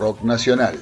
rock 0.00 0.22
nacional. 0.22 0.80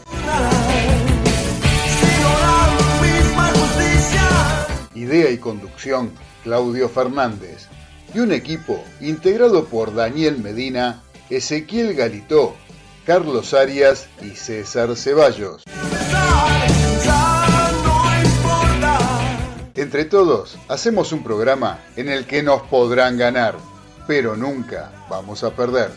Idea 4.94 5.30
y 5.30 5.38
conducción, 5.38 6.12
Claudio 6.44 6.88
Fernández. 6.88 7.66
Y 8.14 8.20
un 8.20 8.32
equipo 8.32 8.82
integrado 9.00 9.64
por 9.66 9.94
Daniel 9.94 10.38
Medina, 10.38 11.02
Ezequiel 11.28 11.94
Galitó, 11.94 12.54
Carlos 13.04 13.54
Arias 13.54 14.06
y 14.22 14.30
César 14.30 14.96
Ceballos. 14.96 15.64
Entre 19.74 20.04
todos, 20.04 20.58
hacemos 20.68 21.12
un 21.12 21.22
programa 21.22 21.80
en 21.96 22.08
el 22.08 22.24
que 22.24 22.42
nos 22.42 22.62
podrán 22.62 23.16
ganar, 23.16 23.56
pero 24.06 24.36
nunca 24.36 24.90
vamos 25.10 25.42
a 25.44 25.50
perder. 25.50 25.90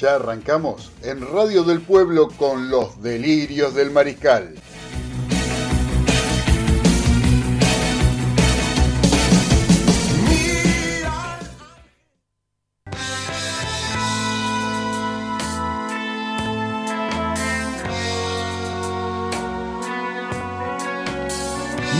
Ya 0.00 0.14
arrancamos 0.14 0.92
en 1.02 1.20
Radio 1.26 1.64
del 1.64 1.80
Pueblo 1.80 2.28
con 2.28 2.70
los 2.70 3.02
delirios 3.02 3.74
del 3.74 3.90
mariscal. 3.90 4.54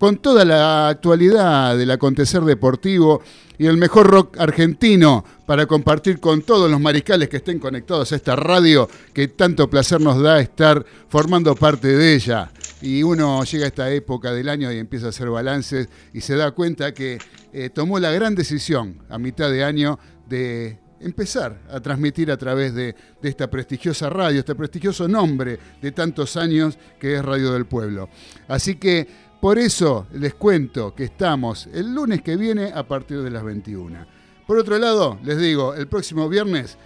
con 0.00 0.16
toda 0.16 0.46
la 0.46 0.88
actualidad 0.88 1.76
del 1.76 1.90
acontecer 1.90 2.40
deportivo 2.40 3.20
y 3.58 3.66
el 3.66 3.76
mejor 3.76 4.06
rock 4.06 4.40
argentino 4.40 5.22
para 5.44 5.66
compartir 5.66 6.20
con 6.20 6.40
todos 6.40 6.70
los 6.70 6.80
mariscales 6.80 7.28
que 7.28 7.36
estén 7.36 7.58
conectados 7.58 8.10
a 8.10 8.16
esta 8.16 8.34
radio 8.34 8.88
que 9.12 9.28
tanto 9.28 9.68
placer 9.68 10.00
nos 10.00 10.18
da 10.22 10.40
estar 10.40 10.86
formando 11.06 11.54
parte 11.54 11.88
de 11.88 12.14
ella. 12.14 12.50
Y 12.80 13.02
uno 13.02 13.44
llega 13.44 13.66
a 13.66 13.68
esta 13.68 13.90
época 13.92 14.32
del 14.32 14.48
año 14.48 14.72
y 14.72 14.78
empieza 14.78 15.04
a 15.04 15.08
hacer 15.10 15.28
balances 15.28 15.90
y 16.14 16.22
se 16.22 16.34
da 16.34 16.52
cuenta 16.52 16.94
que 16.94 17.18
eh, 17.52 17.68
tomó 17.68 17.98
la 17.98 18.10
gran 18.10 18.34
decisión 18.34 19.02
a 19.10 19.18
mitad 19.18 19.50
de 19.50 19.64
año 19.64 19.98
de 20.26 20.78
empezar 20.98 21.60
a 21.70 21.78
transmitir 21.80 22.30
a 22.30 22.38
través 22.38 22.74
de, 22.74 22.94
de, 23.20 23.28
esta 23.28 23.50
prestigiosa 23.50 24.08
radio, 24.08 24.40
este 24.40 24.54
prestigioso 24.54 25.06
nombre 25.08 25.58
de 25.82 25.92
tantos 25.92 26.38
años 26.38 26.78
que 26.98 27.16
es 27.16 27.22
Radio 27.22 27.52
del 27.52 27.66
Pueblo. 27.66 28.08
Así 28.48 28.76
que 28.76 29.29
por 29.40 29.58
eso 29.58 30.06
les 30.12 30.34
cuento 30.34 30.94
que 30.94 31.04
estamos 31.04 31.68
el 31.72 31.94
lunes 31.94 32.22
que 32.22 32.36
viene 32.36 32.72
a 32.74 32.86
partir 32.86 33.22
de 33.22 33.30
las 33.30 33.42
21. 33.42 34.06
Por 34.46 34.58
otro 34.58 34.78
lado, 34.78 35.18
les 35.22 35.38
digo, 35.38 35.74
el 35.74 35.86
próximo 35.88 36.28
viernes 36.28 36.76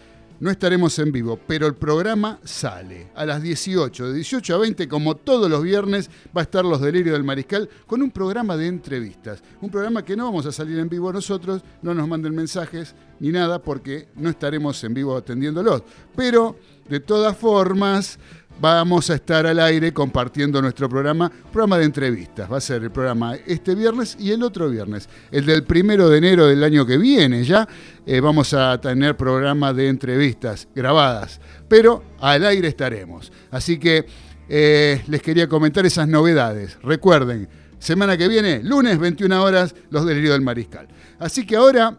no 0.40 0.50
estaremos 0.50 0.98
en 0.98 1.12
vivo, 1.12 1.38
pero 1.46 1.66
el 1.66 1.74
programa 1.74 2.38
sale 2.44 3.10
a 3.14 3.24
las 3.24 3.40
18, 3.40 4.08
de 4.08 4.14
18 4.14 4.54
a 4.54 4.58
20, 4.58 4.88
como 4.88 5.16
todos 5.16 5.48
los 5.48 5.62
viernes, 5.62 6.10
va 6.36 6.40
a 6.40 6.44
estar 6.44 6.64
Los 6.64 6.80
Delirios 6.80 7.14
del 7.14 7.24
Mariscal 7.24 7.68
con 7.86 8.02
un 8.02 8.10
programa 8.10 8.56
de 8.56 8.66
entrevistas. 8.66 9.42
Un 9.60 9.70
programa 9.70 10.04
que 10.04 10.16
no 10.16 10.24
vamos 10.24 10.44
a 10.46 10.52
salir 10.52 10.78
en 10.78 10.88
vivo 10.88 11.12
nosotros, 11.12 11.62
no 11.82 11.94
nos 11.94 12.06
manden 12.08 12.34
mensajes 12.34 12.94
ni 13.20 13.30
nada, 13.30 13.62
porque 13.62 14.08
no 14.16 14.28
estaremos 14.28 14.82
en 14.84 14.92
vivo 14.92 15.16
atendiéndolos. 15.16 15.82
Pero, 16.16 16.58
de 16.88 17.00
todas 17.00 17.36
formas, 17.36 18.18
vamos 18.60 19.10
a 19.10 19.14
estar 19.14 19.46
al 19.46 19.60
aire 19.60 19.92
compartiendo 19.92 20.60
nuestro 20.62 20.88
programa, 20.88 21.30
programa 21.52 21.78
de 21.78 21.84
entrevistas. 21.84 22.50
Va 22.50 22.58
a 22.58 22.60
ser 22.60 22.82
el 22.82 22.90
programa 22.90 23.36
este 23.46 23.74
viernes 23.74 24.16
y 24.18 24.30
el 24.30 24.42
otro 24.42 24.68
viernes. 24.68 25.08
El 25.30 25.46
del 25.46 25.64
primero 25.64 26.08
de 26.08 26.18
enero 26.18 26.46
del 26.46 26.62
año 26.62 26.86
que 26.86 26.98
viene 26.98 27.44
ya 27.44 27.68
eh, 28.06 28.20
vamos 28.20 28.54
a 28.54 28.80
tener 28.80 29.16
programa 29.16 29.72
de 29.72 29.88
entrevistas 29.88 30.68
grabadas, 30.74 31.40
pero 31.68 32.02
al 32.20 32.44
aire 32.44 32.68
estaremos. 32.68 33.32
Así 33.50 33.78
que 33.78 34.06
eh, 34.48 35.02
les 35.08 35.22
quería 35.22 35.48
comentar 35.48 35.84
esas 35.86 36.08
novedades. 36.08 36.78
Recuerden, 36.82 37.48
semana 37.78 38.16
que 38.16 38.28
viene, 38.28 38.62
lunes 38.62 38.98
21 38.98 39.42
horas, 39.42 39.74
los 39.90 40.06
delirios 40.06 40.32
del 40.32 40.42
mariscal. 40.42 40.88
Así 41.18 41.46
que 41.46 41.56
ahora 41.56 41.98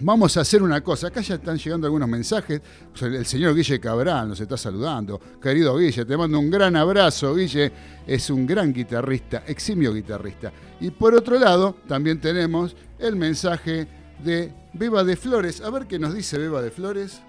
Vamos 0.00 0.36
a 0.36 0.42
hacer 0.42 0.62
una 0.62 0.82
cosa. 0.82 1.06
Acá 1.06 1.22
ya 1.22 1.36
están 1.36 1.56
llegando 1.56 1.86
algunos 1.86 2.08
mensajes. 2.08 2.60
El 3.00 3.24
señor 3.24 3.54
Guille 3.54 3.80
Cabral 3.80 4.28
nos 4.28 4.40
está 4.40 4.56
saludando. 4.56 5.18
Querido 5.40 5.76
Guille, 5.78 6.04
te 6.04 6.16
mando 6.16 6.38
un 6.38 6.50
gran 6.50 6.76
abrazo. 6.76 7.34
Guille 7.34 7.72
es 8.06 8.28
un 8.28 8.46
gran 8.46 8.74
guitarrista, 8.74 9.44
eximio 9.46 9.94
guitarrista. 9.94 10.52
Y 10.80 10.90
por 10.90 11.14
otro 11.14 11.38
lado, 11.38 11.76
también 11.88 12.20
tenemos 12.20 12.76
el 12.98 13.16
mensaje 13.16 13.88
de 14.22 14.52
Beba 14.74 15.02
de 15.02 15.16
Flores. 15.16 15.62
A 15.62 15.70
ver 15.70 15.86
qué 15.86 15.98
nos 15.98 16.14
dice 16.14 16.36
Beba 16.36 16.60
de 16.60 16.70
Flores. 16.70 17.22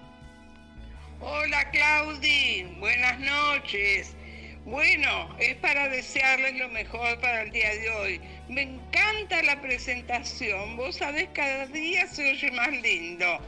Hola 1.20 1.70
Claudi, 1.70 2.76
buenas 2.78 3.18
noches. 3.18 4.14
Bueno, 4.68 5.34
es 5.38 5.54
para 5.56 5.88
desearles 5.88 6.58
lo 6.58 6.68
mejor 6.68 7.18
para 7.20 7.40
el 7.40 7.50
día 7.50 7.74
de 7.74 7.88
hoy. 7.88 8.20
Me 8.50 8.62
encanta 8.62 9.42
la 9.42 9.58
presentación. 9.62 10.76
Vos 10.76 10.96
sabés, 10.96 11.26
cada 11.32 11.66
día 11.68 12.06
se 12.06 12.30
oye 12.30 12.50
más 12.50 12.70
lindo. 12.82 13.38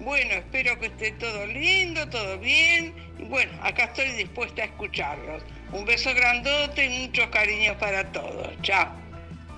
Bueno, 0.00 0.34
espero 0.34 0.78
que 0.78 0.86
esté 0.86 1.12
todo 1.12 1.46
lindo, 1.46 2.06
todo 2.10 2.38
bien. 2.38 2.94
Bueno, 3.30 3.50
acá 3.62 3.84
estoy 3.84 4.10
dispuesta 4.10 4.60
a 4.60 4.64
escucharlos. 4.66 5.42
Un 5.72 5.86
beso 5.86 6.12
grandote 6.12 6.84
y 6.84 7.06
muchos 7.06 7.28
cariños 7.28 7.76
para 7.76 8.12
todos. 8.12 8.52
Chao. 8.60 9.07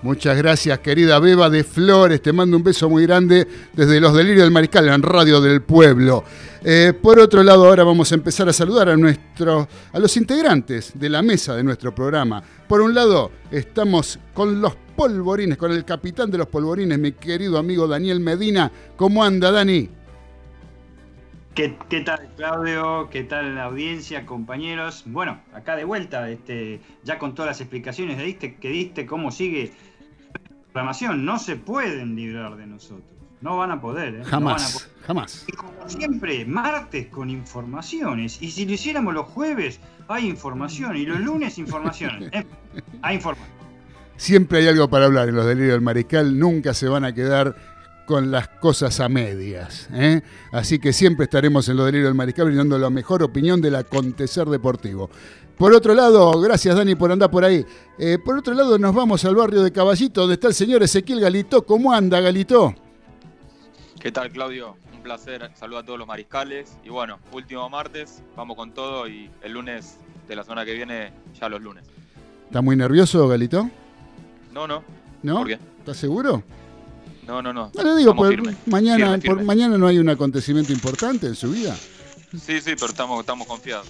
Muchas 0.02 0.34
gracias, 0.38 0.78
querida 0.78 1.18
Beba 1.18 1.50
de 1.50 1.62
Flores. 1.62 2.22
Te 2.22 2.32
mando 2.32 2.56
un 2.56 2.62
beso 2.62 2.88
muy 2.88 3.04
grande 3.04 3.46
desde 3.74 4.00
Los 4.00 4.14
Delirios 4.14 4.44
del 4.44 4.50
Mariscal 4.50 4.88
en 4.88 5.02
Radio 5.02 5.42
del 5.42 5.60
Pueblo. 5.60 6.24
Eh, 6.64 6.94
por 7.02 7.18
otro 7.18 7.42
lado, 7.42 7.66
ahora 7.66 7.84
vamos 7.84 8.10
a 8.10 8.14
empezar 8.14 8.48
a 8.48 8.52
saludar 8.54 8.88
a, 8.88 8.96
nuestro, 8.96 9.68
a 9.92 9.98
los 9.98 10.16
integrantes 10.16 10.92
de 10.94 11.10
la 11.10 11.20
mesa 11.20 11.54
de 11.54 11.62
nuestro 11.62 11.94
programa. 11.94 12.42
Por 12.66 12.80
un 12.80 12.94
lado, 12.94 13.30
estamos 13.50 14.18
con 14.32 14.62
los 14.62 14.74
polvorines, 14.96 15.58
con 15.58 15.70
el 15.70 15.84
capitán 15.84 16.30
de 16.30 16.38
los 16.38 16.46
polvorines, 16.46 16.98
mi 16.98 17.12
querido 17.12 17.58
amigo 17.58 17.86
Daniel 17.86 18.20
Medina. 18.20 18.72
¿Cómo 18.96 19.22
anda, 19.22 19.50
Dani? 19.50 19.90
¿Qué, 21.54 21.76
tal, 22.06 22.26
Claudio? 22.36 23.08
¿Qué 23.10 23.24
tal 23.24 23.54
la 23.54 23.64
audiencia, 23.64 24.24
compañeros? 24.24 25.02
Bueno, 25.04 25.42
acá 25.52 25.76
de 25.76 25.84
vuelta, 25.84 26.30
este, 26.30 26.80
ya 27.02 27.18
con 27.18 27.34
todas 27.34 27.50
las 27.50 27.60
explicaciones 27.60 28.16
que 28.36 28.54
que 28.54 28.68
diste 28.70 29.04
cómo 29.04 29.30
sigue 29.30 29.72
programación, 30.72 31.24
no 31.24 31.38
se 31.38 31.56
pueden 31.56 32.16
librar 32.16 32.56
de 32.56 32.66
nosotros. 32.66 33.04
No 33.40 33.56
van 33.56 33.70
a 33.70 33.80
poder, 33.80 34.16
¿eh? 34.16 34.24
Jamás, 34.24 34.90
jamás. 35.06 35.46
Y 35.48 35.52
como 35.52 35.88
siempre, 35.88 36.44
martes 36.44 37.06
con 37.06 37.30
informaciones. 37.30 38.40
Y 38.42 38.50
si 38.50 38.66
lo 38.66 38.72
hiciéramos 38.72 39.14
los 39.14 39.26
jueves, 39.26 39.80
hay 40.08 40.28
información. 40.28 40.96
Y 40.96 41.06
los 41.06 41.20
lunes, 41.20 41.56
información. 41.56 42.24
¿eh? 42.32 42.44
Hay 43.00 43.16
información. 43.16 43.48
Siempre 44.16 44.58
hay 44.58 44.68
algo 44.68 44.90
para 44.90 45.06
hablar 45.06 45.30
en 45.30 45.36
los 45.36 45.46
delirios 45.46 45.72
del 45.72 45.80
mariscal. 45.80 46.38
Nunca 46.38 46.74
se 46.74 46.88
van 46.88 47.06
a 47.06 47.14
quedar 47.14 47.56
con 48.06 48.30
las 48.30 48.48
cosas 48.48 49.00
a 49.00 49.08
medias. 49.08 49.88
¿eh? 49.92 50.20
Así 50.52 50.78
que 50.78 50.92
siempre 50.92 51.24
estaremos 51.24 51.68
en 51.68 51.76
los 51.76 51.86
delirios 51.86 52.08
del 52.08 52.14
mariscal 52.14 52.46
brindando 52.46 52.78
la 52.78 52.90
mejor 52.90 53.22
opinión 53.22 53.60
del 53.60 53.76
acontecer 53.76 54.48
deportivo. 54.48 55.10
Por 55.56 55.74
otro 55.74 55.94
lado, 55.94 56.40
gracias 56.40 56.74
Dani 56.74 56.94
por 56.94 57.12
andar 57.12 57.30
por 57.30 57.44
ahí. 57.44 57.64
Eh, 57.98 58.18
por 58.24 58.38
otro 58.38 58.54
lado, 58.54 58.78
nos 58.78 58.94
vamos 58.94 59.24
al 59.24 59.36
barrio 59.36 59.62
de 59.62 59.70
Caballito, 59.70 60.22
donde 60.22 60.34
está 60.34 60.48
el 60.48 60.54
señor 60.54 60.82
Ezequiel 60.82 61.20
Galito. 61.20 61.66
¿Cómo 61.66 61.92
anda, 61.92 62.18
Galito? 62.20 62.74
¿Qué 64.00 64.10
tal, 64.10 64.30
Claudio? 64.30 64.76
Un 64.94 65.02
placer. 65.02 65.50
Saludo 65.54 65.80
a 65.80 65.84
todos 65.84 65.98
los 65.98 66.08
mariscales. 66.08 66.78
Y 66.82 66.88
bueno, 66.88 67.18
último 67.32 67.68
martes, 67.68 68.22
vamos 68.34 68.56
con 68.56 68.72
todo 68.72 69.06
y 69.06 69.30
el 69.42 69.52
lunes 69.52 69.98
de 70.26 70.36
la 70.36 70.44
semana 70.44 70.64
que 70.64 70.72
viene, 70.72 71.12
ya 71.38 71.50
los 71.50 71.60
lunes. 71.60 71.84
¿Está 72.46 72.62
muy 72.62 72.74
nervioso, 72.74 73.28
Galito? 73.28 73.68
No, 74.52 74.66
no. 74.66 74.82
¿No? 75.22 75.36
¿Por 75.38 75.48
qué? 75.48 75.58
¿Estás 75.78 75.98
seguro? 75.98 76.42
No, 77.30 77.40
no, 77.42 77.52
no. 77.52 77.70
No 77.74 77.82
le 77.84 77.96
digo, 77.96 78.14
por- 78.14 78.34
mañana, 78.66 79.06
Firme, 79.06 79.18
por 79.18 79.36
firme. 79.36 79.44
mañana 79.44 79.78
no 79.78 79.86
hay 79.86 79.98
un 79.98 80.08
acontecimiento 80.08 80.72
importante 80.72 81.28
en 81.28 81.36
su 81.36 81.50
vida. 81.52 81.76
Sí, 82.32 82.60
sí, 82.60 82.72
pero 82.74 82.86
estamos, 82.86 83.20
estamos 83.20 83.46
confiados. 83.46 83.86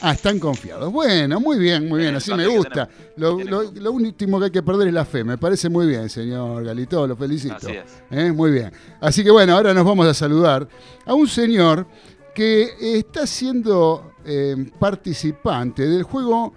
Ah, 0.00 0.12
están 0.12 0.38
confiados. 0.38 0.92
Bueno, 0.92 1.40
muy 1.40 1.58
bien, 1.58 1.88
muy 1.88 1.98
bien, 2.00 2.10
El 2.10 2.16
así 2.16 2.32
me 2.34 2.46
gusta. 2.46 2.88
Lo, 3.16 3.38
lo 3.40 3.92
último 3.92 4.38
que 4.38 4.46
hay 4.46 4.50
que 4.50 4.62
perder 4.62 4.88
es 4.88 4.94
la 4.94 5.04
fe. 5.04 5.22
Me 5.24 5.38
parece 5.38 5.68
muy 5.68 5.86
bien, 5.86 6.08
señor 6.08 6.64
Galito, 6.64 7.06
lo 7.06 7.16
felicito. 7.16 7.54
Así 7.56 7.72
es. 7.72 7.84
¿Eh? 8.10 8.32
Muy 8.32 8.50
bien. 8.52 8.72
Así 9.00 9.22
que 9.24 9.30
bueno, 9.30 9.54
ahora 9.56 9.72
nos 9.74 9.84
vamos 9.84 10.06
a 10.06 10.14
saludar 10.14 10.68
a 11.04 11.14
un 11.14 11.26
señor 11.28 11.86
que 12.34 12.68
está 12.98 13.26
siendo 13.26 14.12
eh, 14.24 14.56
participante 14.78 15.86
del 15.88 16.02
juego 16.02 16.52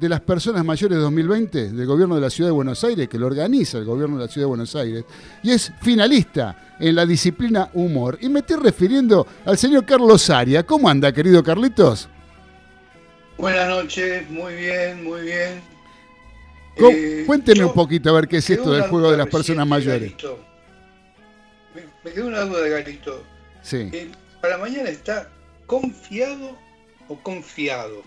de 0.00 0.08
las 0.08 0.20
personas 0.22 0.64
mayores 0.64 0.98
2020 0.98 1.72
del 1.72 1.86
gobierno 1.86 2.14
de 2.14 2.22
la 2.22 2.30
ciudad 2.30 2.48
de 2.48 2.52
Buenos 2.52 2.82
Aires, 2.84 3.06
que 3.06 3.18
lo 3.18 3.26
organiza 3.26 3.76
el 3.76 3.84
gobierno 3.84 4.16
de 4.16 4.24
la 4.24 4.32
ciudad 4.32 4.46
de 4.46 4.48
Buenos 4.48 4.74
Aires, 4.74 5.04
y 5.42 5.50
es 5.50 5.70
finalista 5.82 6.76
en 6.80 6.94
la 6.94 7.04
disciplina 7.04 7.68
humor. 7.74 8.16
Y 8.22 8.30
me 8.30 8.40
estoy 8.40 8.56
refiriendo 8.56 9.26
al 9.44 9.58
señor 9.58 9.84
Carlos 9.84 10.30
Aria. 10.30 10.64
¿Cómo 10.64 10.88
anda, 10.88 11.12
querido 11.12 11.42
Carlitos? 11.42 12.08
Buenas 13.36 13.68
noches, 13.68 14.28
muy 14.30 14.54
bien, 14.54 15.04
muy 15.04 15.20
bien. 15.20 15.60
Eh, 16.76 17.24
Cuénteme 17.26 17.66
un 17.66 17.74
poquito 17.74 18.08
a 18.08 18.14
ver 18.14 18.26
qué 18.26 18.38
es 18.38 18.48
esto 18.48 18.72
del 18.72 18.84
juego 18.84 19.10
de 19.10 19.18
las 19.18 19.28
personas 19.28 19.66
mayores. 19.66 20.00
Galito. 20.00 20.38
Me, 21.74 21.82
me 22.02 22.14
quedó 22.14 22.26
una 22.26 22.40
duda 22.40 22.62
de 22.62 22.70
Galito. 22.70 23.22
Sí. 23.60 23.90
Eh, 23.92 24.10
¿Para 24.40 24.56
mañana 24.56 24.88
está 24.88 25.28
confiado 25.66 26.56
o 27.06 27.16
confiado? 27.18 28.02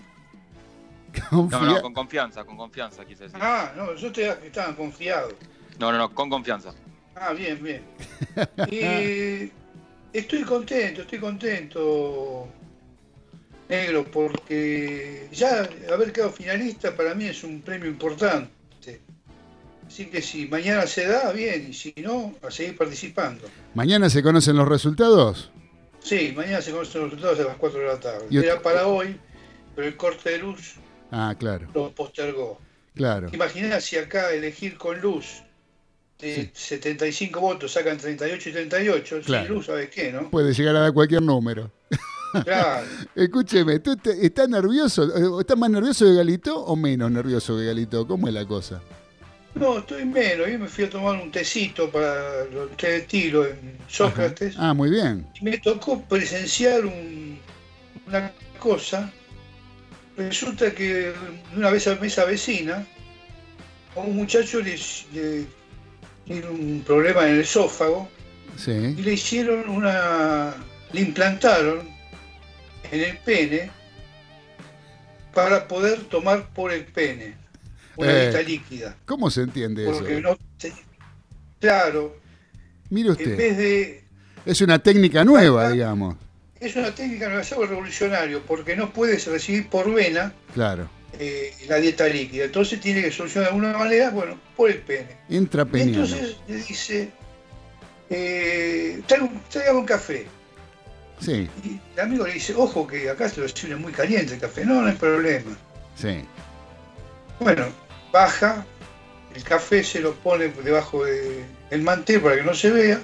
No, 1.31 1.49
Confía- 1.49 1.59
no, 1.75 1.81
con 1.81 1.93
confianza, 1.93 2.43
con 2.43 2.57
confianza, 2.57 3.05
quise 3.05 3.23
decir. 3.25 3.39
Ah, 3.41 3.71
no, 3.75 3.95
yo 3.95 4.11
te 4.11 4.21
que 4.41 4.47
estaban 4.47 4.75
confiados. 4.75 5.33
No, 5.79 5.91
no, 5.91 5.97
no, 5.97 6.13
con 6.13 6.29
confianza. 6.29 6.73
Ah, 7.15 7.33
bien, 7.33 7.61
bien. 7.61 7.83
Eh, 8.71 9.51
estoy 10.11 10.41
contento, 10.43 11.01
estoy 11.01 11.19
contento, 11.19 12.47
negro, 13.69 14.05
porque 14.11 15.27
ya 15.31 15.67
haber 15.91 16.11
quedado 16.11 16.31
finalista 16.31 16.95
para 16.95 17.13
mí 17.13 17.25
es 17.25 17.43
un 17.43 17.61
premio 17.61 17.89
importante. 17.89 18.49
Así 19.87 20.05
que 20.07 20.21
si 20.21 20.47
mañana 20.47 20.87
se 20.87 21.05
da, 21.05 21.31
bien, 21.33 21.67
y 21.69 21.73
si 21.73 21.93
no, 21.97 22.33
a 22.41 22.49
seguir 22.49 22.75
participando. 22.75 23.47
¿Mañana 23.75 24.09
se 24.09 24.23
conocen 24.23 24.55
los 24.55 24.67
resultados? 24.67 25.51
Sí, 25.99 26.33
mañana 26.35 26.61
se 26.61 26.71
conocen 26.71 27.01
los 27.01 27.11
resultados 27.11 27.39
a 27.41 27.43
las 27.43 27.57
4 27.57 27.79
de 27.79 27.85
la 27.85 27.99
tarde. 27.99 28.25
Y 28.29 28.37
Era 28.37 28.59
para 28.59 28.87
hoy, 28.87 29.19
pero 29.75 29.87
el 29.87 29.95
corte 29.95 30.31
de 30.31 30.37
luz 30.39 30.75
Ah, 31.15 31.35
claro, 31.37 31.67
lo 31.73 31.91
postergó. 31.93 32.59
claro. 32.95 33.29
Imaginás 33.31 33.83
si 33.83 33.97
acá 33.97 34.31
elegir 34.33 34.77
con 34.77 34.99
luz 34.99 35.43
de 36.19 36.35
Sí. 36.35 36.51
75 36.53 37.39
votos 37.39 37.71
sacan 37.73 37.97
38 37.97 38.49
y 38.49 38.51
38, 38.51 39.19
Claro. 39.25 39.45
sin 39.45 39.53
luz, 39.55 39.65
¿sabes 39.67 39.89
qué, 39.89 40.11
no? 40.11 40.29
Puede 40.31 40.53
llegar 40.53 40.75
a 40.75 40.79
dar 40.79 40.93
cualquier 40.93 41.21
número. 41.21 41.69
Claro. 42.43 42.85
Escúcheme, 43.15 43.79
¿tú 43.79 43.95
te- 43.97 44.25
estás 44.25 44.49
nervioso? 44.49 45.03
Eh, 45.15 45.41
¿Estás 45.41 45.57
más 45.57 45.69
nervioso 45.69 46.05
que 46.05 46.15
Galito 46.15 46.57
o 46.65 46.75
menos 46.75 47.11
nervioso 47.11 47.55
que 47.57 47.65
Galito? 47.65 48.07
¿Cómo 48.07 48.27
es 48.27 48.33
la 48.33 48.45
cosa? 48.47 48.81
No, 49.53 49.77
estoy 49.77 50.03
menos. 50.05 50.47
Yo 50.49 50.57
me 50.57 50.67
fui 50.67 50.85
a 50.85 50.89
tomar 50.89 51.21
un 51.21 51.29
tecito 51.31 51.91
para 51.91 52.45
los 52.45 52.75
té 52.75 52.87
de 52.89 53.01
tiro 53.01 53.45
en 53.45 53.77
Sócrates. 53.87 54.55
Ah, 54.57 54.73
muy 54.73 54.89
bien. 54.89 55.27
Y 55.39 55.43
me 55.45 55.59
tocó 55.59 56.01
presenciar 56.01 56.83
un- 56.85 57.37
una 58.07 58.31
cosa. 58.57 59.11
Resulta 60.17 60.71
que 60.73 61.11
una 61.55 61.69
vez 61.71 61.87
a 61.87 61.95
mesa 61.95 62.25
vecina, 62.25 62.85
a 63.95 63.99
un 63.99 64.15
muchacho 64.15 64.59
le, 64.59 64.77
le- 65.13 65.45
tiene 66.25 66.47
un 66.47 66.83
problema 66.85 67.27
en 67.27 67.35
el 67.35 67.41
esófago 67.41 68.07
y 68.67 69.01
le 69.01 69.13
hicieron 69.13 69.67
una. 69.69 70.53
le 70.93 71.01
implantaron 71.01 71.87
en 72.91 73.01
el 73.01 73.17
pene 73.19 73.71
para 75.33 75.67
poder 75.67 76.01
tomar 76.03 76.47
por 76.53 76.71
el 76.71 76.85
pene 76.85 77.35
una 77.97 78.11
Eh, 78.11 78.21
dieta 78.29 78.41
líquida. 78.47 78.95
¿Cómo 79.05 79.31
se 79.31 79.41
entiende 79.41 79.83
eso? 79.83 79.93
Porque 79.99 80.21
no. 80.21 80.37
te- 80.57 80.73
Claro, 81.59 82.17
Mire 82.89 83.07
en 83.07 83.11
usted, 83.13 83.37
vez 83.37 83.57
de. 83.57 84.03
es 84.45 84.61
una 84.61 84.77
técnica 84.79 85.23
nueva, 85.23 85.69
digamos. 85.71 86.15
Es 86.63 86.75
una 86.77 86.95
técnica 86.95 87.27
no 87.29 87.39
algo 87.39 87.65
revolucionario 87.65 88.41
porque 88.45 88.75
no 88.75 88.91
puedes 88.93 89.27
recibir 89.27 89.67
por 89.67 89.93
vena 89.93 90.33
Claro. 90.53 90.87
eh, 91.19 91.53
la 91.67 91.75
dieta 91.77 92.07
líquida. 92.07 92.45
Entonces 92.45 92.79
tiene 92.79 93.01
que 93.01 93.11
solucionar 93.11 93.49
de 93.51 93.55
alguna 93.57 93.77
manera, 93.77 94.09
bueno, 94.11 94.39
por 94.55 94.69
el 94.71 94.77
pene. 94.79 95.17
Y 95.29 95.35
Intrapeniano. 95.37 96.03
entonces 96.05 96.37
le 96.47 96.55
dice, 96.55 97.11
eh, 98.09 99.01
"Traiga 99.07 99.73
un 99.73 99.85
café. 99.85 100.25
Sí, 101.19 101.49
Y 101.63 101.79
el 101.95 101.99
amigo 101.99 102.25
le 102.25 102.33
dice, 102.33 102.53
ojo 102.55 102.85
que 102.87 103.09
acá 103.09 103.29
se 103.29 103.41
lo 103.41 103.47
sirve 103.47 103.75
muy 103.75 103.91
caliente 103.93 104.33
el 104.33 104.39
café. 104.39 104.65
No, 104.65 104.81
no 104.81 104.87
hay 104.87 104.95
problema. 104.95 105.55
sí. 105.95 106.23
Bueno, 107.39 107.65
baja, 108.13 108.65
el 109.35 109.43
café 109.43 109.83
se 109.83 109.99
lo 109.99 110.13
pone 110.15 110.47
debajo 110.63 111.03
del 111.03 111.81
mantel 111.81 112.21
para 112.21 112.35
que 112.37 112.43
no 112.43 112.53
se 112.53 112.69
vea 112.71 113.01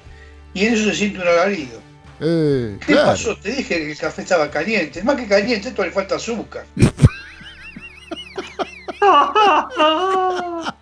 y 0.54 0.66
en 0.66 0.74
eso 0.76 0.86
se 0.86 0.96
siente 0.96 1.20
un 1.20 1.28
alarido. 1.28 1.82
Eh, 2.22 2.78
¿Qué 2.80 2.94
claro. 2.94 3.12
pasó? 3.12 3.38
Te 3.38 3.50
dije 3.50 3.64
que 3.64 3.92
el 3.92 3.98
café 3.98 4.24
estaba 4.24 4.50
caliente. 4.50 5.04
Más 5.04 5.16
que 5.16 5.28
caliente, 5.28 5.70
esto 5.70 5.84
le 5.84 5.92
falta 5.92 6.16
azúcar. 6.16 6.66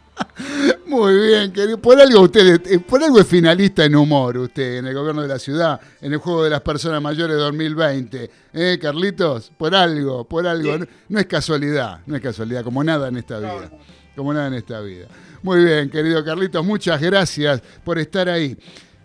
Muy 0.86 1.28
bien, 1.28 1.52
querido. 1.52 1.78
Por 1.80 2.00
algo 2.00 2.22
usted, 2.22 2.62
eh, 2.66 2.80
por 2.80 3.04
algo 3.04 3.20
es 3.20 3.28
finalista 3.28 3.86
en 3.86 3.96
humor 3.96 4.38
usted, 4.38 4.78
en 4.78 4.88
el 4.88 4.94
gobierno 4.94 5.22
de 5.22 5.28
la 5.28 5.40
ciudad, 5.40 5.80
en 6.02 6.14
el 6.14 6.20
juego 6.20 6.44
de 6.44 6.50
las 6.50 6.62
personas 6.62 7.02
mayores 7.02 7.38
2020. 7.38 8.30
¿Eh, 8.54 8.80
Carlitos? 8.82 9.52
Por 9.58 9.76
algo, 9.76 10.24
por 10.26 10.48
algo. 10.48 10.74
Sí. 10.74 10.80
No, 10.80 10.86
no 11.10 11.20
es 11.20 11.26
casualidad, 11.26 12.00
no 12.06 12.16
es 12.16 12.22
casualidad, 12.22 12.64
como 12.64 12.84
nada 12.84 13.10
en 13.10 13.18
esta 13.18 13.40
vida. 13.40 13.70
Como 14.16 14.34
nada 14.34 14.48
en 14.48 14.54
esta 14.56 14.80
vida. 14.82 15.08
Muy 15.44 15.64
bien, 15.64 15.90
querido 15.90 16.24
Carlitos, 16.24 16.66
muchas 16.66 17.00
gracias 17.00 17.62
por 17.84 18.00
estar 18.00 18.28
ahí. 18.30 18.58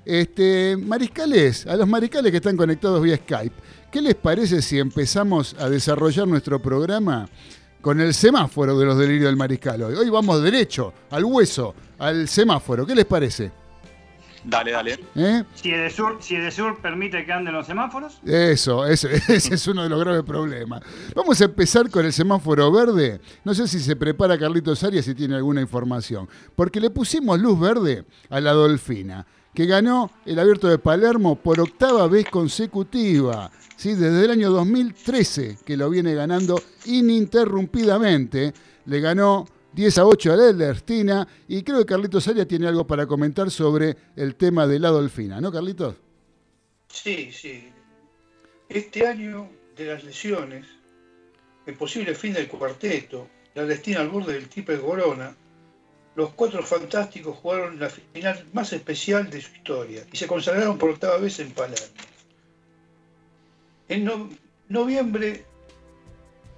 Este, 0.05 0.77
mariscales, 0.77 1.67
a 1.67 1.77
los 1.77 1.87
mariscales 1.87 2.31
que 2.31 2.39
están 2.39 2.57
conectados 2.57 3.01
vía 3.03 3.17
Skype, 3.17 3.55
¿qué 3.91 4.03
les 4.03 4.15
parece 4.17 4.61
si 4.61 4.79
empezamos 4.79 5.55
a 5.59 5.69
desarrollar 5.69 6.27
nuestro 6.27 6.61
programa 6.61 7.29
con 7.81 8.01
el 8.01 8.13
semáforo 8.13 8.79
de 8.79 8.87
los 8.87 8.99
delirios 8.99 9.27
del 9.27 9.37
mariscal 9.37 9.83
hoy? 9.83 9.95
Hoy 9.95 10.11
vamos 10.11 10.43
derecho, 10.43 10.93
al 11.11 11.25
hueso, 11.25 11.75
al 11.99 12.27
semáforo. 12.27 12.85
¿Qué 12.85 12.97
les 12.97 13.05
parece? 13.05 13.53
Dale, 14.45 14.73
dale. 14.73 14.99
¿Eh? 15.15 15.45
Si 15.55 15.71
Edesur, 15.71 16.17
si 16.21 16.35
Edesur 16.35 16.81
permite 16.81 17.25
que 17.25 17.33
anden 17.33 17.55
los 17.55 17.67
semáforos, 17.67 18.21
Eso, 18.25 18.85
eso, 18.85 19.09
ese 19.29 19.55
es 19.55 19.67
uno 19.69 19.85
de 19.85 19.89
los 19.89 20.01
graves 20.01 20.25
problemas. 20.25 20.83
Vamos 21.15 21.41
a 21.41 21.45
empezar 21.45 21.89
con 21.91 22.05
el 22.05 22.13
semáforo 22.13 22.73
verde. 22.73 23.21
No 23.45 23.55
sé 23.55 23.69
si 23.69 23.79
se 23.79 23.95
prepara 23.95 24.37
Carlitos 24.37 24.83
Arias 24.83 25.05
si 25.05 25.15
tiene 25.15 25.37
alguna 25.37 25.61
información. 25.61 26.29
Porque 26.57 26.81
le 26.81 26.91
pusimos 26.91 27.39
luz 27.39 27.59
verde 27.59 28.05
a 28.31 28.41
la 28.41 28.53
Dolfina, 28.53 29.25
que 29.55 29.67
ganó 29.67 30.11
el 30.25 30.39
abierto 30.39 30.69
de 30.69 30.79
Palermo 30.79 31.37
por 31.37 31.61
octava 31.61 32.07
vez 32.09 32.29
consecutiva. 32.29 33.51
¿sí? 33.77 33.95
Desde 33.95 34.25
el 34.25 34.31
año 34.31 34.51
2013 34.51 35.59
que 35.65 35.77
lo 35.77 35.91
viene 35.91 36.15
ganando 36.15 36.61
ininterrumpidamente. 36.87 38.53
Le 38.87 39.01
ganó 39.01 39.47
10 39.75 39.99
a 39.99 40.07
8 40.07 40.33
a 40.33 40.49
Ernestina 40.49 41.29
y 41.49 41.63
creo 41.63 41.79
que 41.79 41.87
Carlitos 41.87 42.29
Arias 42.29 42.49
tiene 42.49 42.67
algo 42.67 42.87
para 42.87 43.07
comentar 43.07 43.51
sobre 43.51 43.97
el 44.17 44.35
tema 44.37 44.67
de 44.67 44.79
la 44.79 44.89
Dolfina, 44.89 45.41
¿no, 45.41 45.53
Carlitos? 45.53 45.97
Sí, 46.89 47.31
sí. 47.33 47.71
Este 48.69 49.07
año 49.07 49.49
de 49.77 49.87
las 49.87 50.05
lesiones, 50.05 50.67
el 51.67 51.75
posible 51.75 52.15
fin 52.15 52.33
del 52.33 52.49
cuarteto, 52.49 53.29
la 53.55 53.65
destina 53.65 54.01
al 54.01 54.09
borde 54.09 54.35
del 54.35 54.49
triple 54.49 54.79
corona, 54.81 55.35
los 56.15 56.31
cuatro 56.35 56.63
fantásticos 56.63 57.37
jugaron 57.39 57.79
la 57.81 57.89
final 57.89 58.45
más 58.53 58.73
especial 58.73 59.31
de 59.31 59.41
su 59.41 59.51
historia 59.55 60.05
y 60.13 60.17
se 60.17 60.27
consagraron 60.27 60.77
por 60.79 60.91
octava 60.91 61.17
vez 61.19 61.39
en 61.41 61.51
Palermo. 61.53 61.87
En 63.89 64.05
no- 64.05 64.29
noviembre 64.69 65.45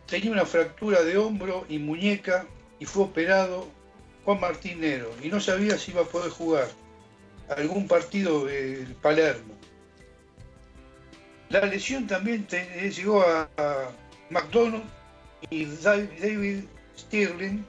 tenía 0.07 0.33
una 0.33 0.45
fractura 0.47 1.03
de 1.03 1.17
hombro 1.17 1.65
y 1.69 1.79
muñeca 1.79 2.47
y 2.79 2.85
fue 2.85 3.05
operado 3.05 3.69
Juan 4.25 4.41
Martín 4.41 4.81
Nero 4.81 5.11
y 5.23 5.29
no 5.29 5.41
sabía 5.41 5.79
si 5.79 5.93
iba 5.93 6.03
a 6.03 6.07
poder 6.07 6.31
jugar 6.31 6.69
algún 7.57 7.87
partido 7.87 8.45
del 8.47 8.87
Palermo. 9.03 9.55
La 11.51 11.61
lesión 11.67 12.07
también 12.07 12.45
te- 12.47 12.91
llegó 12.91 13.23
a, 13.23 13.49
a 13.57 13.91
McDonald 14.31 14.85
y 15.51 15.67
David 15.67 16.65
Stirling, 16.99 17.65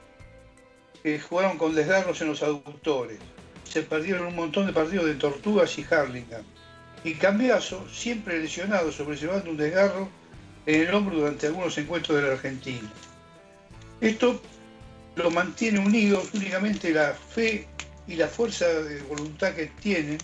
jugaron 1.28 1.56
con 1.56 1.74
desgarros 1.74 2.20
en 2.20 2.28
los 2.28 2.42
aductores. 2.42 3.18
Se 3.64 3.82
perdieron 3.82 4.26
un 4.26 4.36
montón 4.36 4.66
de 4.66 4.72
partidos 4.72 5.06
de 5.06 5.14
Tortugas 5.14 5.78
y 5.78 5.86
Harlingham. 5.88 6.42
Y 7.04 7.14
Cambiaso, 7.14 7.86
siempre 7.88 8.40
lesionado, 8.40 8.90
sobrellevando 8.90 9.50
un 9.50 9.56
desgarro 9.56 10.08
en 10.66 10.82
el 10.82 10.94
hombro 10.94 11.18
durante 11.18 11.46
algunos 11.46 11.78
encuentros 11.78 12.16
de 12.16 12.26
la 12.26 12.32
Argentina. 12.34 12.92
Esto 14.00 14.40
lo 15.14 15.30
mantiene 15.30 15.78
unido 15.78 16.22
únicamente 16.34 16.90
la 16.90 17.14
fe 17.14 17.66
y 18.06 18.16
la 18.16 18.26
fuerza 18.26 18.66
de 18.66 19.00
voluntad 19.02 19.54
que 19.54 19.66
tienen 19.80 20.18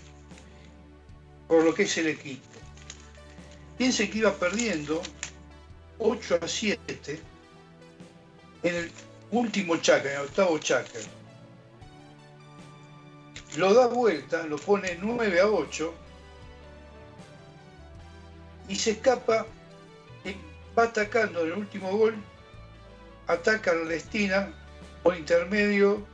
por 1.47 1.63
lo 1.63 1.73
que 1.73 1.83
es 1.83 1.97
el 1.97 2.07
equipo. 2.07 2.43
Piense 3.77 4.09
que 4.09 4.19
iba 4.19 4.33
perdiendo 4.33 5.01
8 5.99 6.39
a 6.41 6.47
7 6.47 7.19
en 8.63 8.75
el 8.75 8.91
último 9.39 9.77
chaca, 9.77 10.09
en 10.09 10.19
el 10.19 10.25
octavo 10.25 10.57
chaca. 10.59 10.99
Lo 13.57 13.73
da 13.73 13.87
vuelta, 13.87 14.45
lo 14.47 14.57
pone 14.57 14.97
9 14.99 15.41
a 15.41 15.47
8 15.47 15.93
y 18.67 18.75
se 18.75 18.91
escapa 18.91 19.45
va 20.77 20.83
atacando 20.83 21.41
en 21.41 21.47
el 21.47 21.57
último 21.59 21.95
gol, 21.95 22.15
ataca 23.27 23.71
a 23.71 23.75
Lestina 23.75 24.51
por 25.03 25.15
intermedio 25.15 26.05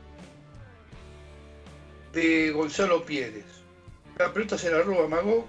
de 2.12 2.50
Gonzalo 2.50 3.04
Pérez. 3.04 3.46
La 4.18 4.32
pelota 4.32 4.58
se 4.58 4.70
la 4.70 4.82
roba 4.82 5.08
Magó 5.08 5.46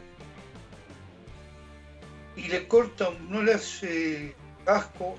y 2.35 2.47
le 2.47 2.67
corta, 2.67 3.09
no 3.27 3.43
le 3.43 3.55
hace 3.55 4.33
asco 4.65 5.17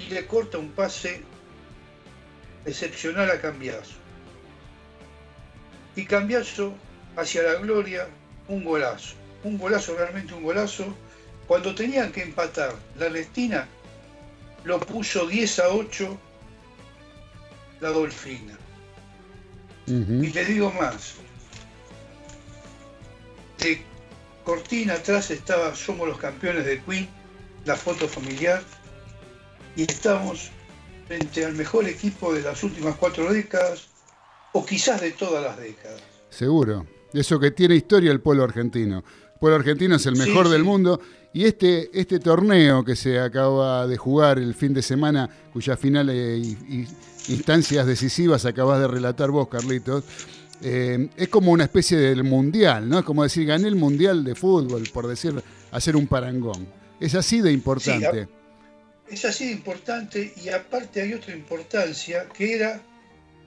y 0.00 0.10
le 0.12 0.26
corta 0.26 0.58
un 0.58 0.70
pase 0.70 1.22
excepcional 2.64 3.30
a 3.30 3.40
Cambiazo. 3.40 3.94
Y 5.96 6.04
Cambiazo 6.04 6.74
hacia 7.16 7.42
la 7.42 7.54
gloria, 7.54 8.08
un 8.48 8.64
golazo. 8.64 9.14
Un 9.42 9.58
golazo, 9.58 9.96
realmente 9.96 10.34
un 10.34 10.42
golazo. 10.42 10.94
Cuando 11.46 11.74
tenían 11.74 12.12
que 12.12 12.22
empatar 12.22 12.74
la 12.98 13.08
Lestina, 13.08 13.66
lo 14.64 14.78
puso 14.80 15.26
10 15.26 15.58
a 15.60 15.68
8 15.68 16.18
la 17.80 17.90
Dolfina. 17.90 18.58
Y 19.86 20.30
te 20.30 20.44
digo 20.44 20.70
más. 20.72 21.14
De 23.58 23.82
cortina 24.44 24.94
atrás 24.94 25.30
estaba 25.30 25.74
Somos 25.74 26.06
los 26.06 26.18
campeones 26.18 26.64
de 26.64 26.80
Queen, 26.82 27.08
la 27.64 27.74
foto 27.74 28.06
familiar, 28.06 28.62
y 29.76 29.82
estamos 29.82 30.50
frente 31.06 31.44
al 31.44 31.54
mejor 31.54 31.88
equipo 31.88 32.32
de 32.32 32.42
las 32.42 32.62
últimas 32.62 32.96
cuatro 32.96 33.32
décadas, 33.32 33.88
o 34.52 34.64
quizás 34.64 35.00
de 35.00 35.12
todas 35.12 35.42
las 35.42 35.58
décadas. 35.58 36.00
Seguro. 36.28 36.86
Eso 37.12 37.40
que 37.40 37.50
tiene 37.50 37.74
historia 37.74 38.12
el 38.12 38.20
pueblo 38.20 38.44
argentino. 38.44 38.98
El 38.98 39.38
pueblo 39.40 39.56
argentino 39.56 39.96
es 39.96 40.06
el 40.06 40.16
mejor 40.16 40.48
del 40.48 40.62
mundo 40.62 41.00
y 41.32 41.44
este, 41.44 41.90
este 41.98 42.20
torneo 42.20 42.84
que 42.84 42.94
se 42.94 43.18
acaba 43.18 43.86
de 43.86 43.96
jugar 43.96 44.38
el 44.38 44.54
fin 44.54 44.72
de 44.72 44.82
semana, 44.82 45.28
cuya 45.52 45.76
final 45.76 46.10
y, 46.10 46.86
instancias 47.28 47.86
decisivas 47.86 48.44
acabas 48.44 48.80
de 48.80 48.88
relatar 48.88 49.30
vos, 49.30 49.48
Carlitos, 49.48 50.04
eh, 50.62 51.08
es 51.16 51.28
como 51.28 51.52
una 51.52 51.64
especie 51.64 51.96
del 51.96 52.22
mundial, 52.24 52.88
¿no? 52.88 52.98
Es 52.98 53.04
como 53.04 53.22
decir, 53.22 53.46
gané 53.46 53.68
el 53.68 53.76
mundial 53.76 54.24
de 54.24 54.34
fútbol, 54.34 54.84
por 54.92 55.06
decir, 55.06 55.42
hacer 55.70 55.96
un 55.96 56.06
parangón. 56.06 56.66
Es 56.98 57.14
así 57.14 57.40
de 57.40 57.52
importante. 57.52 58.28
Es 59.10 59.24
así 59.24 59.46
de 59.46 59.52
importante 59.52 60.32
y 60.42 60.48
aparte 60.50 61.02
hay 61.02 61.14
otra 61.14 61.34
importancia 61.34 62.28
que 62.28 62.54
era 62.54 62.80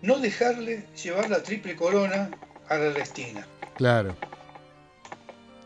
no 0.01 0.19
dejarle 0.19 0.85
llevar 1.01 1.29
la 1.29 1.41
triple 1.41 1.75
corona 1.75 2.29
a 2.67 2.77
la 2.77 2.89
Lestina. 2.89 3.47
Claro, 3.77 4.15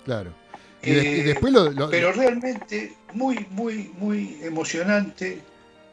claro. 0.06 0.34
Y, 0.84 0.92
eh, 0.92 1.24
después 1.24 1.52
lo, 1.52 1.90
Pero 1.90 2.12
realmente 2.14 2.94
muy, 3.14 3.46
muy, 3.50 3.92
muy 3.98 4.40
emocionante. 4.44 5.42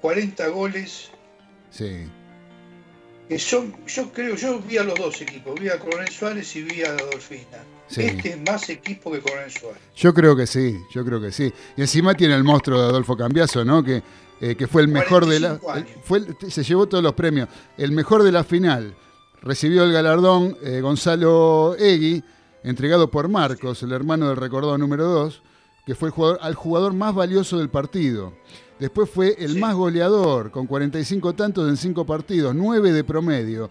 40 0.02 0.48
goles. 0.48 1.08
Sí. 1.70 2.06
Que 3.28 3.38
son, 3.38 3.74
yo 3.86 4.12
creo, 4.12 4.36
yo 4.36 4.60
vi 4.60 4.76
a 4.76 4.84
los 4.84 4.98
dos 4.98 5.20
equipos, 5.20 5.58
vi 5.58 5.68
a 5.68 5.78
Coronel 5.78 6.08
Suárez 6.08 6.54
y 6.56 6.62
vi 6.62 6.82
a 6.82 6.92
Dolfina. 6.92 7.64
Este 7.88 8.30
es 8.30 8.38
más 8.46 8.68
equipo 8.68 9.10
que 9.12 9.20
Coronel 9.20 9.50
Suárez. 9.50 9.80
Yo 9.96 10.12
creo 10.12 10.36
que 10.36 10.46
sí, 10.46 10.78
yo 10.92 11.04
creo 11.04 11.20
que 11.20 11.32
sí. 11.32 11.52
Y 11.76 11.80
encima 11.80 12.14
tiene 12.14 12.34
el 12.34 12.44
monstruo 12.44 12.80
de 12.80 12.88
Adolfo 12.88 13.16
Cambiaso, 13.16 13.64
¿no? 13.64 13.82
Que, 13.82 14.02
eh, 14.40 14.54
que 14.56 14.66
fue 14.66 14.82
el 14.82 14.88
mejor 14.88 15.26
de 15.26 15.40
la. 15.40 15.58
fue, 16.02 16.22
se 16.48 16.62
llevó 16.62 16.86
todos 16.86 17.02
los 17.02 17.14
premios. 17.14 17.48
El 17.78 17.92
mejor 17.92 18.22
de 18.22 18.32
la 18.32 18.44
final. 18.44 18.94
Recibió 19.42 19.84
el 19.84 19.92
galardón 19.92 20.56
eh, 20.62 20.80
Gonzalo 20.80 21.76
Egui 21.78 22.22
entregado 22.62 23.10
por 23.10 23.28
Marcos, 23.28 23.82
el 23.82 23.92
hermano 23.92 24.28
del 24.28 24.38
recordado 24.38 24.78
número 24.78 25.04
2, 25.04 25.42
que 25.84 25.94
fue 25.94 26.08
el 26.08 26.14
jugador, 26.14 26.38
al 26.42 26.54
jugador 26.54 26.94
más 26.94 27.14
valioso 27.14 27.58
del 27.58 27.68
partido. 27.68 28.32
Después 28.78 29.08
fue 29.08 29.36
el 29.38 29.58
más 29.58 29.74
goleador, 29.74 30.50
con 30.50 30.66
45 30.66 31.34
tantos 31.34 31.68
en 31.68 31.76
5 31.76 32.04
partidos, 32.04 32.54
9 32.54 32.92
de 32.92 33.04
promedio. 33.04 33.70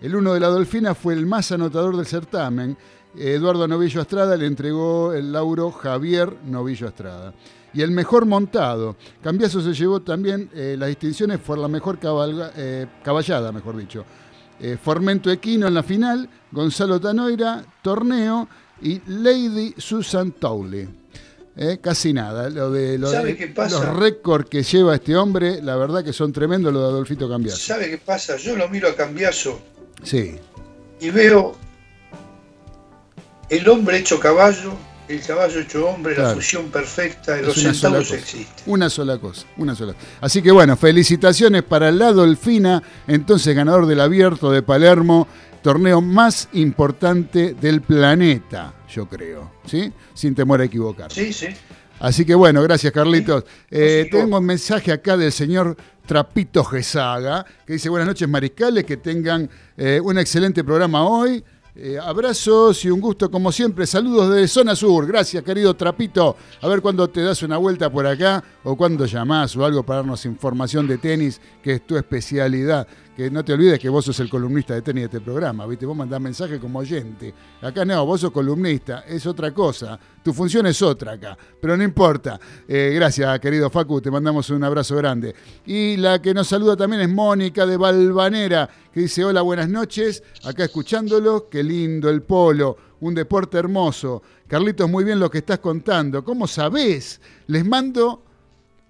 El 0.00 0.14
uno 0.14 0.34
de 0.34 0.40
la 0.40 0.48
Dolfina 0.48 0.94
fue 0.94 1.14
el 1.14 1.26
más 1.26 1.50
anotador 1.50 1.96
del 1.96 2.06
certamen. 2.06 2.76
Eduardo 3.16 3.66
Novillo 3.66 4.00
Estrada 4.00 4.36
le 4.36 4.46
entregó 4.46 5.12
el 5.12 5.32
lauro 5.32 5.70
Javier 5.70 6.36
Novillo 6.44 6.88
Estrada. 6.88 7.34
Y 7.72 7.82
el 7.82 7.90
mejor 7.90 8.26
montado. 8.26 8.96
Cambiazo 9.22 9.60
se 9.60 9.72
llevó 9.72 10.00
también 10.00 10.50
eh, 10.54 10.76
las 10.78 10.88
distinciones 10.88 11.38
por 11.38 11.58
la 11.58 11.66
mejor 11.68 11.98
eh, 12.02 12.86
caballada, 13.02 13.50
mejor 13.50 13.76
dicho. 13.76 14.04
Eh, 14.60 14.78
Formento 14.80 15.30
Equino 15.30 15.66
en 15.66 15.74
la 15.74 15.82
final, 15.82 16.28
Gonzalo 16.52 17.00
Tanoira, 17.00 17.64
torneo 17.82 18.48
y 18.80 19.00
Lady 19.06 19.74
Susan 19.76 20.30
Towley. 20.32 21.03
Eh, 21.56 21.78
casi 21.80 22.12
nada. 22.12 22.50
Lo 22.50 22.70
de, 22.70 22.98
los 22.98 23.96
récords 23.96 24.48
que 24.48 24.62
lleva 24.62 24.94
este 24.94 25.16
hombre, 25.16 25.62
la 25.62 25.76
verdad 25.76 26.04
que 26.04 26.12
son 26.12 26.32
tremendos 26.32 26.72
los 26.72 26.82
de 26.82 26.88
Adolfito 26.88 27.28
Cambiazo. 27.28 27.58
¿Sabe 27.58 27.90
qué 27.90 27.98
pasa? 27.98 28.36
Yo 28.36 28.56
lo 28.56 28.68
miro 28.68 28.88
a 28.88 28.94
Cambiazo. 28.94 29.60
Sí. 30.02 30.36
Y 31.00 31.10
veo 31.10 31.56
el 33.48 33.68
hombre 33.68 33.98
hecho 33.98 34.18
caballo 34.18 34.76
el 35.08 35.20
caballo 35.22 35.60
hecho 35.60 35.86
hombre, 35.86 36.16
la 36.16 36.34
fusión 36.34 36.70
perfecta, 36.70 37.34
de 37.34 37.42
los 37.42 37.54
centavos 37.54 38.10
existe. 38.10 38.62
Una 38.66 38.88
sola 38.88 39.18
cosa, 39.18 39.46
una 39.58 39.74
sola. 39.74 39.94
Así 40.20 40.40
que 40.40 40.50
bueno, 40.50 40.76
felicitaciones 40.76 41.62
para 41.62 41.90
la 41.90 42.12
Dolfina, 42.12 42.82
entonces 43.06 43.54
ganador 43.54 43.86
del 43.86 44.00
Abierto 44.00 44.50
de 44.50 44.62
Palermo, 44.62 45.28
torneo 45.64 46.02
más 46.02 46.50
importante 46.52 47.54
del 47.54 47.80
planeta, 47.80 48.74
yo 48.86 49.08
creo, 49.08 49.50
¿sí? 49.64 49.90
Sin 50.12 50.34
temor 50.34 50.60
a 50.60 50.64
equivocar. 50.64 51.10
Sí, 51.10 51.32
sí. 51.32 51.46
Así 52.00 52.26
que 52.26 52.34
bueno, 52.34 52.62
gracias 52.62 52.92
Carlitos. 52.92 53.44
Eh, 53.70 54.06
tengo 54.12 54.36
un 54.36 54.44
mensaje 54.44 54.92
acá 54.92 55.16
del 55.16 55.32
señor 55.32 55.74
Trapito 56.04 56.62
Gesaga, 56.64 57.46
que 57.66 57.72
dice 57.72 57.88
buenas 57.88 58.08
noches 58.08 58.28
mariscales, 58.28 58.84
que 58.84 58.98
tengan 58.98 59.48
eh, 59.78 59.98
un 60.04 60.18
excelente 60.18 60.62
programa 60.62 61.08
hoy. 61.08 61.42
Eh, 61.76 61.98
abrazos 62.00 62.84
y 62.84 62.90
un 62.90 63.00
gusto 63.00 63.30
como 63.30 63.50
siempre. 63.50 63.86
Saludos 63.86 64.34
desde 64.34 64.46
Zona 64.48 64.76
Sur. 64.76 65.06
Gracias, 65.06 65.42
querido 65.42 65.74
Trapito. 65.74 66.36
A 66.60 66.68
ver 66.68 66.82
cuándo 66.82 67.08
te 67.08 67.22
das 67.22 67.42
una 67.42 67.56
vuelta 67.56 67.90
por 67.90 68.06
acá 68.06 68.44
o 68.64 68.76
cuándo 68.76 69.06
llamás 69.06 69.56
o 69.56 69.64
algo 69.64 69.82
para 69.82 70.00
darnos 70.00 70.26
información 70.26 70.86
de 70.86 70.98
tenis, 70.98 71.40
que 71.62 71.72
es 71.72 71.86
tu 71.86 71.96
especialidad 71.96 72.86
que 73.16 73.30
no 73.30 73.44
te 73.44 73.52
olvides 73.52 73.78
que 73.78 73.88
vos 73.88 74.04
sos 74.04 74.18
el 74.20 74.28
columnista 74.28 74.74
de 74.74 74.82
tenis 74.82 75.02
de 75.02 75.06
este 75.06 75.20
programa, 75.20 75.66
¿viste? 75.66 75.86
Vos 75.86 75.96
mandás 75.96 76.20
mensaje 76.20 76.58
como 76.58 76.80
oyente. 76.80 77.32
Acá 77.62 77.84
no, 77.84 78.04
vos 78.04 78.20
sos 78.20 78.32
columnista, 78.32 79.04
es 79.06 79.24
otra 79.26 79.52
cosa. 79.52 79.98
Tu 80.22 80.32
función 80.32 80.66
es 80.66 80.82
otra 80.82 81.12
acá, 81.12 81.38
pero 81.60 81.76
no 81.76 81.84
importa. 81.84 82.40
Eh, 82.66 82.92
gracias, 82.94 83.38
querido 83.38 83.70
Facu, 83.70 84.00
te 84.00 84.10
mandamos 84.10 84.50
un 84.50 84.64
abrazo 84.64 84.96
grande. 84.96 85.34
Y 85.64 85.96
la 85.96 86.20
que 86.20 86.34
nos 86.34 86.48
saluda 86.48 86.76
también 86.76 87.02
es 87.02 87.08
Mónica 87.08 87.66
de 87.66 87.76
Balvanera, 87.76 88.68
que 88.92 89.00
dice, 89.00 89.24
hola, 89.24 89.42
buenas 89.42 89.68
noches, 89.68 90.22
acá 90.44 90.64
escuchándolo, 90.64 91.48
qué 91.48 91.62
lindo 91.62 92.10
el 92.10 92.22
polo, 92.22 92.76
un 93.00 93.14
deporte 93.14 93.58
hermoso. 93.58 94.22
Carlitos, 94.48 94.90
muy 94.90 95.04
bien 95.04 95.20
lo 95.20 95.30
que 95.30 95.38
estás 95.38 95.60
contando. 95.60 96.24
¿Cómo 96.24 96.46
sabés? 96.46 97.20
Les 97.46 97.64
mando 97.64 98.24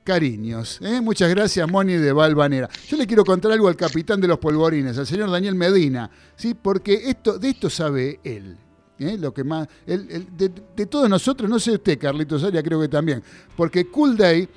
cariños. 0.04 0.78
¿eh? 0.82 1.00
Muchas 1.00 1.30
gracias, 1.30 1.68
Moni 1.68 1.94
de 1.94 2.12
Valvanera. 2.12 2.68
Yo 2.86 2.96
le 2.96 3.06
quiero 3.06 3.24
contar 3.24 3.50
algo 3.50 3.68
al 3.68 3.76
capitán 3.76 4.20
de 4.20 4.28
los 4.28 4.38
polvorines, 4.38 4.96
al 4.98 5.06
señor 5.06 5.30
Daniel 5.30 5.54
Medina, 5.54 6.10
¿sí? 6.36 6.54
porque 6.54 7.02
esto, 7.06 7.38
de 7.38 7.48
esto 7.48 7.70
sabe 7.70 8.20
él. 8.22 8.56
¿eh? 8.98 9.16
Lo 9.18 9.32
que 9.32 9.42
más, 9.42 9.66
de, 9.86 10.86
todos 10.86 11.08
nosotros, 11.08 11.48
no 11.48 11.58
sé 11.58 11.72
usted, 11.72 11.98
Carlitos 11.98 12.44
Aria, 12.44 12.62
creo 12.62 12.80
que 12.80 12.88
también, 12.88 13.22
porque 13.56 13.86
Cool 13.86 14.16
Day 14.16 14.48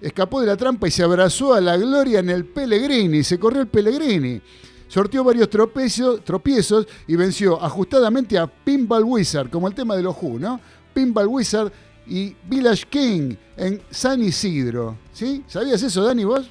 escapó 0.00 0.40
de 0.40 0.46
la 0.46 0.56
trampa 0.56 0.88
y 0.88 0.90
se 0.90 1.02
abrazó 1.02 1.54
a 1.54 1.60
la 1.60 1.76
gloria 1.76 2.20
en 2.20 2.30
el 2.30 2.46
Pellegrini, 2.46 3.22
se 3.22 3.38
corrió 3.38 3.60
el 3.60 3.68
Pellegrini. 3.68 4.40
Sortió 4.86 5.24
varios 5.24 5.48
tropiezos 5.50 6.86
y 7.06 7.16
venció 7.16 7.60
ajustadamente 7.60 8.38
a 8.38 8.46
Pinball 8.46 9.02
Wizard, 9.02 9.50
como 9.50 9.66
el 9.66 9.74
tema 9.74 9.96
de 9.96 10.02
los 10.02 10.14
Who, 10.20 10.38
¿no? 10.38 10.60
Pinball 10.92 11.26
Wizard 11.26 11.72
y 12.06 12.34
Village 12.44 12.84
King 12.88 13.34
en 13.56 13.80
San 13.90 14.22
Isidro. 14.22 14.96
¿Sí? 15.12 15.44
¿Sabías 15.46 15.82
eso, 15.82 16.04
Dani, 16.04 16.24
vos? 16.24 16.50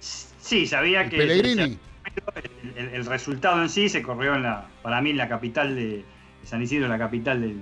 Sí, 0.00 0.66
sabía 0.66 1.08
que 1.08 1.16
Pellegrini. 1.18 1.78
El, 2.74 3.04
resultado 3.06 3.62
en 3.62 3.68
sí 3.68 3.88
se 3.88 4.02
corrió 4.02 4.34
en 4.34 4.42
la, 4.42 4.66
para 4.82 5.00
mí 5.00 5.10
en 5.10 5.18
la 5.18 5.28
capital 5.28 5.76
de 5.76 6.04
San 6.44 6.62
Isidro, 6.62 6.88
la 6.88 6.98
capital 6.98 7.40
del, 7.40 7.58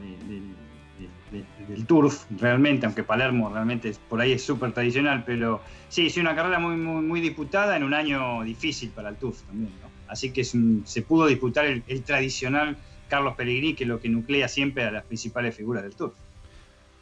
turf, 1.86 2.24
realmente, 2.38 2.86
aunque 2.86 3.02
Palermo 3.02 3.50
realmente 3.52 3.92
por 4.08 4.20
ahí 4.20 4.32
es 4.32 4.44
súper 4.44 4.72
tradicional, 4.72 5.24
pero 5.26 5.60
sí, 5.88 6.08
sí, 6.08 6.20
una 6.20 6.34
carrera 6.34 6.58
muy, 6.58 6.76
muy, 6.76 7.02
muy 7.02 7.20
disputada 7.20 7.76
en 7.76 7.82
un 7.82 7.92
año 7.92 8.42
difícil 8.44 8.90
para 8.90 9.08
el 9.10 9.16
turf 9.16 9.42
también, 9.42 9.72
¿no? 9.82 9.90
Así 10.08 10.30
que 10.30 10.44
se 10.44 11.02
pudo 11.02 11.26
disputar 11.26 11.66
el, 11.66 12.02
tradicional 12.02 12.76
Carlos 13.08 13.34
Pellegrini, 13.34 13.74
que 13.74 13.84
es 13.84 13.88
lo 13.88 14.00
que 14.00 14.08
nuclea 14.08 14.48
siempre 14.48 14.84
a 14.84 14.90
las 14.90 15.04
principales 15.04 15.54
figuras 15.56 15.82
del 15.82 15.94
Tour. 15.94 16.14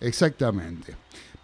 Exactamente. 0.00 0.96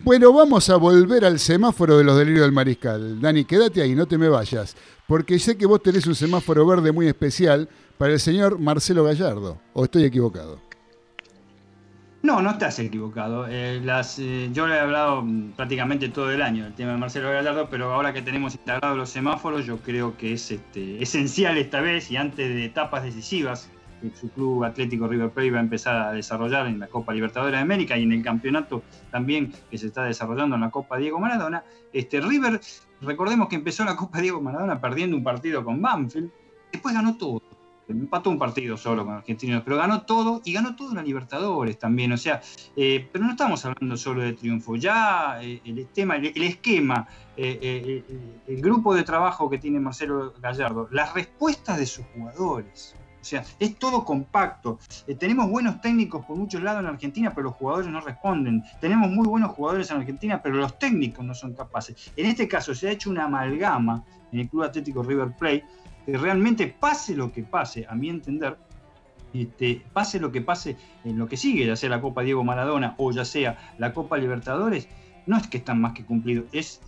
Bueno, 0.02 0.32
vamos 0.32 0.70
a 0.70 0.76
volver 0.76 1.26
al 1.26 1.38
semáforo 1.38 1.98
de 1.98 2.04
los 2.04 2.16
delirios 2.16 2.44
del 2.44 2.52
mariscal. 2.52 3.20
Dani, 3.20 3.44
quédate 3.44 3.82
ahí, 3.82 3.94
no 3.94 4.06
te 4.06 4.16
me 4.16 4.28
vayas, 4.30 4.74
porque 5.06 5.38
sé 5.38 5.58
que 5.58 5.66
vos 5.66 5.82
tenés 5.82 6.06
un 6.06 6.14
semáforo 6.14 6.66
verde 6.66 6.90
muy 6.90 7.06
especial 7.06 7.68
para 7.98 8.14
el 8.14 8.20
señor 8.20 8.58
Marcelo 8.58 9.04
Gallardo, 9.04 9.60
¿o 9.74 9.84
estoy 9.84 10.04
equivocado? 10.04 10.58
No, 12.22 12.42
no 12.42 12.50
estás 12.50 12.78
equivocado. 12.78 13.46
Eh, 13.48 13.80
las, 13.82 14.18
eh, 14.18 14.50
yo 14.52 14.66
le 14.66 14.76
he 14.76 14.80
hablado 14.80 15.22
mm, 15.22 15.52
prácticamente 15.52 16.08
todo 16.10 16.30
el 16.30 16.42
año 16.42 16.64
del 16.64 16.74
tema 16.74 16.92
de 16.92 16.98
Marcelo 16.98 17.30
Gallardo, 17.30 17.68
pero 17.70 17.92
ahora 17.92 18.12
que 18.12 18.20
tenemos 18.22 18.54
instalados 18.54 18.96
los 18.96 19.10
semáforos, 19.10 19.64
yo 19.66 19.78
creo 19.78 20.16
que 20.16 20.34
es 20.34 20.50
este, 20.50 21.02
esencial 21.02 21.56
esta 21.56 21.80
vez 21.80 22.10
y 22.10 22.16
antes 22.16 22.48
de 22.48 22.64
etapas 22.64 23.04
decisivas 23.04 23.70
que 24.00 24.10
su 24.16 24.30
club 24.30 24.64
Atlético 24.64 25.06
River 25.06 25.30
Plate 25.30 25.50
va 25.50 25.58
a 25.58 25.62
empezar 25.62 25.96
a 25.96 26.12
desarrollar 26.12 26.66
en 26.66 26.78
la 26.78 26.86
Copa 26.86 27.12
Libertadores 27.12 27.52
de 27.52 27.62
América 27.62 27.96
y 27.96 28.02
en 28.02 28.12
el 28.12 28.22
campeonato 28.22 28.82
también 29.10 29.52
que 29.70 29.78
se 29.78 29.88
está 29.88 30.04
desarrollando 30.04 30.56
en 30.56 30.62
la 30.62 30.70
Copa 30.70 30.96
Diego 30.98 31.18
Maradona. 31.18 31.64
Este, 31.92 32.20
River, 32.20 32.60
recordemos 33.00 33.48
que 33.48 33.56
empezó 33.56 33.84
la 33.84 33.96
Copa 33.96 34.20
Diego 34.20 34.40
Maradona 34.40 34.80
perdiendo 34.80 35.16
un 35.16 35.24
partido 35.24 35.64
con 35.64 35.80
Banfield, 35.80 36.30
después 36.72 36.94
ganó 36.94 37.16
todo 37.16 37.42
empató 37.90 38.30
un 38.30 38.38
partido 38.38 38.76
solo 38.76 39.04
con 39.04 39.14
Argentinos, 39.14 39.62
pero 39.64 39.76
ganó 39.76 40.02
todo 40.02 40.40
y 40.44 40.52
ganó 40.52 40.76
todo 40.76 40.90
en 40.90 40.96
la 40.96 41.02
Libertadores 41.02 41.78
también. 41.78 42.12
O 42.12 42.16
sea, 42.16 42.40
eh, 42.76 43.08
pero 43.12 43.24
no 43.24 43.32
estamos 43.32 43.64
hablando 43.64 43.96
solo 43.96 44.22
de 44.22 44.32
triunfo. 44.32 44.76
Ya 44.76 45.38
eh, 45.42 45.60
el, 45.64 45.86
tema, 45.88 46.16
el, 46.16 46.42
esquema, 46.42 47.08
eh, 47.36 48.04
el 48.46 48.60
grupo 48.60 48.94
de 48.94 49.02
trabajo 49.02 49.50
que 49.50 49.58
tiene 49.58 49.80
Marcelo 49.80 50.34
Gallardo, 50.40 50.88
las 50.90 51.14
respuestas 51.14 51.78
de 51.78 51.86
sus 51.86 52.04
jugadores. 52.14 52.94
O 53.20 53.24
sea, 53.24 53.44
es 53.58 53.76
todo 53.76 54.04
compacto. 54.04 54.78
tenemos 55.18 55.50
buenos 55.50 55.80
técnicos 55.80 56.24
por 56.24 56.36
muchos 56.36 56.62
lados 56.62 56.80
en 56.80 56.86
Argentina, 56.86 57.32
pero 57.34 57.48
los 57.48 57.54
jugadores 57.54 57.88
no 57.88 58.00
responden. 58.00 58.62
Tenemos 58.80 59.10
muy 59.10 59.26
buenos 59.26 59.50
jugadores 59.50 59.90
en 59.90 59.98
Argentina, 59.98 60.40
pero 60.42 60.56
los 60.56 60.78
técnicos 60.78 61.24
no 61.24 61.34
son 61.34 61.54
capaces. 61.54 62.12
En 62.16 62.26
este 62.26 62.48
caso 62.48 62.74
se 62.74 62.88
ha 62.88 62.92
hecho 62.92 63.10
una 63.10 63.24
amalgama 63.24 64.04
en 64.32 64.40
el 64.40 64.48
Club 64.48 64.64
Atlético 64.64 65.02
River 65.02 65.32
Plate 65.38 65.64
que 66.06 66.16
realmente 66.16 66.66
pase 66.66 67.14
lo 67.14 67.30
que 67.30 67.42
pase, 67.42 67.86
a 67.88 67.94
mi 67.94 68.08
entender, 68.08 68.56
este, 69.32 69.82
pase 69.92 70.18
lo 70.18 70.32
que 70.32 70.40
pase 70.40 70.76
en 71.04 71.18
lo 71.18 71.28
que 71.28 71.36
sigue, 71.36 71.66
ya 71.66 71.76
sea 71.76 71.90
la 71.90 72.00
Copa 72.00 72.22
Diego 72.22 72.42
Maradona 72.42 72.94
o 72.98 73.12
ya 73.12 73.24
sea 73.24 73.74
la 73.78 73.92
Copa 73.92 74.16
Libertadores, 74.16 74.88
no 75.26 75.36
es 75.36 75.46
que 75.46 75.58
están 75.58 75.80
más 75.80 75.92
que 75.92 76.04
cumplidos, 76.04 76.46
es, 76.52 76.80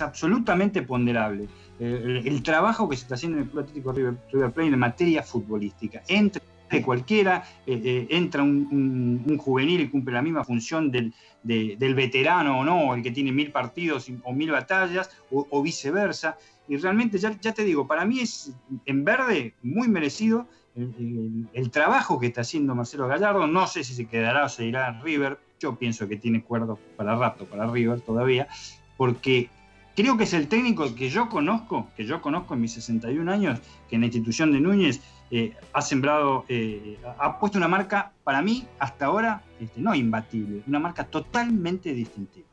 absolutamente 0.00 0.82
ponderable. 0.82 1.48
el, 1.78 2.42
trabajo 2.42 2.88
que 2.88 2.96
se 2.96 3.02
está 3.02 3.14
haciendo 3.14 3.38
en 3.38 3.44
el 3.44 3.50
Club 3.50 3.62
Atlético 3.62 3.92
River, 3.92 4.14
Plate 4.52 4.64
en 4.64 4.78
materia 4.78 5.22
futbolística, 5.22 6.02
entre 6.08 6.42
cualquiera, 6.84 7.44
eh, 7.66 7.80
eh, 7.84 8.06
entra 8.10 8.42
un, 8.42 9.38
juvenil 9.38 9.80
y 9.80 9.88
cumple 9.88 10.14
la 10.14 10.22
misma 10.22 10.44
función 10.44 10.90
del, 10.90 11.14
veterano 11.42 12.60
o 12.60 12.64
no, 12.64 12.94
el 12.94 13.02
que 13.02 13.10
tiene 13.10 13.32
mil 13.32 13.50
partidos 13.50 14.10
o 14.22 14.32
mil 14.32 14.50
batallas, 14.50 15.10
o 15.30 15.62
viceversa 15.62 16.36
y 16.70 16.76
realmente, 16.76 17.18
ya, 17.18 17.52
te 17.52 17.64
digo, 17.64 17.88
para 17.88 18.04
mí 18.04 18.20
es 18.20 18.54
en 18.86 19.04
verde 19.04 19.54
muy 19.60 19.88
merecido 19.88 20.46
el, 20.76 21.70
trabajo 21.72 22.20
que 22.20 22.28
está 22.28 22.42
haciendo 22.42 22.76
Marcelo 22.76 23.08
Gallardo. 23.08 23.48
No 23.48 23.66
sé 23.66 23.82
si 23.82 23.92
se 23.92 24.06
quedará 24.06 24.44
o 24.44 24.48
se 24.48 24.66
irá 24.66 24.86
a 24.86 25.02
River. 25.02 25.40
Yo 25.60 25.76
pienso 25.76 26.08
que 26.08 26.16
tiene 26.16 26.42
cuerdo 26.42 26.78
para 26.96 27.14
rato 27.16 27.44
para 27.44 27.70
River 27.70 28.00
todavía, 28.00 28.48
porque 28.96 29.50
creo 29.94 30.16
que 30.16 30.24
es 30.24 30.32
el 30.32 30.48
técnico 30.48 30.94
que 30.94 31.10
yo 31.10 31.28
conozco, 31.28 31.88
que 31.96 32.06
yo 32.06 32.22
conozco 32.22 32.54
en 32.54 32.62
mis 32.62 32.72
61 32.72 33.30
años, 33.30 33.60
que 33.88 33.96
en 33.96 34.00
la 34.00 34.06
institución 34.06 34.52
de 34.52 34.60
Núñez 34.60 35.00
eh, 35.30 35.54
ha 35.74 35.82
sembrado, 35.82 36.46
eh, 36.48 36.98
ha 37.18 37.38
puesto 37.38 37.58
una 37.58 37.68
marca 37.68 38.12
para 38.24 38.40
mí 38.40 38.66
hasta 38.78 39.04
ahora 39.04 39.42
este, 39.60 39.80
no 39.80 39.94
imbatible, 39.94 40.62
una 40.66 40.78
marca 40.78 41.04
totalmente 41.04 41.92
distintiva. 41.92 42.46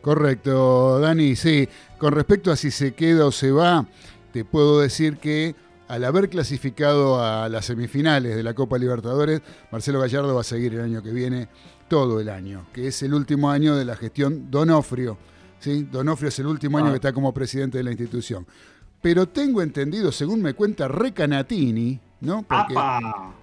Correcto, 0.00 1.00
Dani, 1.00 1.36
sí. 1.36 1.68
Con 1.98 2.12
respecto 2.12 2.50
a 2.50 2.56
si 2.56 2.70
se 2.70 2.94
queda 2.94 3.26
o 3.26 3.32
se 3.32 3.50
va, 3.50 3.86
te 4.32 4.44
puedo 4.44 4.80
decir 4.80 5.18
que 5.18 5.54
al 5.88 6.04
haber 6.04 6.28
clasificado 6.28 7.22
a 7.22 7.48
las 7.48 7.66
semifinales 7.66 8.36
de 8.36 8.42
la 8.42 8.54
Copa 8.54 8.78
Libertadores, 8.78 9.42
Marcelo 9.70 10.00
Gallardo 10.00 10.34
va 10.34 10.40
a 10.40 10.44
seguir 10.44 10.74
el 10.74 10.80
año 10.80 11.02
que 11.02 11.12
viene 11.12 11.48
todo 11.88 12.20
el 12.20 12.28
año, 12.28 12.66
que 12.72 12.88
es 12.88 13.02
el 13.02 13.14
último 13.14 13.50
año 13.50 13.76
de 13.76 13.84
la 13.84 13.96
gestión 13.96 14.50
Donofrio. 14.50 15.18
¿sí? 15.60 15.88
Donofrio 15.90 16.28
es 16.28 16.38
el 16.38 16.46
último 16.46 16.78
año 16.78 16.88
ah. 16.88 16.90
que 16.90 16.96
está 16.96 17.12
como 17.12 17.32
presidente 17.32 17.78
de 17.78 17.84
la 17.84 17.90
institución. 17.90 18.46
Pero 19.00 19.28
tengo 19.28 19.60
entendido, 19.60 20.10
según 20.12 20.40
me 20.40 20.54
cuenta 20.54 20.88
Recanatini, 20.88 22.00
¿no? 22.22 22.46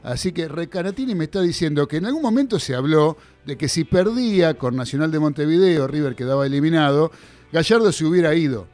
así 0.03 0.31
que 0.31 0.47
Recanatini 0.47 1.13
me 1.13 1.25
está 1.25 1.41
diciendo 1.41 1.87
que 1.87 1.97
en 1.97 2.07
algún 2.07 2.23
momento 2.23 2.59
se 2.59 2.73
habló 2.73 3.15
de 3.45 3.57
que 3.57 3.67
si 3.67 3.83
perdía 3.83 4.55
con 4.55 4.75
Nacional 4.75 5.11
de 5.11 5.19
Montevideo, 5.19 5.87
River 5.87 6.15
quedaba 6.15 6.47
eliminado, 6.47 7.11
Gallardo 7.51 7.91
se 7.91 8.05
hubiera 8.05 8.33
ido, 8.33 8.67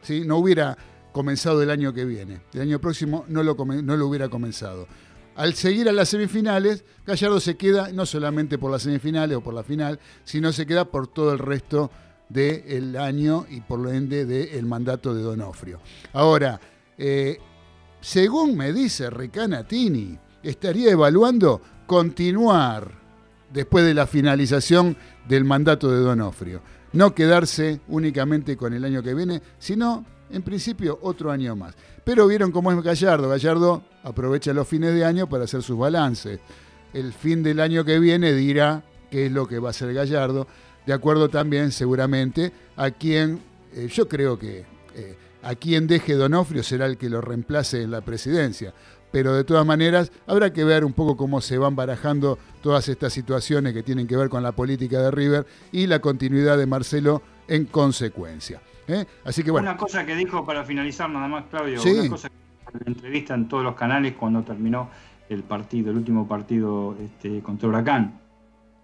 ¿sí? 0.00 0.22
no 0.24 0.38
hubiera 0.38 0.78
comenzado 1.12 1.62
el 1.62 1.70
año 1.70 1.92
que 1.92 2.04
viene. 2.04 2.40
El 2.54 2.62
año 2.62 2.80
próximo 2.80 3.24
no 3.28 3.42
lo, 3.42 3.54
no 3.54 3.96
lo 3.96 4.06
hubiera 4.06 4.28
comenzado. 4.28 4.88
Al 5.34 5.54
seguir 5.54 5.88
a 5.88 5.92
las 5.92 6.10
semifinales, 6.10 6.84
Gallardo 7.06 7.40
se 7.40 7.56
queda 7.56 7.90
no 7.92 8.04
solamente 8.06 8.58
por 8.58 8.70
las 8.70 8.82
semifinales 8.82 9.36
o 9.36 9.40
por 9.40 9.54
la 9.54 9.62
final, 9.62 9.98
sino 10.24 10.52
se 10.52 10.66
queda 10.66 10.84
por 10.84 11.06
todo 11.06 11.32
el 11.32 11.38
resto 11.38 11.90
del 12.28 12.96
año 12.96 13.46
y 13.48 13.60
por 13.60 13.78
lo 13.78 13.92
ende 13.92 14.24
del 14.24 14.66
mandato 14.66 15.14
de 15.14 15.22
Donofrio. 15.22 15.80
Ahora, 16.12 16.60
eh, 16.98 17.38
según 18.00 18.56
me 18.56 18.72
dice 18.72 19.10
Recanatini, 19.10 20.18
estaría 20.42 20.90
evaluando 20.90 21.60
continuar 21.86 22.90
después 23.52 23.84
de 23.84 23.94
la 23.94 24.06
finalización 24.06 24.96
del 25.28 25.44
mandato 25.44 25.90
de 25.90 26.00
Donofrio. 26.00 26.62
No 26.92 27.14
quedarse 27.14 27.80
únicamente 27.88 28.56
con 28.56 28.72
el 28.74 28.84
año 28.84 29.02
que 29.02 29.14
viene, 29.14 29.42
sino 29.58 30.04
en 30.32 30.42
principio 30.42 30.98
otro 31.02 31.30
año 31.30 31.54
más. 31.54 31.74
Pero 32.04 32.26
vieron 32.26 32.50
cómo 32.50 32.72
es 32.72 32.82
Gallardo. 32.82 33.28
Gallardo 33.28 33.82
aprovecha 34.02 34.52
los 34.52 34.66
fines 34.66 34.94
de 34.94 35.04
año 35.04 35.28
para 35.28 35.44
hacer 35.44 35.62
sus 35.62 35.78
balances. 35.78 36.40
El 36.92 37.12
fin 37.12 37.42
del 37.42 37.60
año 37.60 37.84
que 37.84 37.98
viene 37.98 38.32
dirá 38.32 38.82
qué 39.10 39.26
es 39.26 39.32
lo 39.32 39.46
que 39.46 39.58
va 39.58 39.68
a 39.68 39.70
hacer 39.70 39.92
Gallardo, 39.94 40.46
de 40.86 40.92
acuerdo 40.92 41.28
también 41.28 41.70
seguramente 41.70 42.52
a 42.76 42.90
quien, 42.90 43.40
eh, 43.74 43.88
yo 43.92 44.08
creo 44.08 44.38
que 44.38 44.64
eh, 44.94 45.16
a 45.42 45.54
quien 45.54 45.86
deje 45.86 46.14
Donofrio 46.14 46.62
será 46.62 46.86
el 46.86 46.96
que 46.96 47.10
lo 47.10 47.20
reemplace 47.20 47.82
en 47.82 47.90
la 47.90 48.00
presidencia. 48.00 48.74
Pero 49.10 49.34
de 49.34 49.44
todas 49.44 49.66
maneras, 49.66 50.10
habrá 50.26 50.52
que 50.52 50.64
ver 50.64 50.84
un 50.84 50.94
poco 50.94 51.16
cómo 51.16 51.42
se 51.42 51.58
van 51.58 51.76
barajando 51.76 52.38
todas 52.62 52.88
estas 52.88 53.12
situaciones 53.12 53.74
que 53.74 53.82
tienen 53.82 54.06
que 54.06 54.16
ver 54.16 54.30
con 54.30 54.42
la 54.42 54.52
política 54.52 55.00
de 55.02 55.10
River 55.10 55.46
y 55.70 55.86
la 55.86 56.00
continuidad 56.00 56.56
de 56.56 56.66
Marcelo 56.66 57.22
en 57.46 57.66
consecuencia. 57.66 58.62
¿Eh? 58.88 59.06
Así 59.24 59.42
que 59.42 59.50
bueno. 59.50 59.68
Una 59.68 59.76
cosa 59.76 60.04
que 60.06 60.14
dijo 60.14 60.44
para 60.44 60.64
finalizar 60.64 61.08
nada 61.10 61.28
más, 61.28 61.44
Claudio, 61.50 61.80
una 61.82 62.08
cosa 62.08 62.28
que 62.28 62.78
la 62.84 62.90
entrevista 62.90 63.34
en 63.34 63.48
todos 63.48 63.64
los 63.64 63.74
canales 63.74 64.14
cuando 64.14 64.42
terminó 64.42 64.88
el 65.28 65.42
partido, 65.42 65.90
el 65.90 65.98
último 65.98 66.26
partido 66.26 66.96
este, 67.00 67.40
contra 67.40 67.68
Huracán. 67.68 68.21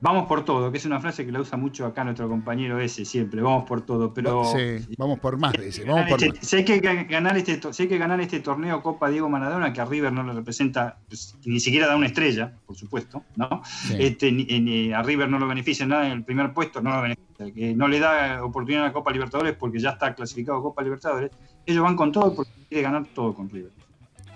Vamos 0.00 0.28
por 0.28 0.44
todo, 0.44 0.70
que 0.70 0.78
es 0.78 0.84
una 0.84 1.00
frase 1.00 1.26
que 1.26 1.32
la 1.32 1.40
usa 1.40 1.58
mucho 1.58 1.84
acá 1.84 2.04
nuestro 2.04 2.28
compañero 2.28 2.78
ese 2.78 3.04
siempre, 3.04 3.42
vamos 3.42 3.64
por 3.64 3.80
todo, 3.80 4.14
pero... 4.14 4.44
Sí, 4.44 4.86
vamos 4.96 5.18
por 5.18 5.38
más, 5.38 5.52
dice, 5.54 5.84
vamos 5.84 6.08
por 6.08 6.22
este, 6.22 6.46
Si 6.46 6.56
hay, 6.56 6.64
que 6.64 6.78
ganar 6.78 7.36
este, 7.36 7.60
si 7.72 7.82
hay 7.82 7.88
que 7.88 7.98
ganar 7.98 8.20
este 8.20 8.38
torneo 8.38 8.80
Copa 8.80 9.08
Diego 9.08 9.28
Maradona, 9.28 9.72
que 9.72 9.80
a 9.80 9.84
River 9.84 10.12
no 10.12 10.22
le 10.22 10.34
representa, 10.34 10.98
pues, 11.08 11.36
ni 11.44 11.58
siquiera 11.58 11.88
da 11.88 11.96
una 11.96 12.06
estrella, 12.06 12.54
por 12.64 12.76
supuesto, 12.76 13.24
¿no? 13.34 13.60
Este, 13.98 14.30
ni, 14.30 14.92
a 14.92 15.02
River 15.02 15.28
no 15.28 15.40
lo 15.40 15.48
beneficia 15.48 15.84
nada 15.84 16.06
en 16.06 16.12
el 16.12 16.24
primer 16.24 16.52
puesto, 16.52 16.80
no 16.80 16.94
lo 16.94 17.02
beneficia, 17.02 17.52
que 17.52 17.74
no 17.74 17.88
le 17.88 17.98
da 17.98 18.44
oportunidad 18.44 18.84
a 18.84 18.86
la 18.88 18.92
Copa 18.92 19.10
Libertadores 19.10 19.56
porque 19.56 19.80
ya 19.80 19.90
está 19.90 20.14
clasificado 20.14 20.58
a 20.58 20.62
Copa 20.62 20.82
Libertadores, 20.82 21.32
ellos 21.66 21.82
van 21.82 21.96
con 21.96 22.12
todo 22.12 22.36
porque 22.36 22.52
quiere 22.68 22.82
ganar 22.82 23.04
todo 23.12 23.34
con 23.34 23.50
River. 23.50 23.72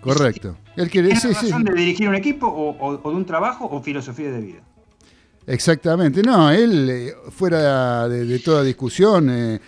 Correcto. 0.01 0.57
El 0.75 0.91
que, 0.91 1.05
¿Tiene 1.05 1.21
razón 1.21 1.63
de 1.63 1.75
dirigir 1.75 2.09
un 2.09 2.17
equipo 2.17 2.49
o 2.49 3.11
de 3.11 3.17
un 3.17 3.25
trabajo 3.25 3.69
o 3.71 3.81
filosofía 3.81 4.33
de 4.33 4.41
vida? 4.41 4.63
Exactamente, 5.47 6.23
no, 6.23 6.51
él 6.51 6.89
eh, 6.89 7.15
fuera 7.31 8.09
de, 8.09 8.39
toda 8.39 8.63
discusión 8.63 9.29
eh, 9.29 9.61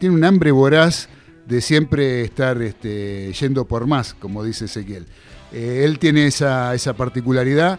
tiene 0.00 0.14
un 0.16 0.24
hambre 0.24 0.50
voraz 0.50 1.08
de 1.46 1.60
siempre 1.60 2.22
estar 2.22 2.60
este, 2.60 3.32
yendo 3.32 3.64
por 3.64 3.86
más, 3.86 4.14
como 4.14 4.42
dice 4.42 4.64
Ezequiel. 4.64 5.06
Eh, 5.52 5.82
él 5.84 5.98
tiene 6.00 6.26
esa, 6.26 6.74
esa, 6.74 6.94
particularidad 6.94 7.78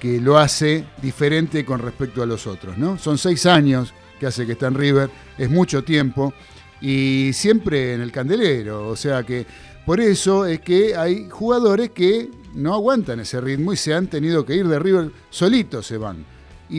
que 0.00 0.20
lo 0.20 0.38
hace 0.38 0.86
diferente 1.02 1.64
con 1.66 1.80
respecto 1.80 2.22
a 2.22 2.26
los 2.26 2.46
otros. 2.46 2.78
¿no? 2.78 2.96
Son 2.98 3.18
seis 3.18 3.44
años 3.44 3.92
que 4.18 4.26
hace 4.26 4.46
que 4.46 4.52
está 4.52 4.68
en 4.68 4.74
River, 4.74 5.10
es 5.36 5.50
mucho 5.50 5.84
tiempo 5.84 6.32
y 6.80 7.30
siempre 7.34 7.92
en 7.92 8.00
el 8.00 8.10
candelero, 8.10 8.88
o 8.88 8.96
sea 8.96 9.22
que 9.22 9.44
por 9.84 10.00
eso 10.00 10.46
es 10.46 10.60
que 10.60 10.96
hay 10.96 11.28
jugadores 11.28 11.90
que 11.90 12.30
no 12.54 12.72
aguantan 12.72 13.20
ese 13.20 13.40
ritmo 13.40 13.72
y 13.72 13.76
se 13.76 13.94
han 13.94 14.06
tenido 14.06 14.46
que 14.46 14.54
ir 14.54 14.66
de 14.66 14.78
River 14.78 15.10
solitos 15.30 15.86
se 15.86 15.98
van 15.98 16.37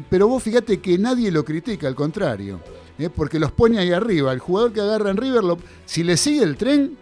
pero 0.09 0.27
vos 0.27 0.43
fíjate 0.43 0.79
que 0.79 0.97
nadie 0.97 1.31
lo 1.31 1.43
critica, 1.43 1.87
al 1.87 1.95
contrario, 1.95 2.59
¿eh? 2.97 3.09
porque 3.09 3.39
los 3.39 3.51
pone 3.51 3.79
ahí 3.79 3.91
arriba. 3.91 4.31
El 4.31 4.39
jugador 4.39 4.71
que 4.71 4.81
agarra 4.81 5.09
en 5.09 5.17
River, 5.17 5.43
si 5.85 6.03
le 6.03 6.15
sigue 6.17 6.43
el 6.43 6.57
tren, 6.57 6.97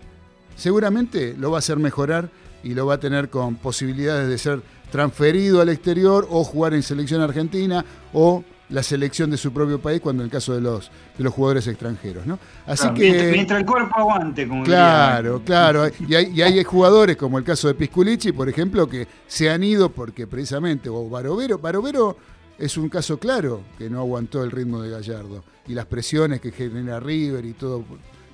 seguramente 0.55 1.35
lo 1.37 1.51
va 1.51 1.57
a 1.57 1.59
hacer 1.59 1.77
mejorar 1.77 2.29
y 2.63 2.73
lo 2.73 2.85
va 2.85 2.95
a 2.95 2.99
tener 2.99 3.29
con 3.29 3.55
posibilidades 3.55 4.27
de 4.29 4.37
ser 4.37 4.61
transferido 4.91 5.61
al 5.61 5.69
exterior 5.69 6.27
o 6.29 6.43
jugar 6.43 6.73
en 6.73 6.83
selección 6.83 7.21
argentina 7.21 7.83
o 8.13 8.43
la 8.69 8.83
selección 8.83 9.31
de 9.31 9.37
su 9.37 9.53
propio 9.53 9.79
país 9.79 10.01
cuando 10.01 10.23
en 10.23 10.25
el 10.25 10.31
caso 10.31 10.53
de 10.53 10.61
los, 10.61 10.91
de 11.17 11.23
los 11.23 11.33
jugadores 11.33 11.67
extranjeros. 11.67 12.25
¿no? 12.25 12.37
Así 12.65 12.89
que, 12.93 13.29
mientras, 13.31 13.59
el 13.59 13.65
cuerpo 13.65 13.97
aguante, 13.97 14.47
como 14.47 14.63
Claro, 14.63 15.41
claro. 15.45 15.87
Y 16.07 16.15
hay, 16.15 16.31
y 16.33 16.41
hay, 16.41 16.63
jugadores 16.63 17.15
como 17.15 17.37
el 17.37 17.43
caso 17.43 17.67
de 17.67 17.75
Pisculici, 17.75 18.31
por 18.31 18.49
ejemplo, 18.49 18.87
que 18.89 19.07
se 19.25 19.49
han 19.49 19.63
ido 19.63 19.89
porque 19.89 20.27
precisamente, 20.27 20.89
o 20.89 21.09
Barovero, 21.09 21.59
Barovero 21.59 22.17
es 22.57 22.77
un 22.77 22.89
caso 22.89 23.19
claro 23.19 23.61
que 23.77 23.89
no 23.89 23.99
aguantó 23.99 24.43
el 24.43 24.51
ritmo 24.51 24.81
de 24.81 24.89
Gallardo 24.89 25.43
y 25.67 25.73
las 25.73 25.85
presiones 25.85 26.41
que 26.41 26.51
genera 26.51 26.99
River 26.99 27.45
y 27.45 27.53
todo, 27.53 27.83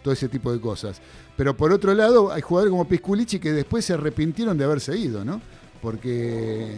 todo 0.02 0.14
ese 0.14 0.30
tipo 0.30 0.52
de 0.52 0.62
cosas. 0.62 1.02
Pero 1.36 1.58
por 1.58 1.72
otro 1.72 1.94
lado, 1.94 2.32
hay 2.32 2.42
jugadores 2.42 2.72
como 2.72 2.88
Pisculici 2.88 3.40
que 3.40 3.52
después 3.52 3.86
se 3.86 3.94
arrepintieron 3.94 4.58
de 4.58 4.64
haberse 4.64 4.98
ido, 4.98 5.26
¿no? 5.26 5.42
Porque 5.82 6.78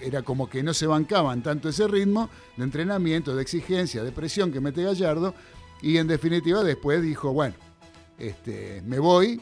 era 0.00 0.22
como 0.22 0.48
que 0.48 0.62
no 0.62 0.74
se 0.74 0.86
bancaban 0.86 1.42
tanto 1.42 1.68
ese 1.68 1.88
ritmo 1.88 2.30
de 2.56 2.64
entrenamiento, 2.64 3.34
de 3.34 3.42
exigencia, 3.42 4.04
de 4.04 4.12
presión 4.12 4.52
que 4.52 4.60
mete 4.60 4.82
Gallardo, 4.82 5.34
y 5.82 5.96
en 5.96 6.06
definitiva 6.06 6.62
después 6.62 7.02
dijo, 7.02 7.32
bueno, 7.32 7.54
este, 8.18 8.82
me 8.86 8.98
voy, 8.98 9.40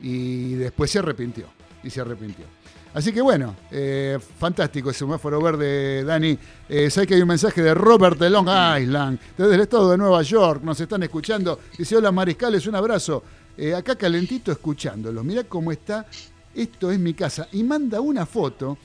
y 0.00 0.54
después 0.54 0.90
se 0.90 1.00
arrepintió, 1.00 1.46
y 1.82 1.90
se 1.90 2.00
arrepintió. 2.00 2.44
Así 2.92 3.12
que 3.12 3.20
bueno, 3.20 3.54
eh, 3.70 4.18
fantástico 4.38 4.90
ese 4.90 5.00
semáforo 5.00 5.40
verde, 5.40 6.02
Dani. 6.02 6.36
Eh, 6.68 6.90
sé 6.90 7.06
que 7.06 7.14
hay 7.14 7.22
un 7.22 7.28
mensaje 7.28 7.62
de 7.62 7.72
Robert 7.72 8.18
de 8.18 8.30
Long 8.30 8.48
Island, 8.48 9.18
desde 9.38 9.54
el 9.54 9.60
estado 9.60 9.90
de 9.92 9.96
Nueva 9.96 10.22
York, 10.22 10.62
nos 10.64 10.80
están 10.80 11.02
escuchando. 11.04 11.60
Dice, 11.78 11.96
hola 11.96 12.10
Mariscales, 12.10 12.66
un 12.66 12.74
abrazo. 12.74 13.22
Eh, 13.56 13.74
acá 13.74 13.94
calentito 13.96 14.50
escuchándolo. 14.50 15.22
Mirá 15.22 15.44
cómo 15.44 15.70
está. 15.70 16.06
Esto 16.54 16.90
es 16.90 16.98
mi 16.98 17.14
casa. 17.14 17.46
Y 17.52 17.62
manda 17.62 18.00
una 18.00 18.26
foto 18.26 18.78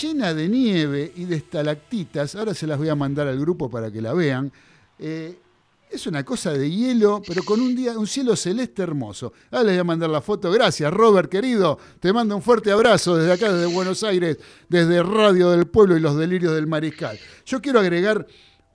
llena 0.00 0.32
de 0.32 0.48
nieve 0.48 1.12
y 1.16 1.24
de 1.24 1.36
estalactitas. 1.36 2.34
Ahora 2.36 2.54
se 2.54 2.66
las 2.66 2.78
voy 2.78 2.88
a 2.88 2.94
mandar 2.94 3.26
al 3.26 3.38
grupo 3.38 3.68
para 3.68 3.90
que 3.90 4.00
la 4.00 4.14
vean. 4.14 4.50
Eh, 4.98 5.38
es 5.90 6.06
una 6.06 6.24
cosa 6.24 6.52
de 6.52 6.70
hielo, 6.70 7.20
pero 7.26 7.42
con 7.42 7.60
un, 7.60 7.74
día, 7.74 7.98
un 7.98 8.06
cielo 8.06 8.36
celeste 8.36 8.82
hermoso. 8.82 9.32
Ahora 9.50 9.64
les 9.64 9.74
voy 9.74 9.80
a 9.80 9.84
mandar 9.84 10.10
la 10.10 10.20
foto. 10.20 10.50
Gracias, 10.50 10.92
Robert, 10.92 11.30
querido. 11.30 11.78
Te 11.98 12.12
mando 12.12 12.36
un 12.36 12.42
fuerte 12.42 12.70
abrazo 12.70 13.16
desde 13.16 13.32
acá, 13.32 13.52
desde 13.52 13.72
Buenos 13.72 14.02
Aires, 14.04 14.38
desde 14.68 15.02
Radio 15.02 15.50
del 15.50 15.66
Pueblo 15.66 15.96
y 15.96 16.00
los 16.00 16.16
Delirios 16.16 16.54
del 16.54 16.66
Mariscal. 16.66 17.18
Yo 17.44 17.60
quiero 17.60 17.80
agregar 17.80 18.26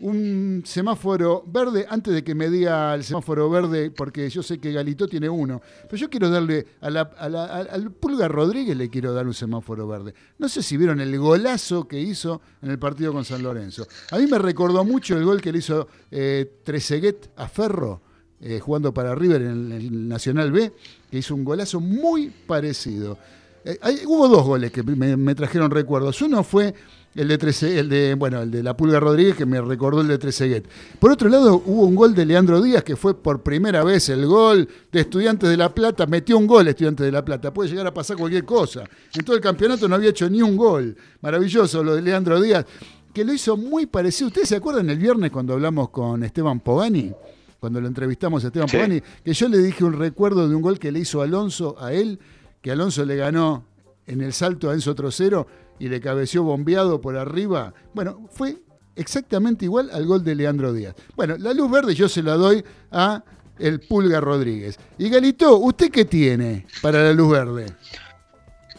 un 0.06 0.62
semáforo 0.65 1.44
verde 1.48 1.88
antes 1.89 2.13
de 2.13 2.24
que 2.24 2.36
me 2.36 2.48
diga 2.50 2.94
el 2.94 3.04
semáforo 3.04 3.50
verde, 3.50 3.89
porque 3.89 4.30
yo 4.30 4.44
sé 4.44 4.60
que 4.60 4.72
Galito 4.72 5.08
tiene 5.08 5.28
uno. 5.28 5.60
Pero 5.84 5.98
yo 5.98 6.10
quiero 6.12 6.30
darle 6.30 6.68
a 6.80 6.91
la, 6.91 7.02
al 7.02 7.91
Pulga 7.91 8.28
Rodríguez, 8.28 8.78
le 8.78 8.88
quiero 8.89 9.13
dar 9.13 9.26
un 9.26 9.34
semáforo 9.34 9.88
verde. 9.88 10.13
No 10.38 10.48
sé 10.48 10.62
si 10.62 10.78
vieron 10.78 11.02
el 11.02 11.18
golazo 11.18 11.88
que 11.88 12.00
hizo 12.00 12.39
en 12.62 12.70
el 12.70 12.78
partido 12.78 13.13
con 13.13 13.26
San 13.26 13.41
Lorenzo. 13.41 13.88
A 14.12 14.20
mí 14.20 14.28
me 14.28 14.38
recordó 14.38 14.86
mucho 14.86 15.18
el 15.18 15.26
gol 15.26 15.41
que 15.41 15.52
le 15.52 15.58
hizo 15.58 15.88
eh, 16.12 16.60
Treseguet 16.63 17.32
a 17.36 17.48
Ferro. 17.48 18.02
Eh, 18.41 18.60
jugando 18.60 18.94
para 18.94 19.15
River 19.15 19.41
en 19.41 19.72
el 19.72 20.08
Nacional 20.08 20.52
B, 20.52 20.72
que 21.10 21.18
hizo 21.18 21.34
un 21.34 21.44
golazo 21.44 21.80
muy 21.80 22.30
parecido. 22.46 23.18
Eh, 23.63 23.80
hubo 24.06 24.28
dos 24.28 24.46
goles 24.46 24.72
que 24.72 24.84
me 24.84 25.34
trajeron 25.34 25.72
recuerdos. 25.72 26.22
Uno 26.22 26.44
fue 26.44 26.76
el 27.15 27.30
de, 27.30 27.38
13, 27.38 27.80
el 27.80 27.89
de, 27.89 28.13
bueno, 28.15 28.41
el 28.41 28.51
de 28.51 28.62
la 28.62 28.75
Pulga 28.75 28.99
Rodríguez, 28.99 29.36
que 29.36 29.45
me 29.45 29.62
recordó 29.62 30.01
el 30.01 30.08
de 30.10 30.17
Trezeguet. 30.17 30.67
Por 30.99 31.12
otro 31.12 31.30
lado, 31.30 31.63
hubo 31.65 31.86
un 31.86 31.95
gol 31.95 32.13
de 32.13 32.25
Leandro 32.25 32.62
Díaz, 32.62 32.84
que 32.84 32.97
fue 32.97 33.17
por 33.17 33.41
primera 33.41 33.86
vez 33.86 34.10
el 34.10 34.25
gol 34.25 34.67
de 34.91 34.99
Estudiantes 34.99 35.49
de 35.49 35.56
La 35.56 35.73
Plata. 35.73 36.06
Metió 36.08 36.38
un 36.38 36.45
gol 36.45 36.67
Estudiantes 36.67 37.06
de 37.06 37.12
La 37.13 37.23
Plata. 37.23 37.54
Puede 37.54 37.69
llegar 37.69 37.88
a 37.88 37.93
pasar 37.93 38.17
cualquier 38.17 38.43
cosa. 38.43 38.84
En 39.13 39.23
todo 39.23 39.36
el 39.36 39.41
campeonato 39.41 39.88
no 39.88 39.95
había 39.95 40.10
hecho 40.10 40.30
ni 40.30 40.41
un 40.41 40.58
gol. 40.58 40.95
Maravilloso 41.21 41.82
lo 41.84 41.95
de 41.95 42.01
Leandro 42.01 42.41
Díaz, 42.41 42.65
que 43.13 43.23
lo 43.23 43.34
hizo 43.34 43.56
muy 43.56 43.86
parecido. 43.86 44.28
¿Ustedes 44.28 44.49
se 44.49 44.58
acuerdan 44.58 44.89
el 44.89 44.97
viernes 44.97 45.32
cuando 45.32 45.54
hablamos 45.54 45.91
con 45.91 46.21
Esteban 46.21 46.60
Pogani? 46.60 47.13
Cuando 47.62 47.80
lo 47.80 47.88
entrevistamos 47.88 48.43
a 48.43 48.47
Esteban 48.47 48.67
Pogani, 48.69 49.01
que 49.23 49.34
yo 49.34 49.47
le 49.47 49.60
dije 49.60 49.86
un 49.86 49.93
recuerdo 49.93 50.49
de 50.49 50.54
un 50.54 50.62
gol 50.62 50.78
que 50.78 50.91
le 50.91 50.99
hizo 50.99 51.21
Alonso 51.21 51.78
a 51.80 51.93
él, 51.93 52.19
que 52.62 52.71
Alonso 52.71 53.06
le 53.06 53.15
ganó 53.15 53.63
en 54.06 54.21
el 54.21 54.34
salto 54.34 54.69
a 54.69 54.73
Enzo 54.73 54.93
Trocero 54.93 55.47
y 55.80 55.90
le 55.90 56.00
cabeció 56.00 56.44
bombeado 56.44 57.02
por 57.02 57.18
arriba. 57.18 57.74
Bueno, 57.94 58.28
fue 58.32 58.58
exactamente 58.96 59.66
igual 59.66 59.90
al 59.92 60.06
gol 60.06 60.24
de 60.24 60.36
Leandro 60.36 60.74
Díaz. 60.74 60.96
Bueno, 61.16 61.36
la 61.38 61.54
luz 61.54 61.70
verde 61.70 61.96
yo 61.96 62.08
se 62.10 62.24
la 62.24 62.36
doy 62.36 62.64
a 62.92 63.24
el 63.60 63.80
Pulga 63.82 64.20
Rodríguez. 64.20 64.80
Y 64.98 65.10
Galito, 65.10 65.58
¿usted 65.58 65.92
qué 65.92 66.06
tiene 66.06 66.66
para 66.82 67.04
la 67.04 67.14
luz 67.14 67.32
verde? 67.32 67.66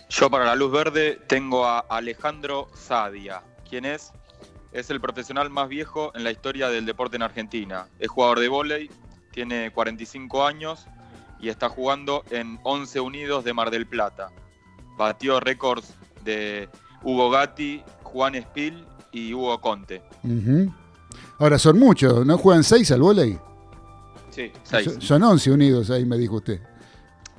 Yo 0.08 0.30
para 0.30 0.44
la 0.44 0.54
luz 0.54 0.72
verde 0.72 1.20
tengo 1.26 1.66
a 1.66 1.80
Alejandro 1.80 2.68
Sadia. 2.74 3.42
¿Quién 3.68 3.84
es? 3.84 4.12
Es 4.72 4.90
el 4.90 5.00
profesional 5.00 5.50
más 5.50 5.68
viejo 5.68 6.12
en 6.14 6.24
la 6.24 6.30
historia 6.30 6.68
del 6.68 6.86
deporte 6.86 7.16
en 7.16 7.22
Argentina. 7.22 7.88
Es 7.98 8.08
jugador 8.08 8.40
de 8.40 8.48
vóley, 8.48 8.90
tiene 9.32 9.70
45 9.72 10.46
años 10.46 10.86
y 11.40 11.48
está 11.48 11.68
jugando 11.68 12.24
en 12.30 12.58
11 12.62 13.00
Unidos 13.00 13.44
de 13.44 13.52
Mar 13.52 13.70
del 13.70 13.86
Plata. 13.86 14.30
Batió 14.96 15.40
récords 15.40 15.94
de 16.24 16.68
Hugo 17.02 17.30
Gatti, 17.30 17.82
Juan 18.02 18.34
Espil 18.34 18.84
y 19.12 19.34
Hugo 19.34 19.60
Conte. 19.60 20.02
Ahora 21.38 21.58
son 21.58 21.78
muchos, 21.78 22.24
¿no 22.26 22.38
juegan 22.38 22.64
seis 22.64 22.90
al 22.90 23.00
volei? 23.00 23.38
Sí, 24.30 24.52
seis. 24.62 24.96
Son 25.00 25.22
once 25.22 25.50
unidos 25.50 25.90
ahí, 25.90 26.04
me 26.04 26.18
dijo 26.18 26.36
usted. 26.36 26.60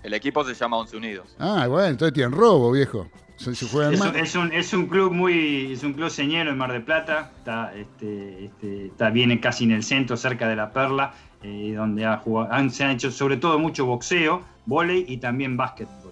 El 0.08 0.14
equipo 0.14 0.44
se 0.46 0.54
llama 0.54 0.78
Once 0.78 0.96
Unidos. 0.96 1.36
Ah, 1.38 1.68
bueno, 1.68 1.88
entonces 1.90 2.14
tienen 2.14 2.32
robo, 2.32 2.72
viejo. 2.72 3.08
es, 3.46 4.74
un, 4.74 4.88
club 4.88 5.12
muy, 5.12 5.74
es 5.74 5.84
un 5.84 5.94
club 5.94 6.10
señero 6.10 6.50
en 6.50 6.58
Mar 6.58 6.72
del 6.72 6.84
Plata, 6.84 7.32
está, 7.38 7.74
este, 7.76 8.46
este, 8.46 8.86
está 8.86 9.10
viene 9.10 9.40
casi 9.42 9.66
en 9.66 9.72
el 9.72 9.84
centro, 9.84 10.16
cerca 10.16 10.48
de 10.48 10.56
la 10.56 10.72
Perla, 10.72 11.14
eh, 11.44 11.74
donde 11.76 12.06
ha 12.06 12.18
jugado, 12.18 12.70
se 12.70 12.84
han 12.84 12.92
hecho 12.92 13.12
sobre 13.12 13.38
todo 13.38 13.60
mucho 13.60 13.86
boxeo, 13.86 14.42
volei 14.66 15.06
y 15.08 15.18
también 15.18 15.58
básquetbol. 15.58 16.07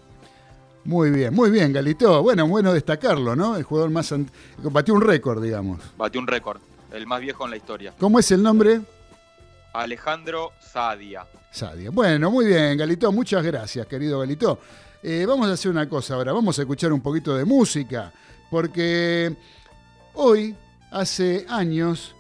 Muy 0.86 1.10
bien, 1.10 1.34
muy 1.34 1.50
bien, 1.50 1.74
Galito. 1.74 2.22
Bueno, 2.22 2.48
bueno 2.48 2.72
destacarlo, 2.72 3.36
¿no? 3.36 3.58
El 3.58 3.64
jugador 3.64 3.90
más. 3.90 4.14
Batió 4.62 4.94
un 4.94 5.02
récord, 5.02 5.42
digamos. 5.42 5.82
Batió 5.98 6.22
un 6.22 6.28
récord, 6.28 6.62
el 6.92 7.08
más 7.08 7.22
viejo 7.22 7.44
en 7.46 7.50
la 7.50 7.58
historia. 7.58 7.94
¿Cómo 8.00 8.20
es 8.20 8.30
el 8.32 8.44
nombre? 8.44 8.82
Alejandro 9.74 10.52
Sadia. 10.60 11.26
Sadia. 11.50 11.90
Bueno, 11.90 12.30
muy 12.30 12.46
bien, 12.46 12.78
Galito. 12.78 13.12
Muchas 13.12 13.44
gracias, 13.44 13.88
querido 13.88 14.20
Galito. 14.20 14.60
Eh, 15.02 15.26
vamos 15.28 15.48
a 15.50 15.54
hacer 15.54 15.72
una 15.72 15.90
cosa 15.90 16.14
ahora. 16.14 16.32
Vamos 16.32 16.58
a 16.60 16.62
escuchar 16.62 16.94
un 16.94 17.02
poquito 17.02 17.36
de 17.36 17.46
música. 17.46 18.14
Porque 18.52 19.36
hoy, 20.14 20.56
hace 20.92 21.48
años, 21.50 22.16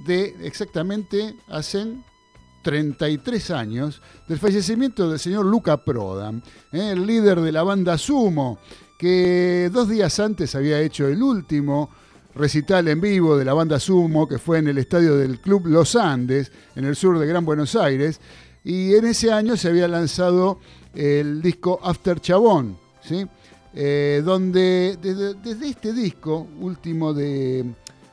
de 0.00 0.34
exactamente, 0.42 1.36
hacen 1.48 2.04
33 2.62 3.50
años 3.50 4.02
del 4.26 4.38
fallecimiento 4.38 5.08
del 5.08 5.18
señor 5.18 5.46
Luca 5.46 5.76
Prodan, 5.76 6.42
¿eh? 6.72 6.90
el 6.92 7.06
líder 7.06 7.40
de 7.40 7.52
la 7.52 7.62
banda 7.62 7.96
Sumo, 7.96 8.58
que 8.98 9.70
dos 9.72 9.88
días 9.88 10.18
antes 10.20 10.54
había 10.54 10.80
hecho 10.80 11.06
el 11.06 11.22
último 11.22 11.90
recital 12.34 12.88
en 12.88 13.00
vivo 13.00 13.36
de 13.36 13.44
la 13.44 13.54
banda 13.54 13.80
Sumo, 13.80 14.28
que 14.28 14.38
fue 14.38 14.58
en 14.58 14.68
el 14.68 14.78
estadio 14.78 15.16
del 15.16 15.40
Club 15.40 15.66
Los 15.66 15.96
Andes, 15.96 16.52
en 16.76 16.84
el 16.84 16.96
sur 16.96 17.18
de 17.18 17.26
Gran 17.26 17.44
Buenos 17.44 17.74
Aires, 17.76 18.20
y 18.64 18.94
en 18.94 19.06
ese 19.06 19.32
año 19.32 19.56
se 19.56 19.68
había 19.68 19.88
lanzado 19.88 20.60
el 20.94 21.40
disco 21.42 21.80
After 21.82 22.20
Chabón, 22.20 22.78
¿sí? 23.02 23.26
Eh, 23.74 24.22
donde 24.24 24.98
desde, 25.00 25.68
este 25.68 25.92
disco 25.92 26.48
último 26.60 27.12
de, 27.12 27.64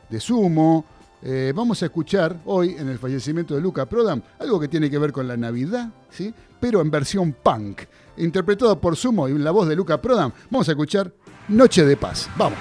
de 0.09 0.19
Sumo, 0.19 0.85
eh, 1.27 1.53
vamos 1.55 1.81
a 1.81 1.87
escuchar 1.87 2.39
hoy, 2.45 2.75
en 2.77 2.87
el 2.87 2.99
fallecimiento 2.99 3.55
de 3.55 3.61
Luca 3.61 3.87
Prodan, 3.87 4.23
algo 4.37 4.59
que 4.59 4.67
tiene 4.67 4.91
que 4.91 4.99
ver 4.99 5.11
con 5.11 5.27
la 5.27 5.35
Navidad, 5.35 5.89
¿sí? 6.11 6.31
pero 6.59 6.81
en 6.81 6.91
versión 6.91 7.33
punk. 7.33 7.81
Interpretado 8.17 8.79
por 8.79 8.95
Sumo 8.95 9.27
y 9.27 9.31
en 9.31 9.43
la 9.43 9.49
voz 9.49 9.67
de 9.67 9.75
Luca 9.75 9.99
Prodan, 9.99 10.31
vamos 10.51 10.69
a 10.69 10.73
escuchar 10.73 11.11
Noche 11.47 11.83
de 11.83 11.97
Paz. 11.97 12.29
Vamos. 12.37 12.59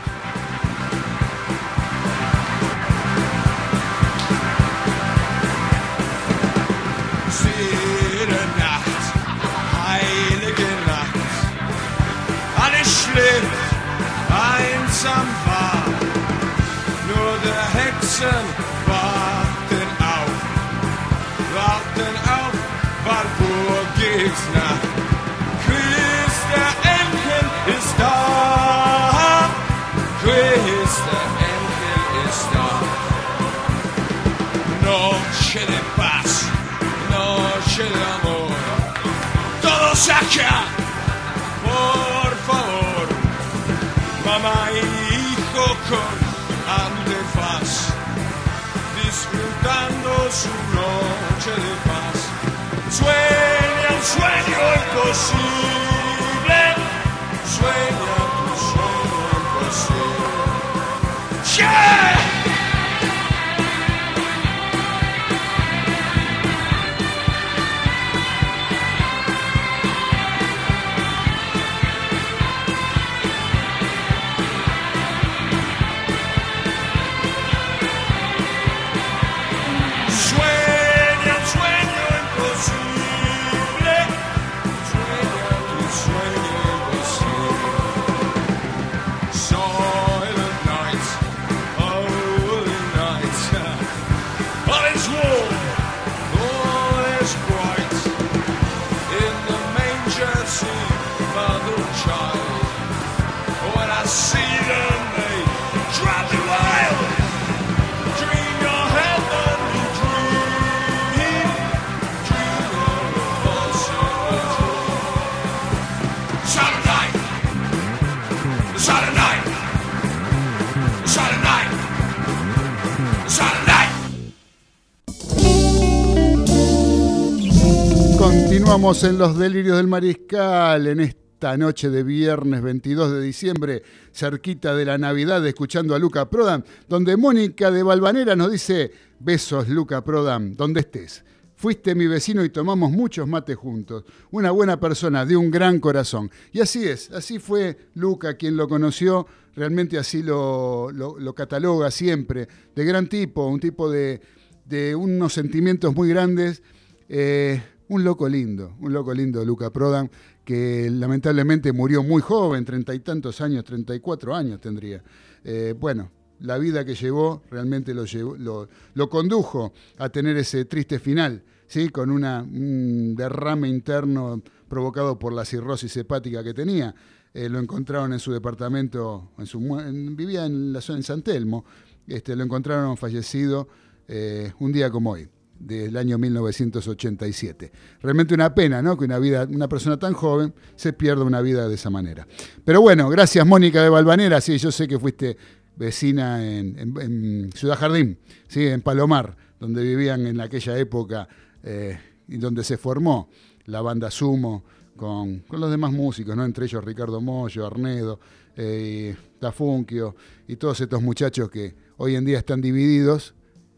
En 128.84 129.16
los 129.16 129.38
delirios 129.38 129.78
del 129.78 129.86
mariscal 129.86 130.86
en 130.86 131.00
esta 131.00 131.56
noche 131.56 131.88
de 131.88 132.02
viernes 132.02 132.60
22 132.60 133.12
de 133.12 133.22
diciembre, 133.22 133.82
cerquita 134.12 134.76
de 134.76 134.84
la 134.84 134.98
Navidad, 134.98 135.44
escuchando 135.46 135.94
a 135.94 135.98
Luca 135.98 136.28
Prodan, 136.28 136.62
donde 136.86 137.16
Mónica 137.16 137.70
de 137.70 137.82
Valvanera 137.82 138.36
nos 138.36 138.52
dice, 138.52 138.92
besos 139.18 139.70
Luca 139.70 140.04
Prodan, 140.04 140.54
donde 140.54 140.80
estés. 140.80 141.24
Fuiste 141.56 141.94
mi 141.94 142.06
vecino 142.06 142.44
y 142.44 142.50
tomamos 142.50 142.90
muchos 142.92 143.26
mates 143.26 143.56
juntos. 143.56 144.04
Una 144.30 144.50
buena 144.50 144.78
persona, 144.78 145.24
de 145.24 145.38
un 145.38 145.50
gran 145.50 145.80
corazón. 145.80 146.30
Y 146.52 146.60
así 146.60 146.84
es, 146.86 147.10
así 147.10 147.38
fue 147.38 147.88
Luca 147.94 148.34
quien 148.36 148.54
lo 148.58 148.68
conoció, 148.68 149.26
realmente 149.56 149.96
así 149.98 150.22
lo, 150.22 150.90
lo- 150.92 151.18
lo 151.18 151.34
cataloga 151.34 151.90
siempre. 151.90 152.48
De 152.76 152.84
gran 152.84 153.08
tipo, 153.08 153.46
un 153.46 153.60
tipo 153.60 153.90
de, 153.90 154.20
de 154.66 154.94
unos 154.94 155.32
sentimientos 155.32 155.94
muy 155.94 156.10
grandes. 156.10 156.62
Eh, 157.08 157.62
un 157.88 158.04
loco 158.04 158.28
lindo, 158.28 158.74
un 158.80 158.92
loco 158.92 159.12
lindo, 159.12 159.44
Luca 159.44 159.70
Prodan, 159.70 160.10
que 160.44 160.88
lamentablemente 160.90 161.72
murió 161.72 162.02
muy 162.02 162.22
joven, 162.22 162.64
treinta 162.64 162.94
y 162.94 163.00
tantos 163.00 163.40
años, 163.40 163.64
34 163.64 164.34
años 164.34 164.60
tendría. 164.60 165.02
Eh, 165.44 165.74
bueno, 165.78 166.10
la 166.40 166.58
vida 166.58 166.84
que 166.84 166.94
llevó 166.94 167.42
realmente 167.50 167.94
lo, 167.94 169.08
condujo 169.08 169.72
a 169.98 170.08
tener 170.08 170.36
ese 170.36 170.64
triste 170.64 170.98
final, 170.98 171.42
¿sí? 171.66 171.88
con 171.90 172.10
una, 172.10 172.42
un 172.42 173.14
derrame 173.16 173.68
interno 173.68 174.42
provocado 174.68 175.18
por 175.18 175.32
la 175.32 175.44
cirrosis 175.44 175.96
hepática 175.96 176.42
que 176.42 176.54
tenía. 176.54 176.94
Eh, 177.32 177.48
lo 177.48 177.58
encontraron 177.58 178.12
en 178.12 178.18
su 178.20 178.32
departamento, 178.32 179.30
en 179.38 179.46
su, 179.46 179.58
en- 179.80 180.16
vivía 180.16 180.46
en 180.46 180.72
la 180.72 180.80
zona 180.80 180.98
en 180.98 181.02
San 181.02 181.22
Telmo, 181.22 181.64
este, 182.06 182.36
lo 182.36 182.44
encontraron 182.44 182.96
fallecido 182.96 183.68
eh, 184.06 184.52
un 184.60 184.72
día 184.72 184.90
como 184.90 185.12
hoy 185.12 185.28
del 185.66 185.96
año 185.96 186.18
1987. 186.18 187.72
Realmente 188.02 188.34
una 188.34 188.54
pena, 188.54 188.82
¿no? 188.82 188.96
Que 188.96 189.04
una 189.04 189.18
vida, 189.18 189.46
una 189.50 189.68
persona 189.68 189.98
tan 189.98 190.12
joven 190.12 190.52
se 190.76 190.92
pierda 190.92 191.24
una 191.24 191.40
vida 191.40 191.68
de 191.68 191.74
esa 191.74 191.90
manera. 191.90 192.26
Pero 192.64 192.80
bueno, 192.80 193.08
gracias 193.08 193.46
Mónica 193.46 193.82
de 193.82 193.88
Valvanera, 193.88 194.40
sí, 194.40 194.58
yo 194.58 194.70
sé 194.70 194.86
que 194.86 194.98
fuiste 194.98 195.36
vecina 195.76 196.44
en, 196.46 197.50
Ciudad 197.54 197.76
Jardín, 197.76 198.18
sí, 198.46 198.66
en 198.66 198.82
Palomar, 198.82 199.36
donde 199.58 199.82
vivían 199.82 200.26
en 200.26 200.40
aquella 200.40 200.78
época 200.78 201.28
eh, 201.62 201.98
y 202.28 202.36
donde 202.36 202.62
se 202.62 202.76
formó 202.76 203.28
la 203.66 203.80
banda 203.80 204.10
Sumo 204.10 204.64
con, 204.96 205.40
con 205.40 205.60
los 205.60 205.70
demás 205.70 205.92
músicos, 205.92 206.36
¿no? 206.36 206.44
Entre 206.44 206.66
ellos 206.66 206.84
Ricardo 206.84 207.20
Mollo, 207.20 207.66
Arnedo, 207.66 208.20
eh, 208.56 209.16
Tafunquio 209.40 210.14
y 210.46 210.56
todos 210.56 210.80
estos 210.80 211.02
muchachos 211.02 211.50
que 211.50 211.74
hoy 211.96 212.14
en 212.16 212.24
día 212.24 212.38
están 212.38 212.60
divididos 212.60 213.34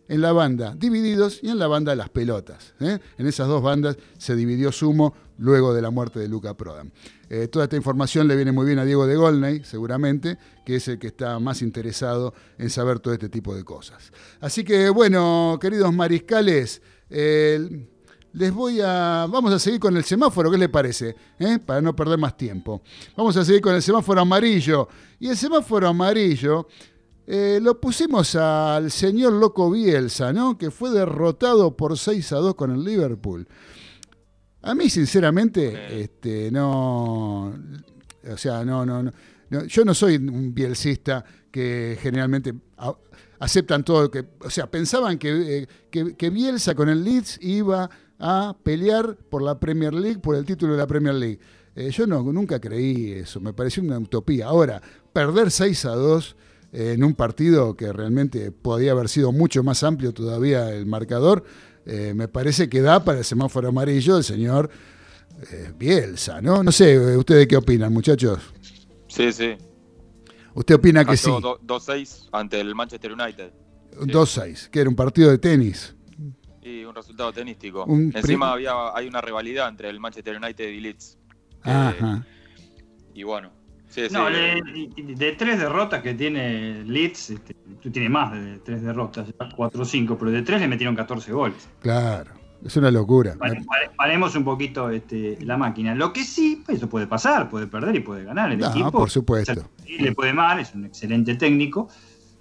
en 0.09 0.21
la 0.21 0.33
banda 0.33 0.75
Divididos 0.77 1.40
y 1.42 1.49
en 1.49 1.59
la 1.59 1.66
banda 1.66 1.95
Las 1.95 2.09
Pelotas. 2.11 2.75
¿eh? 2.81 2.99
En 3.19 3.27
esas 3.27 3.49
dos 3.49 3.62
bandas 3.62 3.97
se 4.19 4.37
dividió 4.37 4.73
Sumo 4.73 5.14
luego 5.38 5.75
de 5.75 5.83
la 5.83 5.90
muerte 5.90 6.19
de 6.19 6.29
Luca 6.29 6.55
Prodan. 6.55 6.92
Eh, 7.29 7.49
toda 7.49 7.64
esta 7.64 7.77
información 7.77 8.29
le 8.29 8.37
viene 8.37 8.53
muy 8.53 8.66
bien 8.66 8.79
a 8.79 8.85
Diego 8.85 9.07
de 9.07 9.16
Golney, 9.16 9.64
seguramente, 9.64 10.38
que 10.64 10.77
es 10.77 10.88
el 10.88 10.99
que 10.99 11.09
está 11.09 11.38
más 11.38 11.61
interesado 11.62 12.35
en 12.59 12.71
saber 12.71 13.01
todo 13.01 13.12
este 13.14 13.29
tipo 13.29 13.55
de 13.55 13.64
cosas. 13.64 14.12
Así 14.40 14.64
que, 14.64 14.88
bueno, 14.88 15.59
queridos 15.61 15.92
mariscales, 15.92 16.81
eh, 17.11 17.87
les 18.37 18.53
voy 18.53 18.81
a. 18.83 19.27
Vamos 19.31 19.53
a 19.53 19.59
seguir 19.59 19.81
con 19.81 19.97
el 19.97 20.05
semáforo, 20.05 20.51
¿qué 20.51 20.59
les 20.59 20.69
parece? 20.69 21.16
Para 21.64 21.81
no 21.81 21.97
perder 21.97 22.19
más 22.19 22.37
tiempo. 22.37 22.83
Vamos 23.16 23.35
a 23.37 23.45
seguir 23.45 23.62
con 23.62 23.75
el 23.75 23.83
semáforo 23.83 24.21
amarillo. 24.21 24.88
Y 25.19 25.29
el 25.29 25.37
semáforo 25.37 25.88
amarillo 25.88 26.69
eh, 27.27 27.59
lo 27.62 27.81
pusimos 27.81 28.35
al 28.37 28.91
señor 28.91 29.33
Loco 29.33 29.71
Bielsa, 29.71 30.33
¿no? 30.33 30.57
Que 30.57 30.71
fue 30.71 30.91
derrotado 30.91 31.77
por 31.77 31.99
6 31.99 32.33
a 32.33 32.37
2 32.37 32.55
con 32.55 32.71
el 32.71 32.85
Liverpool. 32.85 33.47
A 34.62 34.75
mí, 34.75 34.89
sinceramente, 34.91 36.03
este, 36.03 36.51
no. 36.51 37.55
O 38.29 38.37
sea, 38.37 38.65
no, 38.65 38.85
no, 38.85 39.03
no, 39.03 39.12
no, 39.51 39.65
Yo 39.65 39.85
no 39.85 39.95
soy 39.95 40.17
un 40.17 40.53
bielcista 40.55 41.25
que 41.51 41.97
generalmente 42.01 42.53
a- 42.77 42.95
aceptan 43.39 43.85
todo. 43.85 44.11
Que, 44.11 44.25
o 44.41 44.51
sea, 44.51 44.69
pensaban 44.71 45.19
que, 45.19 45.59
eh, 45.62 45.69
que, 45.91 46.17
que 46.17 46.31
Bielsa 46.31 46.75
con 46.75 46.89
el 46.89 47.05
Leeds 47.05 47.39
iba 47.43 47.89
a 48.19 48.57
pelear 48.62 49.17
por 49.17 49.43
la 49.43 49.61
Premier 49.61 49.95
League, 49.95 50.19
por 50.19 50.35
el 50.37 50.45
título 50.45 50.73
de 50.73 50.79
la 50.79 50.87
Premier 50.87 51.15
League. 51.15 51.39
Eh, 51.77 51.91
yo 51.91 52.07
no, 52.07 52.23
nunca 52.33 52.59
creí 52.59 53.12
eso, 53.12 53.39
me 53.41 53.53
pareció 53.53 53.83
una 53.83 53.99
utopía. 53.99 54.47
Ahora, 54.47 54.81
perder 55.12 55.51
6 55.51 55.85
a 55.85 55.91
2 55.95 56.31
eh, 56.33 56.37
en 56.79 57.03
un 57.05 57.15
partido 57.15 57.75
que 57.77 57.93
realmente 57.93 58.53
podía 58.53 58.93
haber 58.93 59.09
sido 59.09 59.33
mucho 59.33 59.62
más 59.62 59.83
amplio 59.83 60.12
todavía 60.12 60.71
el 60.73 60.85
marcador, 60.87 61.45
eh, 61.87 62.12
me 62.15 62.29
parece 62.29 62.69
que 62.69 62.83
da 62.83 63.03
para 63.05 63.19
el 63.19 63.25
semáforo 63.25 63.69
amarillo 63.69 64.17
del 64.17 64.25
señor 64.25 64.69
eh, 65.51 65.73
Bielsa, 65.79 66.41
¿no? 66.43 66.62
No 66.62 66.73
sé, 66.73 66.95
eh, 66.95 67.17
¿ustedes 67.17 67.47
qué 67.47 67.57
opinan, 67.57 67.93
muchachos? 67.93 68.41
Sí, 69.09 69.33
sí. 69.33 69.57
¿Usted 70.55 70.75
opina 70.75 71.05
que 71.05 71.17
sí? 71.17 71.27
Cayó 71.31 71.41
do- 71.41 71.61
2-6 71.61 72.29
ante 72.33 72.61
el 72.61 72.75
Manchester 72.75 73.12
United. 73.12 73.53
Un 74.01 74.09
2-6, 74.09 74.69
que 74.69 74.81
era 74.81 74.91
un 74.91 74.97
partido 74.97 75.31
de 75.31 75.39
tenis. 75.39 75.95
Y 76.62 76.85
un 76.85 76.95
resultado 76.95 77.33
tenístico. 77.33 77.85
Un 77.85 78.12
Encima 78.15 78.53
había, 78.53 78.73
hay 78.95 79.07
una 79.07 79.21
rivalidad 79.21 79.69
entre 79.69 79.89
el 79.89 80.01
Manchester 80.01 80.37
United 80.37 80.69
y 80.69 80.81
Leeds. 80.81 81.19
Ajá. 81.62 82.27
Y 83.15 83.23
bueno. 83.23 83.51
Sí, 83.97 84.03
sí. 84.09 84.13
No, 84.13 84.27
de, 84.31 84.61
de 85.17 85.33
tres 85.33 85.59
derrotas 85.59 86.03
que 86.03 86.13
tiene 86.13 86.85
Leeds, 86.85 87.31
este, 87.31 87.55
tú 87.83 87.91
tienes 87.91 88.11
más 88.11 88.31
de 88.31 88.59
tres 88.59 88.83
derrotas, 88.83 89.27
4 89.57 89.81
o 89.83 89.85
5, 89.87 90.19
pero 90.19 90.31
de 90.31 90.43
tres 90.43 90.61
le 90.61 90.69
metieron 90.69 90.95
14 90.95 91.33
goles. 91.33 91.67
Claro, 91.81 92.33
es 92.63 92.77
una 92.77 92.91
locura. 92.91 93.35
Pare- 93.39 93.65
pare- 93.67 93.91
Paremos 93.97 94.37
un 94.37 94.45
poquito 94.45 94.91
este, 94.91 95.39
la 95.41 95.57
máquina. 95.57 95.95
Lo 95.95 96.13
que 96.13 96.25
sí, 96.25 96.63
pues, 96.67 96.77
eso 96.77 96.91
puede 96.91 97.07
pasar, 97.07 97.49
puede 97.49 97.67
perder 97.69 97.97
y 97.97 98.01
puede 98.01 98.25
ganar. 98.25 98.53
El 98.53 98.59
No, 98.59 98.69
equipo 98.69 98.91
por 98.93 99.09
supuesto. 99.09 99.71
Sí, 99.87 99.97
le 99.99 100.13
puede 100.13 100.35
mal, 100.35 100.61
es 100.61 100.75
un 100.75 100.85
excelente 100.85 101.35
técnico. 101.37 101.89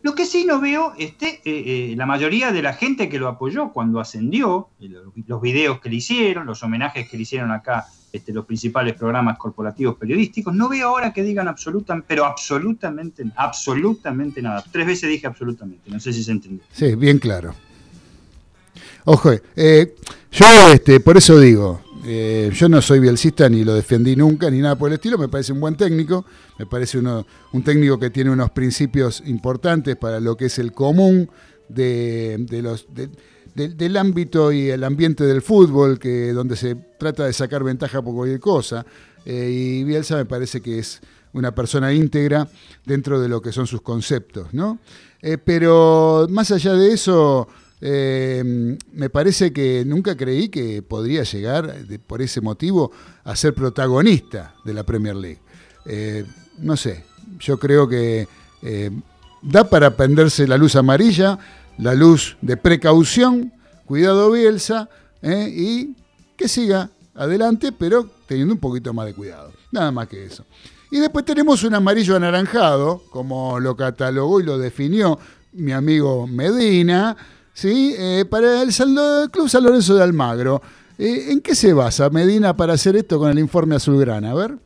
Lo 0.01 0.13
que 0.13 0.25
sí 0.25 0.43
no 0.45 0.59
veo, 0.59 0.93
este, 0.99 1.41
eh, 1.45 1.91
eh, 1.91 1.93
la 1.95 2.05
mayoría 2.05 2.51
de 2.51 2.61
la 2.61 2.73
gente 2.73 3.07
que 3.07 3.17
lo 3.17 3.29
apoyó 3.29 3.71
cuando 3.71 4.01
ascendió, 4.01 4.71
lo- 4.79 5.13
los 5.25 5.41
videos 5.41 5.79
que 5.79 5.89
le 5.89 5.95
hicieron, 5.95 6.45
los 6.45 6.61
homenajes 6.63 7.09
que 7.09 7.15
le 7.15 7.23
hicieron 7.23 7.51
acá 7.51 7.85
este, 8.15 8.33
los 8.33 8.45
principales 8.45 8.93
programas 8.95 9.37
corporativos 9.37 9.95
periodísticos, 9.97 10.53
no 10.53 10.69
veo 10.69 10.87
ahora 10.89 11.11
que 11.13 11.23
digan 11.23 11.47
absolutamente, 11.47 12.05
pero 12.07 12.25
absolutamente, 12.25 13.23
absolutamente 13.35 14.41
nada. 14.41 14.63
Tres 14.71 14.85
veces 14.87 15.09
dije 15.09 15.27
absolutamente, 15.27 15.89
no 15.89 15.99
sé 15.99 16.13
si 16.13 16.23
se 16.23 16.31
entendió. 16.31 16.63
Sí, 16.71 16.95
bien 16.95 17.19
claro. 17.19 17.53
Ojo, 19.05 19.31
eh, 19.55 19.95
yo 20.31 20.45
este, 20.73 20.99
por 20.99 21.17
eso 21.17 21.39
digo, 21.39 21.81
Eh, 22.07 22.51
yo 22.53 22.69
no 22.69 22.83
soy 22.83 22.99
bielcista 22.99 23.49
ni 23.49 23.63
lo 23.63 23.73
defendí 23.73 24.15
nunca 24.15 24.47
ni 24.51 24.59
nada 24.59 24.75
por 24.75 24.89
el 24.89 24.93
estilo. 24.93 25.17
Me 25.17 25.27
parece 25.27 25.53
un 25.53 25.59
buen 25.59 25.75
técnico. 25.75 26.23
Me 26.59 26.67
parece 26.67 26.99
uno- 26.99 27.25
un 27.51 27.63
técnico 27.63 27.97
que 27.97 28.11
tiene 28.11 28.29
unos 28.29 28.51
principios 28.51 29.23
importantes 29.25 29.95
para 29.95 30.19
lo 30.19 30.37
que 30.37 30.45
es 30.45 30.59
el 30.59 30.71
común 30.71 31.27
de, 31.67 32.37
de 32.47 32.61
los, 32.61 32.85
de- 33.55 33.69
del 33.69 33.97
ámbito 33.97 34.51
y 34.51 34.69
el 34.69 34.83
ambiente 34.83 35.23
del 35.23 35.41
fútbol, 35.41 35.97
que, 35.97 36.31
donde 36.33 36.55
se 36.55 36.75
trata 36.99 37.25
de 37.25 37.33
sacar 37.33 37.63
ventaja 37.63 38.01
por 38.01 38.13
cualquier 38.13 38.39
cosa. 38.39 38.85
Eh, 39.25 39.49
y 39.51 39.83
Bielsa 39.83 40.17
me 40.17 40.25
parece 40.25 40.61
que 40.61 40.77
es 40.79 41.01
una 41.33 41.53
persona 41.55 41.91
íntegra 41.93 42.47
dentro 42.85 43.19
de 43.19 43.27
lo 43.27 43.41
que 43.41 43.51
son 43.51 43.65
sus 43.65 43.81
conceptos, 43.81 44.53
¿no? 44.53 44.79
Eh, 45.21 45.37
pero 45.37 46.27
más 46.29 46.51
allá 46.51 46.73
de 46.73 46.93
eso, 46.93 47.47
eh, 47.81 48.77
me 48.93 49.09
parece 49.09 49.51
que 49.51 49.83
nunca 49.85 50.15
creí 50.15 50.49
que 50.49 50.81
podría 50.83 51.23
llegar, 51.23 51.73
por 52.05 52.21
ese 52.21 52.41
motivo, 52.41 52.91
a 53.23 53.35
ser 53.35 53.53
protagonista 53.55 54.53
de 54.63 54.73
la 54.73 54.83
Premier 54.83 55.15
League. 55.15 55.39
No 56.59 56.77
sé, 56.77 57.03
yo 57.39 57.59
creo 57.59 57.87
que 57.87 58.27
da 59.41 59.69
para 59.69 59.95
prenderse 59.95 60.47
la 60.47 60.57
luz 60.57 60.75
amarilla, 60.75 61.37
la 61.77 61.93
luz 61.93 62.37
de 62.41 62.57
precaución, 62.57 63.53
cuidado 63.85 64.31
Bielsa, 64.31 64.89
eh, 65.21 65.49
y 65.49 65.95
que 66.35 66.47
siga 66.47 66.89
adelante, 67.15 67.71
pero 67.71 68.09
teniendo 68.27 68.53
un 68.53 68.59
poquito 68.59 68.93
más 68.93 69.05
de 69.05 69.13
cuidado. 69.13 69.51
Nada 69.71 69.91
más 69.91 70.07
que 70.07 70.25
eso. 70.25 70.45
Y 70.91 70.99
después 70.99 71.25
tenemos 71.25 71.63
un 71.63 71.73
amarillo 71.73 72.15
anaranjado, 72.15 73.03
como 73.09 73.59
lo 73.59 73.75
catalogó 73.75 74.39
y 74.39 74.43
lo 74.43 74.57
definió 74.57 75.19
mi 75.53 75.71
amigo 75.71 76.27
Medina, 76.27 77.15
¿sí? 77.53 77.95
Eh, 77.97 78.25
para 78.29 78.61
el, 78.61 78.69
Club 79.31 79.49
San 79.49 79.63
Lorenzo 79.63 79.95
de 79.95 80.03
Almagro. 80.03 80.61
Eh, 80.97 81.31
¿En 81.31 81.41
qué 81.41 81.55
se 81.55 81.73
basa 81.73 82.09
Medina 82.09 82.55
para 82.55 82.73
hacer 82.73 82.95
esto 82.95 83.19
con 83.19 83.31
el 83.31 83.39
informe 83.39 83.75
azulgrana? 83.75 84.31
A 84.31 84.35
ver. 84.35 84.57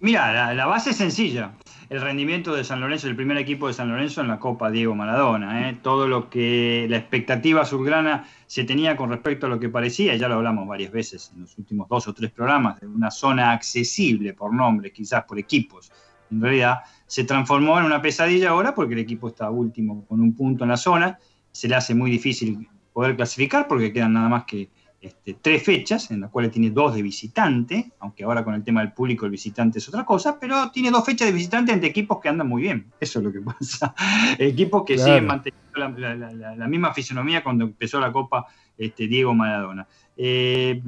Mira, 0.00 0.54
la 0.54 0.66
base 0.66 0.90
es 0.90 0.96
sencilla. 0.96 1.52
El 1.90 2.00
rendimiento 2.00 2.54
de 2.54 2.64
San 2.64 2.80
Lorenzo, 2.80 3.08
el 3.08 3.16
primer 3.16 3.36
equipo 3.36 3.66
de 3.66 3.74
San 3.74 3.90
Lorenzo 3.90 4.22
en 4.22 4.28
la 4.28 4.38
Copa 4.38 4.70
Diego 4.70 4.94
Maradona. 4.94 5.68
¿eh? 5.68 5.78
Todo 5.82 6.08
lo 6.08 6.30
que 6.30 6.86
la 6.88 6.96
expectativa 6.96 7.60
azulgrana 7.60 8.26
se 8.46 8.64
tenía 8.64 8.96
con 8.96 9.10
respecto 9.10 9.46
a 9.46 9.50
lo 9.50 9.60
que 9.60 9.68
parecía, 9.68 10.16
ya 10.16 10.28
lo 10.28 10.36
hablamos 10.36 10.66
varias 10.66 10.90
veces 10.90 11.30
en 11.34 11.42
los 11.42 11.58
últimos 11.58 11.86
dos 11.88 12.08
o 12.08 12.14
tres 12.14 12.30
programas, 12.30 12.80
de 12.80 12.86
una 12.86 13.10
zona 13.10 13.52
accesible 13.52 14.32
por 14.32 14.54
nombre, 14.54 14.92
quizás 14.92 15.24
por 15.24 15.38
equipos. 15.38 15.92
En 16.30 16.40
realidad 16.40 16.78
se 17.06 17.24
transformó 17.24 17.78
en 17.78 17.84
una 17.84 18.00
pesadilla 18.00 18.50
ahora 18.50 18.74
porque 18.74 18.94
el 18.94 19.00
equipo 19.00 19.28
está 19.28 19.50
último 19.50 20.06
con 20.06 20.20
un 20.20 20.34
punto 20.34 20.64
en 20.64 20.70
la 20.70 20.78
zona. 20.78 21.18
Se 21.52 21.68
le 21.68 21.74
hace 21.74 21.94
muy 21.94 22.10
difícil 22.10 22.66
poder 22.94 23.14
clasificar 23.14 23.68
porque 23.68 23.92
quedan 23.92 24.14
nada 24.14 24.30
más 24.30 24.44
que 24.44 24.70
este, 25.04 25.34
tres 25.40 25.62
fechas, 25.62 26.10
en 26.10 26.20
las 26.20 26.30
cuales 26.30 26.50
tiene 26.50 26.70
dos 26.70 26.94
de 26.94 27.02
visitante, 27.02 27.92
aunque 28.00 28.24
ahora 28.24 28.44
con 28.44 28.54
el 28.54 28.64
tema 28.64 28.80
del 28.80 28.92
público 28.92 29.24
el 29.26 29.30
visitante 29.30 29.78
es 29.78 29.88
otra 29.88 30.04
cosa, 30.04 30.38
pero 30.40 30.70
tiene 30.70 30.90
dos 30.90 31.04
fechas 31.04 31.28
de 31.28 31.32
visitante 31.34 31.72
ante 31.72 31.86
equipos 31.86 32.18
que 32.20 32.28
andan 32.28 32.48
muy 32.48 32.62
bien. 32.62 32.86
Eso 33.00 33.18
es 33.18 33.24
lo 33.24 33.32
que 33.32 33.40
pasa. 33.58 33.94
Equipos 34.38 34.84
que 34.84 34.94
Claro. 34.94 35.10
siguen 35.12 35.26
manteniendo 35.26 35.78
la, 35.78 35.88
la- 35.90 36.14
la- 36.14 36.32
la- 36.32 36.56
la 36.56 36.68
misma 36.68 36.92
fisonomía 36.94 37.42
cuando 37.42 37.64
empezó 37.64 38.00
la 38.00 38.12
Copa 38.12 38.46
este, 38.78 39.06
Diego 39.06 39.34
Maradona. 39.34 39.86
Eh, 40.16 40.80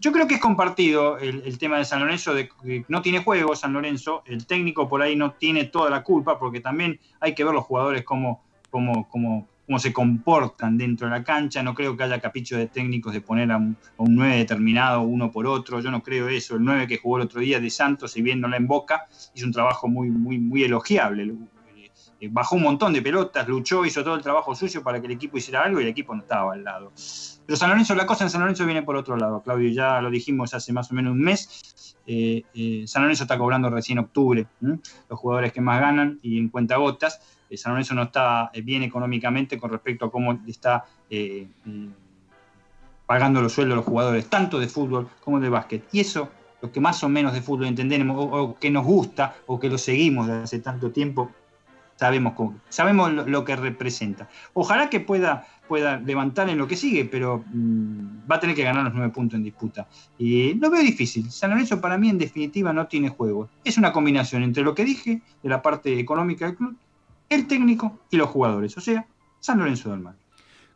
yo 0.00 0.10
creo 0.12 0.26
que 0.26 0.34
es 0.36 0.40
compartido 0.40 1.18
el, 1.18 1.42
el 1.44 1.58
tema 1.58 1.78
de 1.78 1.84
San 1.84 2.00
Lorenzo, 2.00 2.34
de 2.34 2.48
que 2.48 2.84
no 2.88 3.02
tiene 3.02 3.22
juego 3.22 3.54
San 3.54 3.72
Lorenzo, 3.74 4.22
el 4.26 4.46
técnico 4.46 4.88
por 4.88 5.02
ahí 5.02 5.16
no 5.16 5.32
tiene 5.32 5.64
toda 5.64 5.90
la 5.90 6.02
culpa, 6.02 6.38
porque 6.38 6.60
también 6.60 6.98
hay 7.20 7.34
que 7.34 7.44
ver 7.44 7.52
los 7.54 7.64
jugadores 7.64 8.04
cómo, 8.04 8.42
cómo, 8.70 9.06
cómo, 9.08 9.46
cómo 9.66 9.78
se 9.78 9.92
comportan 9.92 10.76
dentro 10.76 11.08
de 11.08 11.18
la 11.18 11.24
cancha. 11.24 11.62
No 11.62 11.74
creo 11.74 11.96
que 11.96 12.04
haya 12.04 12.20
capricho 12.20 12.56
de 12.56 12.66
técnicos 12.66 13.12
de 13.12 13.20
poner 13.20 13.50
a 13.52 13.56
un, 13.56 13.76
a 13.98 14.02
un 14.02 14.14
9 14.14 14.36
determinado 14.36 15.02
uno 15.02 15.30
por 15.30 15.46
otro. 15.46 15.80
Yo 15.80 15.90
no 15.90 16.02
creo 16.02 16.28
eso. 16.28 16.56
El 16.56 16.64
9 16.64 16.86
que 16.86 16.98
jugó 16.98 17.16
el 17.16 17.24
otro 17.24 17.40
día 17.40 17.60
de 17.60 17.70
Santos 17.70 18.16
y 18.16 18.22
viéndola 18.22 18.56
en 18.56 18.66
boca, 18.66 19.06
hizo 19.34 19.46
un 19.46 19.52
trabajo 19.52 19.88
muy, 19.88 20.10
muy, 20.10 20.38
muy 20.38 20.64
elogiable. 20.64 21.34
Eh, 22.20 22.28
Bajó 22.30 22.56
un 22.56 22.62
montón 22.62 22.92
de 22.92 23.02
pelotas, 23.02 23.46
luchó, 23.48 23.84
hizo 23.84 24.02
todo 24.02 24.14
el 24.14 24.22
trabajo 24.22 24.54
sucio 24.54 24.82
para 24.82 25.00
que 25.00 25.06
el 25.06 25.12
equipo 25.12 25.36
hiciera 25.36 25.62
algo 25.62 25.80
y 25.80 25.82
el 25.82 25.88
equipo 25.88 26.14
no 26.14 26.22
estaba 26.22 26.52
al 26.52 26.64
lado. 26.64 26.92
Pero 27.46 27.56
San 27.56 27.70
Lorenzo, 27.70 27.94
la 27.94 28.06
cosa 28.06 28.24
en 28.24 28.30
San 28.30 28.40
Lorenzo 28.40 28.64
viene 28.64 28.82
por 28.82 28.96
otro 28.96 29.16
lado, 29.16 29.42
Claudio, 29.42 29.70
ya 29.70 30.00
lo 30.00 30.10
dijimos 30.10 30.54
hace 30.54 30.72
más 30.72 30.90
o 30.90 30.94
menos 30.94 31.12
un 31.12 31.20
mes. 31.20 31.96
Eh, 32.06 32.42
eh, 32.54 32.84
San 32.86 33.02
Lorenzo 33.02 33.24
está 33.24 33.38
cobrando 33.38 33.70
recién 33.70 33.98
octubre, 33.98 34.46
los 34.60 35.18
jugadores 35.18 35.52
que 35.52 35.60
más 35.60 35.80
ganan 35.80 36.18
y 36.22 36.38
en 36.38 36.48
cuentagotas. 36.48 37.20
Eh, 37.20 37.33
San 37.56 37.72
Lorenzo 37.72 37.94
no 37.94 38.02
está 38.04 38.50
eh, 38.52 38.62
bien 38.62 38.82
económicamente 38.82 39.58
con 39.58 39.70
respecto 39.70 40.06
a 40.06 40.10
cómo 40.10 40.38
está 40.46 40.84
eh, 41.10 41.46
eh, 41.66 41.88
pagando 43.06 43.40
los 43.42 43.52
sueldos 43.52 43.72
de 43.72 43.76
los 43.76 43.84
jugadores, 43.84 44.28
tanto 44.30 44.58
de 44.58 44.68
fútbol 44.68 45.08
como 45.22 45.40
de 45.40 45.48
básquet. 45.48 45.84
Y 45.92 46.00
eso, 46.00 46.30
lo 46.62 46.72
que 46.72 46.80
más 46.80 47.02
o 47.04 47.08
menos 47.08 47.32
de 47.34 47.42
fútbol 47.42 47.66
entendemos, 47.66 48.16
o, 48.18 48.56
que 48.58 48.70
nos 48.70 48.84
gusta, 48.84 49.34
o 49.46 49.60
que 49.60 49.68
lo 49.68 49.78
seguimos 49.78 50.26
desde 50.26 50.42
hace 50.42 50.58
tanto 50.60 50.90
tiempo, 50.90 51.30
sabemos, 51.96 52.32
cómo- 52.32 52.58
sabemos 52.70 53.12
lo, 53.12 53.26
lo 53.26 53.44
que 53.44 53.56
representa. 53.56 54.28
Ojalá 54.54 54.88
que 54.88 55.00
pueda, 55.00 55.46
pueda 55.68 55.98
levantar 56.00 56.48
en 56.48 56.56
lo 56.58 56.66
que 56.66 56.76
sigue, 56.76 57.04
pero 57.04 57.44
mm, 57.52 58.22
va 58.30 58.36
a 58.36 58.40
tener 58.40 58.56
que 58.56 58.64
ganar 58.64 58.84
los 58.84 58.94
nueve 58.94 59.12
puntos 59.12 59.36
en 59.36 59.44
disputa. 59.44 59.86
Y 60.18 60.54
lo 60.54 60.70
veo 60.70 60.80
difícil. 60.82 61.30
San 61.30 61.50
Lorenzo 61.50 61.80
para 61.82 61.98
mí 61.98 62.08
en 62.08 62.18
definitiva 62.18 62.72
no 62.72 62.86
tiene 62.86 63.10
juego. 63.10 63.50
Es 63.64 63.76
una 63.76 63.92
combinación 63.92 64.42
entre 64.42 64.62
lo 64.64 64.74
que 64.74 64.84
dije 64.84 65.20
de 65.42 65.48
la 65.48 65.60
parte 65.60 65.98
económica 66.00 66.46
del 66.46 66.56
club, 66.56 66.76
el 67.34 67.46
técnico 67.46 68.00
y 68.10 68.16
los 68.16 68.28
jugadores. 68.28 68.76
O 68.76 68.80
sea, 68.80 69.06
San 69.40 69.58
Lorenzo 69.58 69.90
del 69.90 70.00
Mar. 70.00 70.14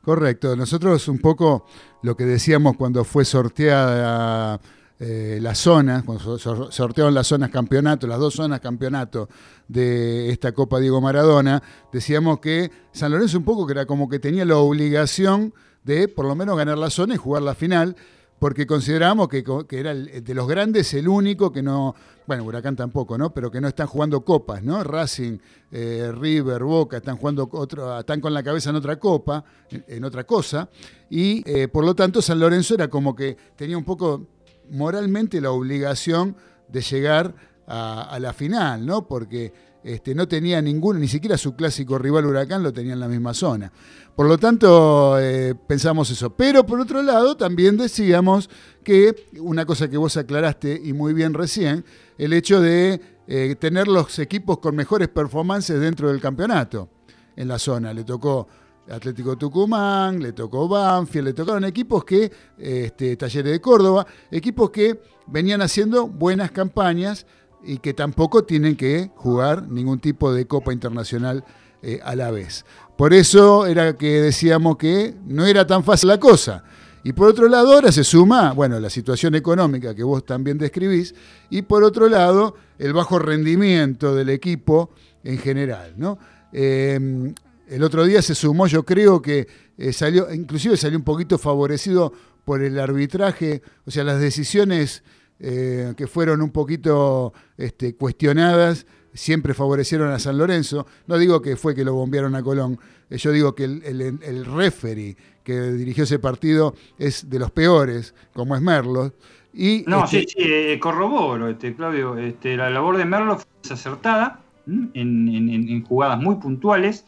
Correcto. 0.03 0.57
Nosotros 0.57 1.07
un 1.09 1.18
poco 1.18 1.66
lo 2.03 2.16
que 2.16 2.25
decíamos 2.25 2.77
cuando 2.77 3.05
fue 3.05 3.25
sorteada 3.25 4.61
eh, 5.01 5.38
la 5.40 5.55
zona, 5.55 6.03
cuando 6.05 6.38
sor- 6.38 6.73
sortearon 6.73 7.14
las 7.14 7.27
zonas 7.27 7.51
campeonato, 7.51 8.07
las 8.07 8.18
dos 8.18 8.35
zonas 8.35 8.61
campeonato 8.61 9.29
de 9.68 10.31
esta 10.31 10.53
Copa 10.53 10.81
Diego 10.81 11.01
Maradona, 11.01 11.62
decíamos 11.92 12.40
que 12.40 12.71
San 12.92 13.12
Lorenzo 13.12 13.38
un 13.38 13.44
poco 13.44 13.66
que 13.66 13.73
era 13.75 13.87
como 13.87 14.09
que 14.09 14.18
tenía 14.18 14.44
la 14.44 14.57
obligación 14.57 15.53
de 15.85 16.09
por 16.09 16.27
lo 16.27 16.35
menos 16.35 16.57
ganar 16.57 16.79
la 16.79 16.90
zona 16.90 17.14
y 17.14 17.16
jugar 17.18 17.42
la 17.42 17.55
final, 17.55 17.97
porque 18.38 18.66
considerábamos 18.66 19.29
que, 19.29 19.44
era 19.70 19.90
el- 19.92 20.22
de 20.22 20.35
los 20.35 20.46
grandes 20.46 20.94
el 20.94 21.09
único 21.09 21.51
que 21.53 21.62
no, 21.62 21.94
bueno, 22.27 22.44
Huracán 22.44 22.77
tampoco, 22.77 23.18
¿no? 23.18 23.33
Pero 23.35 23.51
que 23.51 23.61
no 23.61 23.68
están 23.68 23.87
jugando 23.87 24.24
copas, 24.24 24.62
¿no? 24.62 24.83
Racing, 24.85 25.38
eh, 25.72 26.12
River, 26.14 26.62
Boca, 26.62 26.98
están 26.98 27.16
jugando 27.16 27.48
otro, 27.53 27.98
están 27.98 28.20
con 28.20 28.33
la 28.35 28.42
cabeza 28.42 28.70
en 28.70 28.77
otra 28.77 28.98
copa, 28.98 29.44
en, 29.70 29.85
en 29.88 30.05
otra 30.05 30.24
cosa, 30.24 30.68
y 31.11 31.42
eh, 31.51 31.68
por 31.68 31.85
lo 31.85 31.94
tanto 31.94 32.22
San 32.22 32.38
Lorenzo 32.38 32.74
era 32.74 32.88
como 32.88 33.14
que 33.16 33.37
tenía 33.57 33.77
un 33.77 33.85
poco 33.85 34.27
moralmente 34.70 35.40
la 35.40 35.51
obligación 35.51 36.37
de 36.68 36.81
llegar 36.83 37.35
a, 37.66 38.03
a 38.03 38.20
la 38.20 38.33
final, 38.33 38.85
¿no? 38.87 39.07
Porque 39.09 39.53
este, 39.88 40.14
no 40.14 40.29
tenía 40.29 40.61
ninguno, 40.61 40.98
ni 40.98 41.09
siquiera 41.09 41.38
su 41.38 41.57
clásico 41.57 41.98
rival 41.98 42.27
Huracán 42.27 42.62
lo 42.62 42.74
tenía 42.74 42.92
en 42.92 43.01
la 43.01 43.09
misma 43.09 43.33
zona. 43.33 43.72
Por 44.14 44.29
lo 44.29 44.37
tanto, 44.37 45.18
eh, 45.18 45.55
pensamos 45.66 46.11
eso. 46.11 46.29
Pero 46.29 46.66
por 46.66 46.79
otro 46.79 47.01
lado, 47.01 47.38
también 47.38 47.79
decíamos 47.79 48.51
que 48.85 49.29
una 49.40 49.64
cosa 49.64 49.88
que 49.88 49.96
vos 49.96 50.18
aclaraste 50.18 50.79
y 50.85 50.92
muy 50.92 51.14
bien 51.14 51.33
recién, 51.33 51.87
el 52.18 52.35
hecho 52.35 52.61
de 52.61 53.01
eh, 53.27 53.57
tener 53.59 53.88
los 53.88 54.18
equipos 54.18 54.59
con 54.59 54.77
mejores 54.77 55.09
performances 55.09 55.81
dentro 55.81 56.09
del 56.09 56.20
campeonato 56.20 56.90
en 57.35 57.48
la 57.48 57.59
zona. 57.59 57.94
Le 57.94 58.05
tocó 58.05 58.46
Atlético 58.90 59.38
Tucumán, 59.38 60.20
le 60.20 60.35
tocó 60.35 60.68
Banfield, 60.68 61.29
le 61.29 61.33
tocaron 61.33 61.64
equipos 61.64 62.05
que, 62.05 62.31
este, 62.59 63.16
Talleres 63.16 63.53
de 63.53 63.61
Córdoba, 63.62 64.07
equipos 64.31 64.68
que 64.68 65.01
venían 65.27 65.62
haciendo 65.62 66.07
buenas 66.07 66.51
campañas 66.51 67.27
y 67.64 67.79
que 67.79 67.94
tampoco 67.94 68.44
tienen 68.44 68.77
que 68.77 69.11
jugar 69.16 69.68
ningún 69.68 69.99
tipo 69.99 70.33
de 70.33 70.47
Copa 70.47 70.73
Internacional 70.73 71.44
eh, 71.83 72.01
a 72.03 72.16
la 72.16 72.31
vez. 72.31 72.64
Por 72.97 73.14
eso 73.14 73.66
era 73.66 73.97
que 73.97 74.21
decíamos 74.21 74.77
que 74.77 75.14
no 75.27 75.47
era 75.47 75.66
tan 75.66 75.85
fácil 75.85 76.09
la 76.09 76.18
cosa. 76.18 76.64
Y 77.05 77.12
por 77.12 77.28
otro 77.28 77.49
lado, 77.49 77.72
ahora 77.72 77.93
se 77.93 78.03
suma, 78.03 78.53
bueno, 78.53 78.80
la 78.80 78.91
situación 78.91 79.35
económica 79.35 79.95
que 79.95 80.03
vos 80.03 80.26
también 80.26 80.59
describís, 80.59 81.14
y 81.49 81.62
por 81.62 81.85
otro 81.85 82.09
lado, 82.09 82.57
el 82.78 82.93
bajo 82.93 83.18
rendimiento 83.18 84.14
del 84.14 84.30
equipo 84.30 84.91
en 85.22 85.39
general, 85.39 85.95
¿no? 85.97 86.18
Eh, 86.53 87.33
el 87.68 87.83
otro 87.83 88.05
día 88.05 88.22
se 88.22 88.35
sumó, 88.35 88.66
yo 88.66 88.85
creo 88.85 89.20
que 89.20 89.47
eh, 89.76 89.93
salió, 89.93 90.33
inclusive 90.33 90.76
salió 90.76 90.99
un 90.99 91.05
poquito 91.05 91.39
favorecido 91.39 92.12
por 92.45 92.62
el 92.62 92.78
arbitraje, 92.80 93.62
o 93.85 93.91
sea, 93.91 94.05
las 94.05 94.20
decisiones 94.20 95.03
eh, 95.41 95.95
que 95.97 96.07
fueron 96.07 96.43
un 96.43 96.51
poquito 96.51 97.32
este, 97.57 97.95
cuestionadas 97.95 98.86
siempre 99.14 99.55
favorecieron 99.55 100.11
a 100.12 100.18
San 100.18 100.39
Lorenzo. 100.39 100.86
No 101.07 101.18
digo 101.18 101.41
que 101.43 101.57
fue 101.57 101.74
que 101.74 101.84
lo 101.84 101.95
bombearon 101.95 102.34
a 102.36 102.43
Colón, 102.43 102.78
eh, 103.11 103.16
yo 103.18 103.32
digo 103.32 103.55
que 103.55 103.64
el, 103.64 103.82
el, 103.84 104.01
el 104.22 104.45
referee 104.45 105.16
que 105.43 105.61
dirigió 105.72 106.05
ese 106.05 106.18
partido 106.18 106.74
es 106.99 107.28
de 107.28 107.39
los 107.39 107.51
peores, 107.51 108.14
como 108.34 108.55
es 108.55 108.61
Merlo. 108.62 109.12
Y, 109.53 109.82
No, 109.86 110.05
este, 110.05 110.20
sí, 110.20 110.26
sí, 110.28 110.43
eh, 110.45 110.78
corroboro, 110.78 111.49
este, 111.49 111.74
Claudio. 111.74 112.16
Este, 112.18 112.57
la 112.57 112.68
labor 112.70 112.97
de 112.97 113.07
Merlo 113.07 113.39
fue 113.39 113.47
desacertada 113.62 114.41
en, 114.66 114.93
en- 114.95 115.84
jugadas 115.84 116.20
muy 116.20 116.36
puntuales, 116.36 117.05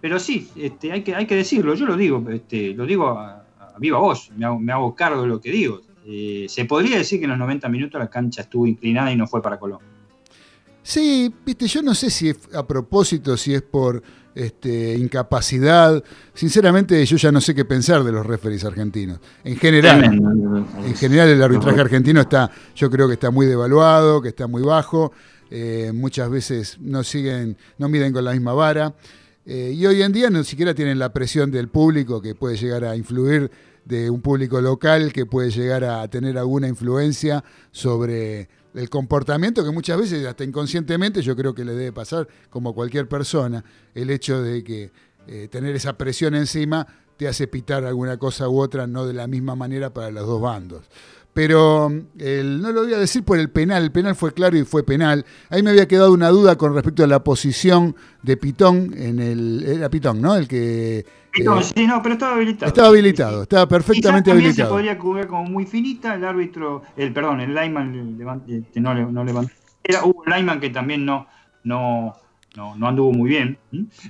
pero 0.00 0.18
sí, 0.18 0.48
este, 0.56 0.90
hay, 0.90 1.02
que, 1.02 1.14
hay 1.14 1.26
que 1.26 1.36
decirlo, 1.36 1.74
yo 1.74 1.84
lo 1.86 1.96
digo, 1.96 2.24
este, 2.30 2.74
lo 2.74 2.86
digo 2.86 3.08
a- 3.10 3.44
viva 3.78 3.98
voz, 3.98 4.30
me 4.36 4.46
hago, 4.46 4.58
me 4.58 4.72
hago 4.72 4.94
cargo 4.94 5.22
de 5.22 5.28
lo 5.28 5.40
que 5.40 5.50
digo. 5.50 5.80
Eh, 6.06 6.46
se 6.48 6.64
podría 6.64 6.98
decir 6.98 7.18
que 7.18 7.24
en 7.24 7.30
los 7.30 7.38
90 7.38 7.68
minutos 7.68 7.98
la 8.00 8.08
cancha 8.10 8.42
estuvo 8.42 8.66
inclinada 8.66 9.12
y 9.12 9.16
no 9.16 9.26
fue 9.26 9.40
para 9.42 9.58
Colón. 9.58 9.78
Sí, 10.82 11.32
viste, 11.46 11.66
yo 11.68 11.80
no 11.82 11.94
sé 11.94 12.10
si 12.10 12.28
es 12.30 12.38
a 12.54 12.66
propósito, 12.66 13.36
si 13.36 13.54
es 13.54 13.62
por 13.62 14.02
este, 14.34 14.94
incapacidad. 14.98 16.02
Sinceramente, 16.34 17.04
yo 17.06 17.16
ya 17.16 17.30
no 17.30 17.40
sé 17.40 17.54
qué 17.54 17.64
pensar 17.64 18.02
de 18.02 18.10
los 18.10 18.26
referees 18.26 18.64
argentinos. 18.64 19.20
En 19.44 19.56
general, 19.56 20.00
Tremendo. 20.00 20.66
en 20.84 20.94
general 20.96 21.28
el 21.28 21.40
arbitraje 21.42 21.80
argentino 21.80 22.20
está, 22.20 22.50
yo 22.74 22.90
creo 22.90 23.06
que 23.06 23.14
está 23.14 23.30
muy 23.30 23.46
devaluado, 23.46 24.20
que 24.20 24.28
está 24.30 24.46
muy 24.48 24.62
bajo. 24.62 25.12
eh, 25.54 25.92
muchas 25.94 26.30
veces 26.30 26.78
no 26.80 27.04
siguen, 27.04 27.56
no 27.78 27.88
miden 27.90 28.12
con 28.12 28.24
la 28.24 28.32
misma 28.32 28.54
vara. 28.54 28.94
eh, 29.44 29.72
y 29.76 29.84
hoy 29.86 30.00
en 30.02 30.10
día 30.12 30.30
no 30.30 30.42
siquiera 30.44 30.72
tienen 30.74 30.98
la 30.98 31.12
presión 31.12 31.50
del 31.50 31.68
público 31.68 32.22
que 32.22 32.34
puede 32.34 32.56
llegar 32.56 32.84
a 32.84 32.96
influir, 32.96 33.50
de 33.84 34.10
un 34.10 34.20
público 34.20 34.60
local 34.60 35.12
que 35.12 35.26
puede 35.26 35.50
llegar 35.50 35.84
a 35.84 36.06
tener 36.08 36.38
alguna 36.38 36.68
influencia 36.68 37.42
sobre 37.70 38.48
el 38.74 38.88
comportamiento 38.88 39.64
que 39.64 39.70
muchas 39.70 39.98
veces, 39.98 40.26
hasta 40.26 40.44
inconscientemente, 40.44 41.22
yo 41.22 41.36
creo 41.36 41.54
que 41.54 41.64
le 41.64 41.72
debe 41.72 41.92
pasar 41.92 42.28
como 42.48 42.74
cualquier 42.74 43.08
persona, 43.08 43.64
el 43.94 44.10
hecho 44.10 44.42
de 44.42 44.64
que 44.64 44.90
eh, 45.26 45.48
tener 45.50 45.76
esa 45.76 45.96
presión 45.98 46.34
encima 46.34 46.86
te 47.16 47.28
hace 47.28 47.46
pitar 47.46 47.84
alguna 47.84 48.16
cosa 48.16 48.48
u 48.48 48.60
otra, 48.60 48.86
no 48.86 49.06
de 49.06 49.12
la 49.12 49.26
misma 49.26 49.54
manera 49.54 49.92
para 49.92 50.10
los 50.10 50.26
dos 50.26 50.40
bandos. 50.40 50.88
Pero 51.34 51.88
no 51.88 52.72
lo 52.72 52.82
voy 52.82 52.92
a 52.92 52.98
decir 52.98 53.24
por 53.24 53.38
el 53.38 53.48
penal, 53.48 53.84
el 53.84 53.92
penal 53.92 54.14
fue 54.14 54.34
claro 54.34 54.56
y 54.56 54.64
fue 54.64 54.82
penal. 54.82 55.24
Ahí 55.48 55.62
me 55.62 55.70
había 55.70 55.88
quedado 55.88 56.12
una 56.12 56.28
duda 56.28 56.56
con 56.56 56.74
respecto 56.74 57.04
a 57.04 57.06
la 57.06 57.24
posición 57.24 57.96
de 58.22 58.36
Pitón 58.36 58.92
en 58.96 59.18
el. 59.18 59.64
Era 59.66 59.88
Pitón, 59.88 60.20
¿no? 60.20 60.36
El 60.36 60.46
que. 60.46 61.06
Eh, 61.34 61.62
sí, 61.74 61.86
no, 61.86 62.02
pero 62.02 62.14
estaba 62.14 62.34
habilitado. 62.34 62.68
estaba 62.68 62.88
habilitado, 62.88 63.42
estaba 63.42 63.66
perfectamente 63.66 64.30
también 64.30 64.48
habilitado. 64.50 64.68
se 64.68 64.74
podría 64.74 64.98
cubrir 64.98 65.26
como 65.26 65.44
muy 65.44 65.64
finita, 65.64 66.14
el 66.14 66.24
árbitro, 66.24 66.82
el 66.96 67.12
perdón, 67.12 67.40
el 67.40 67.54
lineman 67.54 68.16
este, 68.46 68.80
no, 68.80 68.94
no 68.94 69.24
levantó. 69.24 69.52
Era 69.82 70.04
hubo 70.04 70.22
un 70.26 70.32
lineman 70.32 70.60
que 70.60 70.70
también 70.70 71.04
no, 71.04 71.26
no, 71.64 72.14
no, 72.56 72.76
no 72.76 72.88
anduvo 72.88 73.12
muy 73.12 73.30
bien, 73.30 73.58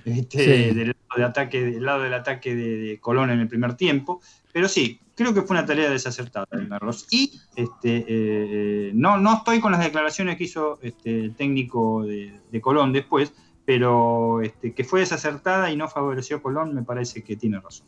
este, 0.04 0.70
Sí. 0.70 0.74
del, 0.74 0.88
lado 0.88 1.18
de 1.18 1.24
ataque, 1.24 1.62
del 1.62 1.84
lado 1.84 2.02
del 2.02 2.14
ataque 2.14 2.54
de, 2.54 2.76
de 2.76 2.98
Colón 2.98 3.30
en 3.30 3.40
el 3.40 3.48
primer 3.48 3.74
tiempo. 3.74 4.20
Pero 4.52 4.68
sí, 4.68 5.00
creo 5.14 5.32
que 5.32 5.42
fue 5.42 5.56
una 5.56 5.66
tarea 5.66 5.90
desacertada 5.90 6.46
de 6.50 6.66
Merlos. 6.66 7.06
Y 7.10 7.40
este, 7.56 7.98
eh, 7.98 8.04
eh, 8.08 8.90
no, 8.94 9.18
no 9.18 9.36
estoy 9.38 9.60
con 9.60 9.72
las 9.72 9.82
declaraciones 9.82 10.36
que 10.36 10.44
hizo 10.44 10.78
este, 10.82 11.20
el 11.26 11.34
técnico 11.34 12.04
de, 12.04 12.32
de 12.50 12.60
Colón 12.60 12.92
después, 12.92 13.32
pero 13.64 14.40
este, 14.42 14.72
que 14.74 14.84
fue 14.84 15.00
desacertada 15.00 15.70
y 15.70 15.76
no 15.76 15.88
favoreció 15.88 16.38
a 16.38 16.42
Colón, 16.42 16.74
me 16.74 16.82
parece 16.82 17.22
que 17.22 17.36
tiene 17.36 17.60
razón. 17.60 17.86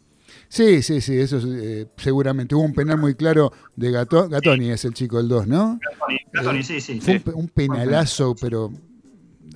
Sí, 0.48 0.82
sí, 0.82 1.00
sí, 1.00 1.18
eso 1.18 1.38
es, 1.38 1.44
eh, 1.44 1.88
seguramente. 1.96 2.54
Hubo 2.54 2.62
un 2.64 2.72
penal 2.74 2.98
muy 2.98 3.14
claro 3.14 3.52
de 3.76 3.90
Gato, 3.90 4.28
Gatoni, 4.28 4.70
es 4.70 4.84
el 4.84 4.94
chico 4.94 5.16
del 5.18 5.28
2, 5.28 5.46
¿no? 5.46 5.78
Gatoni, 6.32 6.62
sí, 6.62 6.80
sí. 6.80 7.00
Fue 7.00 7.14
un, 7.16 7.20
pe- 7.22 7.32
un 7.32 7.48
penalazo, 7.48 8.34
pero 8.40 8.70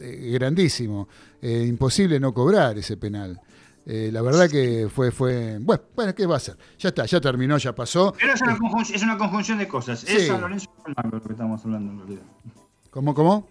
eh, 0.00 0.30
grandísimo. 0.32 1.08
Eh, 1.40 1.64
imposible 1.68 2.18
no 2.20 2.32
cobrar 2.34 2.76
ese 2.78 2.96
penal. 2.96 3.40
Eh, 3.86 4.10
la 4.12 4.20
verdad 4.22 4.50
que 4.50 4.88
fue, 4.94 5.10
fue. 5.10 5.58
Bueno, 5.60 5.82
bueno, 5.96 6.14
¿qué 6.14 6.26
va 6.26 6.34
a 6.34 6.36
hacer? 6.36 6.56
Ya 6.78 6.90
está, 6.90 7.06
ya 7.06 7.20
terminó, 7.20 7.56
ya 7.56 7.74
pasó. 7.74 8.12
Pero 8.20 8.34
es 8.34 8.42
una, 8.42 8.58
conjunción, 8.58 8.96
es 8.96 9.02
una 9.02 9.16
conjunción 9.16 9.58
de 9.58 9.66
cosas. 9.68 10.00
Sí. 10.00 10.16
Es 10.16 10.26
San 10.26 10.40
Lorenzo 10.42 10.68
lo 11.10 11.22
que 11.22 11.32
estamos 11.32 11.64
hablando 11.64 11.92
en 11.92 11.98
realidad. 12.00 12.22
¿Cómo, 12.90 13.14
cómo? 13.14 13.48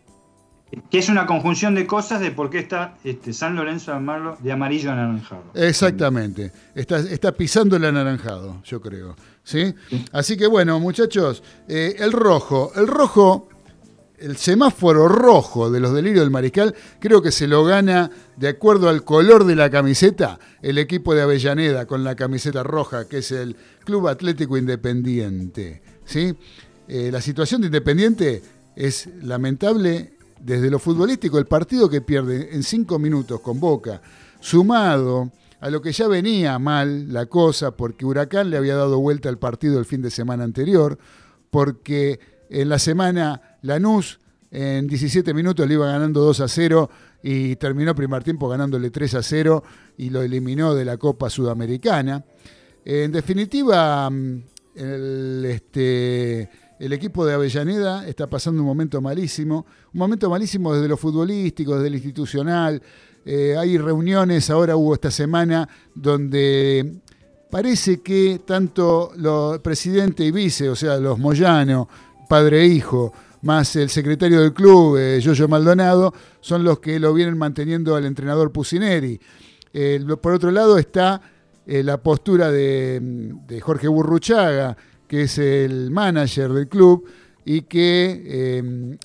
Que 0.89 0.99
es 0.99 1.07
una 1.07 1.25
conjunción 1.25 1.75
de 1.75 1.87
cosas 1.87 2.19
de 2.19 2.31
por 2.31 2.49
qué 2.49 2.59
está 2.59 2.95
este, 3.03 3.31
San 3.31 3.55
Lorenzo 3.55 3.93
de 3.93 3.99
Marlo 3.99 4.37
de 4.41 4.51
amarillo 4.51 4.91
anaranjado. 4.91 5.43
Exactamente. 5.53 6.51
Está, 6.75 6.99
está 6.99 7.31
pisando 7.31 7.77
el 7.77 7.85
anaranjado, 7.85 8.61
yo 8.65 8.81
creo. 8.81 9.15
¿Sí? 9.43 9.73
Así 10.11 10.35
que 10.35 10.45
bueno, 10.45 10.77
muchachos, 10.79 11.41
eh, 11.69 11.95
el 11.99 12.11
rojo, 12.11 12.73
el 12.75 12.85
rojo, 12.85 13.47
el 14.17 14.35
semáforo 14.35 15.07
rojo 15.07 15.71
de 15.71 15.79
los 15.79 15.93
delirios 15.93 16.25
del 16.25 16.31
mariscal, 16.31 16.75
creo 16.99 17.21
que 17.21 17.31
se 17.31 17.47
lo 17.47 17.63
gana 17.63 18.11
de 18.35 18.49
acuerdo 18.49 18.89
al 18.89 19.05
color 19.05 19.45
de 19.45 19.55
la 19.55 19.69
camiseta 19.69 20.37
el 20.61 20.77
equipo 20.79 21.15
de 21.15 21.21
Avellaneda 21.21 21.85
con 21.85 22.03
la 22.03 22.15
camiseta 22.15 22.63
roja, 22.63 23.07
que 23.07 23.19
es 23.19 23.31
el 23.31 23.55
Club 23.85 24.09
Atlético 24.09 24.57
Independiente. 24.57 25.81
¿sí? 26.03 26.35
Eh, 26.89 27.09
la 27.09 27.21
situación 27.21 27.61
de 27.61 27.67
Independiente 27.67 28.41
es 28.75 29.09
lamentable 29.21 30.16
desde 30.47 30.71
lo 30.71 30.79
futbolístico, 30.79 31.37
el 31.37 31.45
partido 31.45 31.89
que 31.89 31.99
pierde 31.99 32.55
en 32.55 32.63
cinco 32.63 32.97
minutos 32.97 33.41
con 33.41 33.59
Boca, 33.59 34.01
sumado 34.39 35.29
a 35.59 35.69
lo 35.69 35.81
que 35.81 35.91
ya 35.91 36.07
venía 36.07 36.57
mal 36.57 37.11
la 37.11 37.25
cosa, 37.25 37.71
porque 37.71 38.05
Huracán 38.05 38.49
le 38.49 38.55
había 38.55 38.77
dado 38.77 38.97
vuelta 39.01 39.27
al 39.27 39.39
partido 39.39 39.77
el 39.77 39.83
fin 39.83 40.01
de 40.01 40.09
semana 40.09 40.45
anterior, 40.45 40.97
porque 41.49 42.21
en 42.49 42.69
la 42.69 42.79
semana 42.79 43.57
Lanús 43.61 44.21
en 44.49 44.87
17 44.87 45.33
minutos 45.33 45.67
le 45.67 45.73
iba 45.73 45.87
ganando 45.87 46.21
2 46.21 46.39
a 46.39 46.47
0 46.47 46.89
y 47.23 47.57
terminó 47.57 47.93
primer 47.93 48.23
tiempo 48.23 48.47
ganándole 48.47 48.89
3 48.89 49.15
a 49.15 49.23
0 49.23 49.63
y 49.97 50.11
lo 50.11 50.21
eliminó 50.21 50.73
de 50.73 50.85
la 50.85 50.95
Copa 50.95 51.29
Sudamericana. 51.29 52.23
En 52.85 53.11
definitiva, 53.11 54.09
mm, 54.09 54.43
el, 54.75 55.45
este, 55.45 56.49
el 56.79 56.93
equipo 56.93 57.25
de 57.25 57.33
Avellaneda 57.33 58.07
está 58.07 58.27
pasando 58.27 58.61
un 58.61 58.67
momento 58.67 59.01
malísimo, 59.01 59.65
un 59.93 59.99
momento 59.99 60.29
malísimo 60.29 60.73
desde 60.73 60.87
lo 60.87 60.97
futbolístico, 60.97 61.75
desde 61.75 61.89
lo 61.89 61.95
institucional. 61.95 62.81
Eh, 63.25 63.55
hay 63.57 63.77
reuniones, 63.77 64.49
ahora 64.49 64.75
hubo 64.75 64.93
esta 64.93 65.11
semana, 65.11 65.67
donde 65.93 66.99
parece 67.49 68.01
que 68.01 68.41
tanto 68.45 69.11
los 69.17 69.59
presidente 69.59 70.23
y 70.23 70.31
vice, 70.31 70.69
o 70.69 70.75
sea, 70.75 70.97
los 70.97 71.17
Moyano, 71.17 71.89
padre 72.29 72.61
e 72.61 72.67
hijo, 72.67 73.11
más 73.41 73.75
el 73.75 73.89
secretario 73.89 74.41
del 74.41 74.53
club, 74.53 74.97
eh, 74.97 75.47
Maldonado, 75.47 76.13
son 76.41 76.63
los 76.63 76.79
que 76.79 76.99
lo 76.99 77.13
vienen 77.13 77.37
manteniendo 77.37 77.95
al 77.95 78.05
entrenador 78.05 78.51
Pusineri. 78.51 79.19
Eh, 79.73 80.03
por 80.21 80.33
otro 80.33 80.51
lado 80.51 80.77
está 80.77 81.21
eh, 81.65 81.83
la 81.83 81.97
postura 81.97 82.51
de 82.51 83.59
Jorge 83.61 83.87
Burruchaga, 83.87 84.75
que 85.07 85.23
es 85.23 85.37
el 85.37 85.91
manager 85.91 86.51
del 86.51 86.67
club 86.67 87.05
y 87.45 87.61
que 87.61 88.23
eh, 88.25 88.97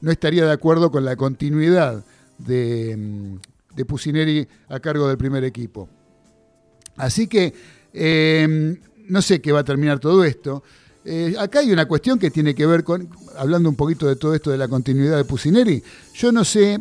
no 0.00 0.10
estaría 0.10 0.44
de 0.46 0.52
acuerdo 0.52 0.90
con 0.90 1.04
la 1.04 1.16
continuidad 1.16 2.04
de, 2.38 2.96
mm, 2.96 3.76
de 3.76 3.84
Pusineri 3.84 4.48
a 4.68 4.80
cargo 4.80 5.06
del 5.06 5.18
primer 5.18 5.44
equipo. 5.44 5.88
Así 6.96 7.26
que 7.26 7.52
eh, 7.92 8.78
no 9.08 9.22
sé 9.22 9.40
qué 9.40 9.52
va 9.52 9.60
a 9.60 9.64
terminar 9.64 10.00
todo 10.00 10.24
esto. 10.24 10.62
Eh, 11.04 11.34
acá 11.38 11.60
hay 11.60 11.72
una 11.72 11.86
cuestión 11.86 12.18
que 12.18 12.30
tiene 12.30 12.54
que 12.54 12.66
ver 12.66 12.84
con, 12.84 13.08
hablando 13.36 13.68
un 13.68 13.76
poquito 13.76 14.06
de 14.06 14.16
todo 14.16 14.34
esto 14.34 14.50
de 14.50 14.58
la 14.58 14.68
continuidad 14.68 15.16
de 15.16 15.24
Pusineri, 15.24 15.82
yo 16.14 16.32
no 16.32 16.44
sé 16.44 16.78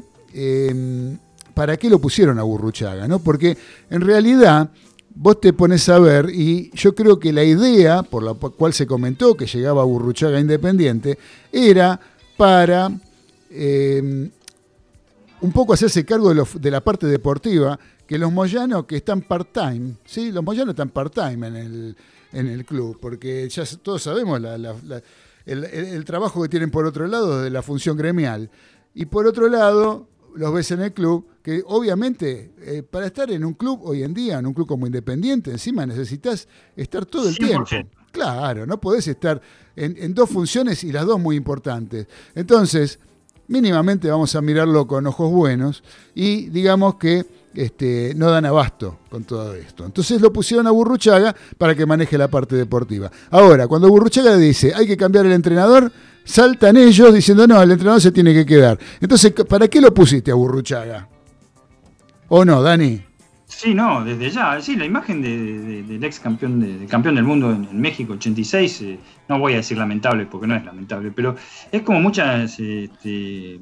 para 1.54 1.76
qué 1.78 1.90
lo 1.90 2.00
pusieron 2.00 2.38
a 2.38 2.44
Burruchaga, 2.44 3.08
¿no? 3.08 3.20
Porque 3.20 3.58
en 3.90 4.02
realidad 4.02 4.70
vos 5.16 5.42
te 5.42 5.54
pones 5.54 5.88
a 5.90 6.00
ver 6.00 6.30
y 6.30 6.72
yo 6.74 6.96
creo 6.96 7.20
que 7.20 7.34
la 7.34 7.44
idea 7.44 8.04
por 8.04 8.24
la 8.24 8.34
cual 8.34 8.74
se 8.74 8.88
comentó 8.88 9.36
que 9.36 9.46
llegaba 9.46 9.84
Burruchaga 9.84 10.40
Independiente 10.40 11.18
era 11.52 12.00
para 12.38 12.92
eh, 13.50 14.30
un 15.42 15.52
poco 15.52 15.74
hacerse 15.74 16.06
cargo 16.06 16.34
de, 16.34 16.72
la 16.72 16.82
parte 16.82 17.08
deportiva, 17.08 17.80
que 18.06 18.18
los 18.18 18.32
Moyanos 18.32 18.86
que 18.86 18.98
están 18.98 19.22
part-time, 19.22 19.96
¿sí? 20.06 20.32
los 20.32 20.44
Moyanos 20.44 20.74
están 20.74 20.90
part-time 20.90 21.48
en 21.48 21.56
el, 21.56 21.98
en 22.34 22.48
el 22.48 22.66
club, 22.66 22.98
porque 23.00 23.48
ya 23.50 23.64
todos 23.82 24.04
sabemos 24.04 24.42
el- 25.46 25.64
el 25.66 26.06
trabajo 26.06 26.42
que 26.42 26.50
tienen 26.50 26.72
por 26.72 26.86
otro 26.86 27.08
lado 27.08 27.42
de 27.42 27.50
la 27.50 27.62
función 27.62 27.98
gremial. 27.98 28.50
Y 28.94 29.06
por 29.06 29.28
otro 29.28 29.48
lado, 29.48 30.08
los 30.36 30.54
ves 30.54 30.72
en 30.72 30.82
el 30.82 30.94
club, 30.94 31.26
que 31.50 31.64
obviamente 31.66 32.52
eh, 32.62 32.84
para 32.84 33.08
estar 33.08 33.32
en 33.32 33.44
un 33.44 33.56
club 33.56 33.80
hoy 33.84 34.04
en 34.04 34.14
día, 34.14 34.38
en 34.38 34.46
un 34.46 34.54
club 34.54 34.68
como 34.68 34.86
Independiente, 34.86 35.50
encima 35.50 35.84
necesitas 35.84 36.48
estar 36.76 37.08
todo 37.08 37.28
el 37.28 37.36
100%. 37.36 37.68
tiempo. 37.68 37.92
Claro, 38.12 38.68
no 38.68 38.80
podés 38.80 39.08
estar 39.08 39.42
en, 39.76 39.96
en 39.98 40.14
dos 40.14 40.30
funciones 40.30 40.84
y 40.84 40.92
las 40.92 41.08
dos 41.08 41.20
muy 41.20 41.36
importantes. 41.36 42.08
Entonces, 42.36 43.00
mínimamente 43.48 44.12
vamos 44.12 44.36
a 44.36 44.42
mirarlo 44.42 44.86
con 44.86 45.08
ojos 45.08 45.32
buenos 45.32 45.84
y 46.14 46.50
digamos 46.50 46.96
que 46.96 47.26
este, 47.56 48.14
no 48.16 48.30
dan 48.30 48.46
abasto 48.46 49.00
con 49.10 49.24
todo 49.24 49.56
esto. 49.56 49.86
Entonces 49.86 50.22
lo 50.22 50.32
pusieron 50.32 50.68
a 50.68 50.72
Burruchaga 50.72 51.36
para 51.58 51.74
que 51.74 51.84
maneje 51.88 52.16
la 52.16 52.28
parte 52.28 52.56
deportiva. 52.56 53.12
Ahora, 53.32 53.68
cuando 53.68 53.90
Burruchaga 53.90 54.38
dice 54.38 54.72
hay 54.76 54.86
que 54.86 54.98
cambiar 54.98 55.26
el 55.26 55.32
entrenador, 55.32 55.92
saltan 56.24 56.78
ellos 56.78 57.12
diciendo 57.12 57.48
no, 57.48 57.60
el 57.60 57.72
entrenador 57.72 58.02
se 58.02 58.12
tiene 58.12 58.36
que 58.36 58.46
quedar. 58.46 58.78
Entonces, 59.02 59.34
¿para 59.48 59.68
qué 59.68 59.82
lo 59.82 59.92
pusiste 59.92 60.30
a 60.30 60.36
Burruchaga? 60.36 61.10
¿O 62.30 62.46
no, 62.46 62.62
Dani? 62.62 63.02
Sí, 63.48 63.74
no, 63.74 64.04
desde 64.06 64.30
ya. 64.30 64.62
Sí, 64.62 64.76
la 64.76 64.86
imagen 64.86 65.22
de- 65.22 65.60
de- 65.60 65.84
del 65.84 66.04
ex 66.04 66.20
campeón, 66.20 66.60
de, 66.60 66.78
del 66.78 66.88
campeón 66.88 67.16
del 67.16 67.24
mundo 67.24 67.52
en, 67.52 67.82
México 67.82 68.14
86, 68.14 68.82
eh, 68.84 69.00
no 69.28 69.40
voy 69.40 69.54
a 69.54 69.58
decir 69.58 69.78
lamentable 69.78 70.28
porque 70.28 70.46
no 70.46 70.56
es 70.56 70.64
lamentable, 70.64 71.12
pero 71.12 71.36
es 71.72 71.82
como 71.82 72.00
muchas, 72.00 72.60
este, 72.60 73.60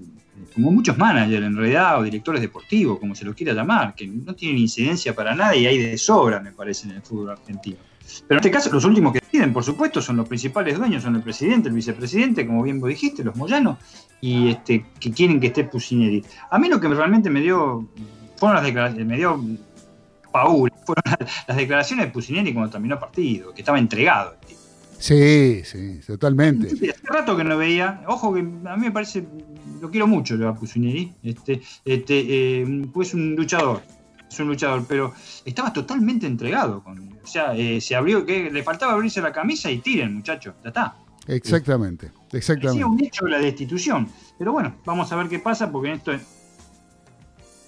como 0.54 0.72
muchos 0.72 0.98
managers 0.98 1.46
en 1.46 1.56
realidad 1.56 2.00
o 2.00 2.04
directores 2.04 2.42
deportivos, 2.42 3.00
como 3.00 3.16
se 3.16 3.24
los 3.24 3.34
quiera 3.34 3.54
llamar, 3.54 3.96
que 3.96 4.08
no 4.08 4.36
tienen 4.36 4.58
incidencia 4.58 5.16
para 5.16 5.34
nada 5.34 5.56
y 5.56 5.66
hay 5.66 5.78
de 5.78 5.98
sobra, 5.98 6.42
me 6.42 6.52
parece, 6.52 6.90
en 6.90 6.96
el 6.96 7.02
fútbol 7.02 7.30
argentino. 7.32 7.78
Pero 8.28 8.40
en 8.40 8.46
este 8.46 8.52
caso, 8.52 8.70
los 8.72 8.84
últimos 8.86 9.14
que 9.14 9.20
deciden, 9.20 9.52
por 9.54 9.64
supuesto, 9.64 10.02
son 10.02 10.18
los 10.18 10.28
principales 10.28 10.78
dueños, 10.78 11.04
son 11.04 11.16
el 11.16 11.22
presidente, 11.22 11.70
el 11.70 11.76
vicepresidente, 11.76 12.46
como 12.46 12.64
bien 12.64 12.80
vos 12.80 12.90
dijiste, 12.90 13.24
los 13.24 13.36
Moyanos, 13.36 13.78
y 14.22 14.50
este, 14.50 14.86
que 15.00 15.12
quieren 15.12 15.40
que 15.40 15.48
esté 15.48 15.64
Pusineri. 15.66 16.24
A 16.52 16.58
mí 16.60 16.68
lo 16.70 16.80
que 16.80 16.88
realmente 16.88 17.30
me 17.30 17.42
dio, 17.42 17.86
fueron 18.38 18.56
las 18.56 18.64
declaraciones, 18.64 19.08
me 19.08 19.18
dio 19.18 19.40
paura, 20.32 20.74
fueron 20.86 21.04
las, 21.48 21.58
declaraciones 21.58 22.06
de 22.06 22.12
Pusineri 22.12 22.54
cuando 22.54 22.72
terminó 22.72 22.96
el 22.96 23.00
partido, 23.00 23.54
que 23.54 23.62
estaba 23.62 23.80
entregado. 23.80 24.34
el 24.34 24.48
tipo. 24.48 24.62
Sí, 25.00 25.62
sí, 25.64 26.00
totalmente. 26.06 26.68
Hace 26.68 26.96
rato 27.04 27.38
que 27.38 27.44
no 27.44 27.58
veía. 27.58 28.02
Ojo 28.08 28.34
que 28.34 28.40
a 28.40 28.44
mí 28.44 28.86
me 28.86 28.92
parece, 28.92 29.28
lo 29.80 29.92
quiero 29.92 30.08
mucho 30.08 30.36
lo 30.36 30.50
a 30.50 30.56
Pusineri. 30.56 31.14
Este, 31.24 31.62
este, 31.86 32.62
eh, 32.62 32.88
pues 32.94 33.14
un 33.14 33.36
luchador, 33.36 33.82
es 34.30 34.40
un 34.40 34.48
luchador, 34.48 34.86
pero 34.88 35.14
estaba 35.46 35.72
totalmente 35.72 36.26
entregado. 36.26 36.84
Con, 36.84 37.20
o 37.24 37.28
sea, 37.28 37.56
eh, 37.56 37.80
se 37.80 37.96
abrió, 37.96 38.26
que 38.26 38.50
le 38.50 38.64
faltaba 38.64 38.94
abrirse 38.94 39.22
la 39.22 39.32
camisa 39.32 39.70
y 39.70 39.80
tiren, 39.80 40.16
muchachos, 40.16 40.56
ya 40.64 40.70
está. 40.70 40.96
Exactamente, 41.28 42.12
exactamente. 42.32 42.86
un 42.86 43.04
hecho 43.04 43.28
la 43.28 43.40
destitución. 43.40 44.10
Pero 44.40 44.54
bueno, 44.54 44.78
vamos 44.86 45.12
a 45.12 45.16
ver 45.18 45.28
qué 45.28 45.40
pasa, 45.40 45.72
porque 45.72 45.90
en 45.90 45.96
esto 45.96 46.14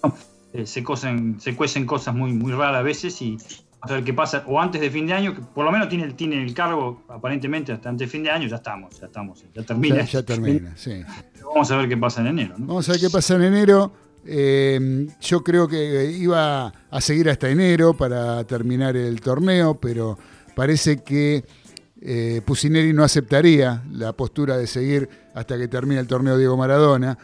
no, 0.04 0.16
eh, 0.54 0.66
se, 0.66 0.84
cosen, 0.84 1.40
se 1.40 1.56
cuecen 1.56 1.86
cosas 1.86 2.14
muy, 2.16 2.34
muy 2.34 2.52
raras 2.52 2.80
a 2.80 2.84
veces 2.84 3.22
y 3.22 3.38
a 3.82 3.94
ver 3.94 4.04
qué 4.04 4.14
pasa. 4.14 4.44
O 4.48 4.60
antes 4.60 4.82
de 4.82 4.90
fin 4.90 5.06
de 5.08 5.14
año, 5.14 5.34
que 5.36 5.42
por 5.42 5.64
lo 5.66 5.72
menos 5.72 5.88
tiene, 5.90 6.04
el- 6.06 6.16
tiene 6.16 6.42
el 6.44 6.54
cargo 6.54 7.04
aparentemente 7.08 7.72
hasta 7.72 7.90
antes 7.90 8.08
de 8.08 8.12
fin 8.12 8.24
de 8.24 8.32
año, 8.32 8.48
ya 8.48 8.58
estamos, 8.58 9.00
ya 9.00 9.06
estamos, 9.08 9.46
ya 9.54 9.64
termina. 9.64 9.98
Ya, 9.98 10.04
ya 10.06 10.24
termina, 10.24 10.74
sí. 10.76 11.02
Vamos 11.46 11.72
a 11.72 11.78
ver 11.78 11.88
qué 11.88 11.98
pasa 11.98 12.22
en 12.22 12.28
enero. 12.28 12.56
¿no? 12.58 12.66
Vamos 12.68 12.90
a 12.90 12.92
ver 12.94 13.02
qué 13.02 13.10
pasa 13.10 13.36
en 13.36 13.44
enero. 13.44 13.92
Eh, 14.26 15.08
yo 15.22 15.44
creo 15.44 15.68
que 15.68 16.12
iba 16.12 16.68
a 16.92 17.02
seguir 17.02 17.30
hasta 17.30 17.50
enero 17.50 17.94
para 17.96 18.44
terminar 18.44 18.98
el 18.98 19.22
torneo, 19.22 19.80
pero 19.80 20.18
parece 20.56 21.04
que 21.04 21.46
eh, 22.02 22.42
Pusineri 22.46 22.92
no 22.94 23.04
aceptaría 23.04 23.82
la 23.92 24.14
postura 24.14 24.58
de 24.58 24.68
seguir 24.68 25.10
hasta 25.34 25.58
que 25.58 25.68
termine 25.68 26.00
el 26.02 26.08
torneo 26.08 26.38
Diego 26.38 26.58
Maradona. 26.58 27.18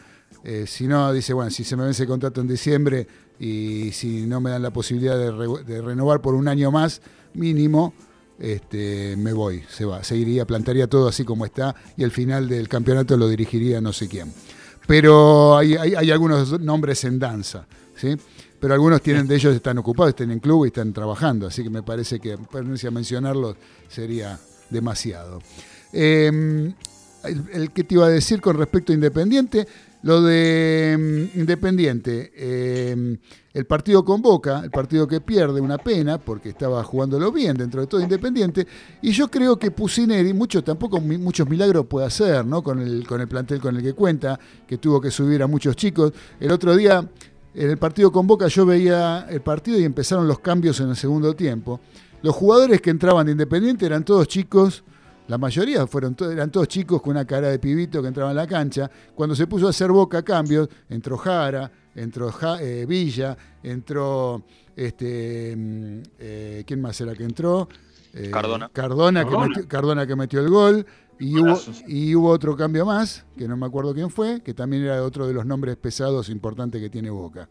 Eh, 0.47 0.65
si 0.67 0.87
no, 0.87 1.11
dice, 1.11 1.33
bueno, 1.33 1.49
si 1.49 1.63
se 1.63 1.75
me 1.75 1.83
vence 1.85 2.03
el 2.03 2.07
contrato 2.07 2.39
en 2.39 2.47
diciembre 2.47 3.07
y 3.39 3.89
si 3.91 4.27
no 4.27 4.39
me 4.39 4.51
dan 4.51 4.61
la 4.61 4.71
posibilidad 4.71 5.17
de, 5.17 5.31
re- 5.31 5.63
de 5.65 5.81
renovar 5.81 6.21
por 6.21 6.35
un 6.35 6.47
año 6.47 6.69
más 6.71 7.01
mínimo, 7.33 7.93
este, 8.39 9.15
me 9.17 9.33
voy, 9.33 9.63
se 9.69 9.85
va. 9.85 10.03
Seguiría, 10.03 10.45
plantaría 10.45 10.87
todo 10.87 11.07
así 11.07 11.23
como 11.25 11.45
está 11.45 11.75
y 11.97 12.03
el 12.03 12.11
final 12.11 12.47
del 12.47 12.67
campeonato 12.69 13.17
lo 13.17 13.27
dirigiría 13.27 13.81
no 13.81 13.91
sé 13.91 14.07
quién. 14.07 14.31
Pero 14.87 15.57
hay, 15.57 15.75
hay- 15.75 16.11
algunos 16.11 16.59
nombres 16.61 17.03
en 17.05 17.17
danza, 17.17 17.65
¿sí? 17.95 18.15
Pero 18.59 18.73
algunos 18.75 19.01
tienen 19.01 19.27
de 19.27 19.35
ellos 19.35 19.55
están 19.55 19.77
ocupados, 19.79 20.09
están 20.11 20.29
en 20.31 20.39
club 20.39 20.65
y 20.65 20.67
están 20.67 20.93
trabajando, 20.93 21.47
así 21.47 21.63
que 21.63 21.69
me 21.71 21.81
parece 21.81 22.19
que 22.19 22.33
a 22.33 22.91
mencionarlos 22.91 23.55
sería 23.89 24.39
demasiado. 24.69 25.41
Eh, 25.91 26.71
el 27.53 27.71
que 27.71 27.83
te 27.83 27.95
iba 27.95 28.05
a 28.05 28.09
decir 28.09 28.39
con 28.41 28.57
respecto 28.57 28.91
a 28.91 28.95
Independiente, 28.95 29.67
lo 30.05 30.21
de 30.21 31.29
mm, 31.33 31.39
Independiente, 31.39 32.31
eh, 32.35 33.17
el 33.51 33.65
partido 33.65 34.05
con 34.05 34.21
Boca, 34.21 34.61
el 34.63 34.69
partido 34.69 35.07
que 35.07 35.19
pierde, 35.19 35.59
una 35.59 35.79
pena, 35.79 36.19
porque 36.19 36.49
estaba 36.49 36.83
jugándolo 36.83 37.31
bien 37.31 37.57
dentro 37.57 37.81
de 37.81 37.87
todo 37.87 38.01
Independiente, 38.01 38.67
y 39.01 39.11
yo 39.11 39.31
creo 39.31 39.57
que 39.57 39.71
Pusineri, 39.71 40.31
mucho, 40.31 40.63
tampoco 40.63 41.01
muchos 41.01 41.49
milagros 41.49 41.87
puede 41.87 42.05
hacer, 42.05 42.45
¿no? 42.45 42.61
Con 42.61 42.81
el, 42.81 43.07
con 43.07 43.19
el 43.19 43.27
plantel 43.27 43.59
con 43.59 43.77
el 43.77 43.81
que 43.81 43.93
cuenta, 43.93 44.39
que 44.67 44.77
tuvo 44.77 45.01
que 45.01 45.09
subir 45.09 45.41
a 45.41 45.47
muchos 45.47 45.75
chicos. 45.75 46.13
El 46.39 46.51
otro 46.51 46.75
día, 46.75 47.09
en 47.55 47.69
el 47.71 47.77
partido 47.79 48.11
con 48.11 48.27
Boca, 48.27 48.47
yo 48.47 48.63
veía 48.63 49.25
el 49.27 49.41
partido 49.41 49.79
y 49.79 49.85
empezaron 49.85 50.27
los 50.27 50.37
cambios 50.37 50.79
en 50.81 50.89
el 50.89 50.95
segundo 50.95 51.33
tiempo. 51.33 51.79
Los 52.21 52.35
jugadores 52.35 52.79
que 52.79 52.91
entraban 52.91 53.25
de 53.25 53.31
Independiente 53.31 53.87
eran 53.87 54.05
todos 54.05 54.27
chicos, 54.27 54.83
la 55.28 55.38
mayoría 55.38 55.88
fueron 55.88 56.15
to- 56.15 56.30
eran 56.32 56.51
todos 56.51 56.67
chicos 56.67 57.01
con 57.01 57.11
una 57.11 57.26
cara 57.26 57.49
de 57.49 57.59
pibito 57.59 58.01
que 58.01 58.07
entraban 58.07 58.32
a 58.38 58.41
la 58.41 58.47
cancha. 58.47 58.89
Cuando 59.15 59.36
se 59.36 59.47
puso 59.47 59.67
a 59.67 59.69
hacer 59.71 59.91
boca 59.91 60.21
cambios, 60.23 60.69
entró 60.89 61.17
Jara, 61.17 61.71
entró 61.95 62.32
Ja- 62.32 62.61
eh, 62.61 62.86
Villa, 62.86 63.38
entró 63.63 64.43
este 64.76 65.55
mm, 65.55 66.01
eh, 66.19 66.63
¿quién 66.67 66.82
más 66.82 66.99
era 67.01 67.15
que 67.15 67.23
entró? 67.23 67.67
Eh, 68.13 68.30
Cardona. 68.32 68.69
Cardona, 68.71 69.23
que 69.23 69.30
Cardona. 69.32 69.47
metió, 69.47 69.67
Cardona 69.67 70.07
que 70.07 70.15
metió 70.15 70.39
el 70.41 70.49
gol. 70.49 70.86
Y 71.17 71.39
hubo, 71.39 71.57
y 71.88 72.13
hubo 72.13 72.30
otro 72.30 72.57
cambio 72.57 72.86
más, 72.86 73.26
que 73.38 73.47
no 73.47 73.55
me 73.55 73.65
acuerdo 73.65 73.93
quién 73.93 74.09
fue, 74.09 74.41
que 74.41 74.53
también 74.53 74.84
era 74.84 75.01
otro 75.01 75.26
de 75.26 75.34
los 75.34 75.45
nombres 75.45 75.78
pesados 75.78 76.28
importantes 76.28 76.82
que 76.82 76.89
tiene 76.89 77.09
Boca. 77.09 77.47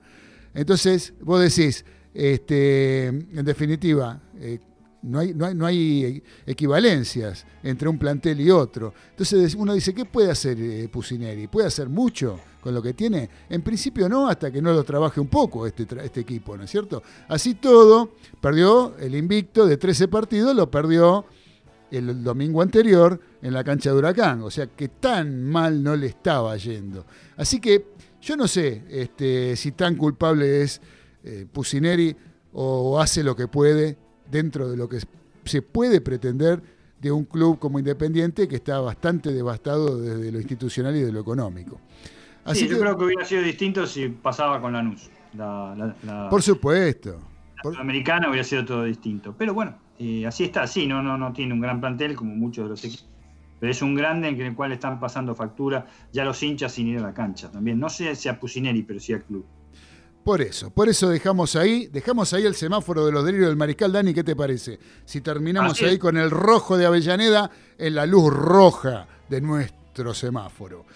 Entonces, 0.53 1.15
vos 1.23 1.41
decís, 1.41 1.83
este, 2.13 3.07
en 3.07 3.43
definitiva, 3.45 4.21
eh, 4.39 4.59
no 5.05 5.19
hay, 5.19 5.35
no, 5.35 5.47
hay, 5.47 5.55
no 5.55 5.67
hay 5.67 6.23
equivalencias 6.47 7.45
entre 7.63 7.89
un 7.89 7.99
plantel 7.99 8.41
y 8.41 8.51
otro. 8.51 8.95
Entonces 9.11 9.55
uno 9.55 9.75
dice, 9.75 9.93
¿qué 9.95 10.05
puede 10.05 10.31
hacer 10.31 10.59
eh, 10.61 10.89
Pusineri? 10.91 11.47
¿Puede 11.47 11.67
hacer 11.67 11.89
mucho 11.89 12.41
con 12.61 12.75
lo 12.75 12.83
que 12.83 12.95
tiene? 12.95 13.29
En 13.49 13.63
principio 13.63 14.09
no, 14.09 14.29
hasta 14.29 14.51
que 14.51 14.63
no 14.63 14.73
lo 14.73 14.83
trabaje 14.83 15.21
un 15.21 15.29
poco 15.29 15.67
este, 15.67 15.87
este 16.03 16.21
equipo, 16.21 16.57
¿no 16.57 16.65
es 16.65 16.71
cierto? 16.71 17.03
Así 17.29 17.55
todo, 17.55 18.15
perdió 18.41 18.97
el 18.99 19.15
invicto 19.15 19.67
de 19.67 19.77
13 19.77 20.09
partidos, 20.09 20.57
lo 20.57 20.71
perdió 20.71 21.27
el 21.91 22.25
domingo 22.25 22.63
anterior 22.63 23.21
en 23.43 23.53
la 23.53 23.63
cancha 23.63 23.91
de 23.91 23.97
Huracán. 23.97 24.43
O 24.43 24.51
sea 24.51 24.67
que 24.67 24.89
tan 24.89 25.45
mal 25.45 25.83
no 25.83 25.95
le 25.95 26.07
estaba 26.07 26.57
yendo. 26.57 27.05
Así 27.37 27.61
que 27.61 27.89
yo 28.21 28.37
no 28.37 28.49
sé 28.49 28.85
este, 28.89 29.55
si 29.55 29.73
tan 29.73 29.97
culpable 29.97 30.63
es 30.63 30.81
eh, 31.23 31.47
Pusineri 31.51 32.17
o 32.53 32.99
hace 33.01 33.23
lo 33.23 33.37
que 33.37 33.49
puede 33.49 33.99
dentro 34.31 34.69
de 34.71 34.77
lo 34.77 34.89
que 34.89 34.99
se 35.45 35.63
puede 35.63 36.01
pretender 36.01 36.63
de 37.01 37.13
un 37.13 37.25
club 37.25 37.59
como 37.59 37.79
Independiente 37.79 38.49
que 38.49 38.57
está 38.57 38.81
bastante 38.81 39.33
devastado 39.33 40.01
desde 40.01 40.33
lo 40.33 40.39
institucional 40.39 40.97
y 40.97 41.01
de 41.03 41.13
lo 41.13 41.21
económico. 41.21 41.81
Así 42.45 42.61
Sí, 42.61 42.67
que, 42.69 42.73
yo 42.75 42.81
creo 42.81 42.97
que 42.97 43.05
hubiera 43.05 43.25
sido 43.25 43.43
distinto 43.43 43.87
si 43.87 44.09
pasaba 44.09 44.61
con 44.61 44.73
Lanús. 44.73 45.11
La, 45.37 45.75
la, 45.77 45.97
la, 46.05 46.29
por 46.31 46.43
supuesto. 46.43 47.19
por- 47.63 47.75
Sudamericana 47.75 48.29
hubiera 48.29 48.45
sido 48.45 48.65
todo 48.65 48.85
distinto. 48.85 49.35
Pero 49.37 49.53
bueno, 49.53 49.77
eh, 49.99 50.27
así 50.27 50.45
está, 50.45 50.67
sí, 50.67 50.87
no, 50.87 51.03
no, 51.03 51.19
no 51.19 51.33
tiene 51.33 51.53
un 51.55 51.61
gran 51.61 51.81
plantel 51.81 52.15
como 52.15 52.35
muchos 52.35 52.65
de 52.65 52.71
los 52.71 52.85
equipos. 52.85 53.09
Pero 53.61 53.71
es 53.73 53.83
un 53.83 53.95
grande 53.95 54.29
en 54.29 54.41
el 54.41 54.55
cual 54.55 54.73
están 54.73 55.01
pasando 55.01 55.35
factura 55.35 55.87
ya 56.13 56.25
los 56.25 56.43
hinchas 56.43 56.73
sin 56.73 56.89
ir 56.89 56.99
a 56.99 57.03
la 57.03 57.15
cancha 57.15 57.51
también. 57.51 57.79
No 57.79 57.89
sé 57.89 58.15
si 58.15 58.29
a 58.29 58.39
Pusineri, 58.39 58.83
pero 58.83 59.01
sí 59.01 59.13
al 59.13 59.25
club. 59.25 59.45
Por 60.25 60.41
eso, 60.41 60.71
por 60.71 60.89
eso 60.89 61.11
dejamos 61.11 61.55
ahí, 61.55 61.87
dejamos 61.89 62.33
ahí 62.33 62.47
el 62.47 62.55
semáforo 62.55 63.05
de 63.05 63.13
los 63.13 63.27
delirios 63.27 63.51
del 63.51 63.59
Mariscal 63.59 63.93
Dani, 63.93 64.15
¿qué 64.15 64.25
te 64.25 64.35
parece? 64.35 64.79
Si 65.05 65.21
terminamos 65.21 65.81
ahí 65.83 65.99
con 65.99 66.17
el 66.17 66.31
rojo 66.31 66.79
de 66.79 66.87
Avellaneda 66.87 67.51
en 67.77 67.95
la 67.95 68.07
luz 68.07 68.33
roja 68.33 69.07
de 69.29 69.43
nuestro 69.43 70.15
semáforo. 70.15 70.87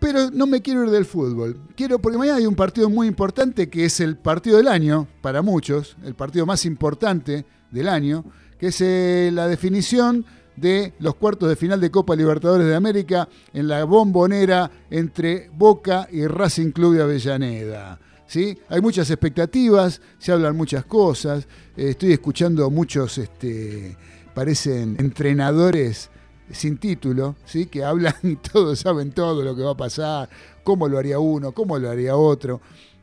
Pero 0.00 0.28
no 0.32 0.48
me 0.48 0.60
quiero 0.60 0.82
ir 0.84 0.90
del 0.90 1.04
fútbol. 1.04 1.56
Quiero, 1.76 2.00
porque 2.00 2.18
mañana 2.18 2.38
hay 2.38 2.46
un 2.46 2.56
partido 2.56 2.90
muy 2.90 3.06
importante 3.06 3.70
que 3.70 3.84
es 3.84 4.00
el 4.00 4.16
partido 4.16 4.56
del 4.56 4.66
año, 4.66 5.06
para 5.20 5.40
muchos, 5.40 5.96
el 6.02 6.16
partido 6.16 6.46
más 6.46 6.64
importante 6.64 7.44
del 7.70 7.88
año, 7.88 8.24
que 8.58 8.68
es 8.68 8.80
eh, 8.80 9.30
la 9.32 9.46
definición 9.46 10.26
de 10.60 10.92
los 10.98 11.14
cuartos 11.14 11.48
de 11.48 11.56
final 11.56 11.80
de 11.80 11.90
Copa 11.90 12.14
Libertadores 12.14 12.66
de 12.66 12.74
América 12.74 13.28
en 13.52 13.68
la 13.68 13.84
bombonera 13.84 14.70
entre 14.90 15.50
Boca 15.54 16.08
y 16.10 16.26
Racing 16.26 16.72
Club 16.72 16.96
de 16.96 17.02
Avellaneda. 17.02 17.98
¿Sí? 18.26 18.56
Hay 18.68 18.80
muchas 18.80 19.10
expectativas, 19.10 20.00
se 20.18 20.30
hablan 20.30 20.56
muchas 20.56 20.84
cosas, 20.84 21.48
eh, 21.76 21.90
estoy 21.90 22.12
escuchando 22.12 22.70
muchos, 22.70 23.18
este, 23.18 23.96
parecen 24.32 24.96
entrenadores 25.00 26.10
sin 26.52 26.78
título, 26.78 27.34
¿sí? 27.44 27.66
que 27.66 27.82
hablan 27.82 28.14
y 28.22 28.36
todos 28.36 28.78
saben 28.78 29.10
todo 29.10 29.42
lo 29.42 29.56
que 29.56 29.62
va 29.62 29.72
a 29.72 29.76
pasar, 29.76 30.28
cómo 30.62 30.86
lo 30.86 30.98
haría 30.98 31.18
uno, 31.18 31.52
cómo 31.52 31.78
lo 31.78 31.90
haría 31.90 32.14
otro. 32.16 32.60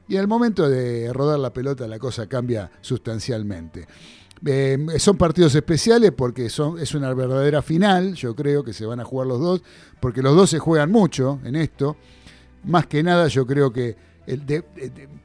Y 0.08 0.16
el 0.16 0.28
momento 0.28 0.70
de 0.70 1.12
rodar 1.12 1.39
la 1.39 1.51
pelota 1.51 1.86
la 1.88 1.99
cosa 1.99 2.28
cambia 2.28 2.72
sustancialmente. 2.80 3.86
Eh, 4.45 4.77
son 4.99 5.17
partidos 5.17 5.55
especiales 5.55 6.11
porque 6.15 6.49
son, 6.49 6.77
es 6.79 6.93
una 6.93 7.13
verdadera 7.13 7.61
final, 7.61 8.13
yo 8.13 8.35
creo 8.35 8.63
que 8.63 8.71
se 8.73 8.85
van 8.85 8.99
a 8.99 9.03
jugar 9.03 9.27
los 9.27 9.39
dos, 9.39 9.61
porque 9.99 10.21
los 10.21 10.35
dos 10.35 10.49
se 10.49 10.59
juegan 10.59 10.91
mucho 10.91 11.39
en 11.43 11.55
esto. 11.55 11.97
Más 12.63 12.85
que 12.85 13.01
nada 13.01 13.27
yo 13.29 13.47
creo 13.47 13.71
que, 13.73 13.95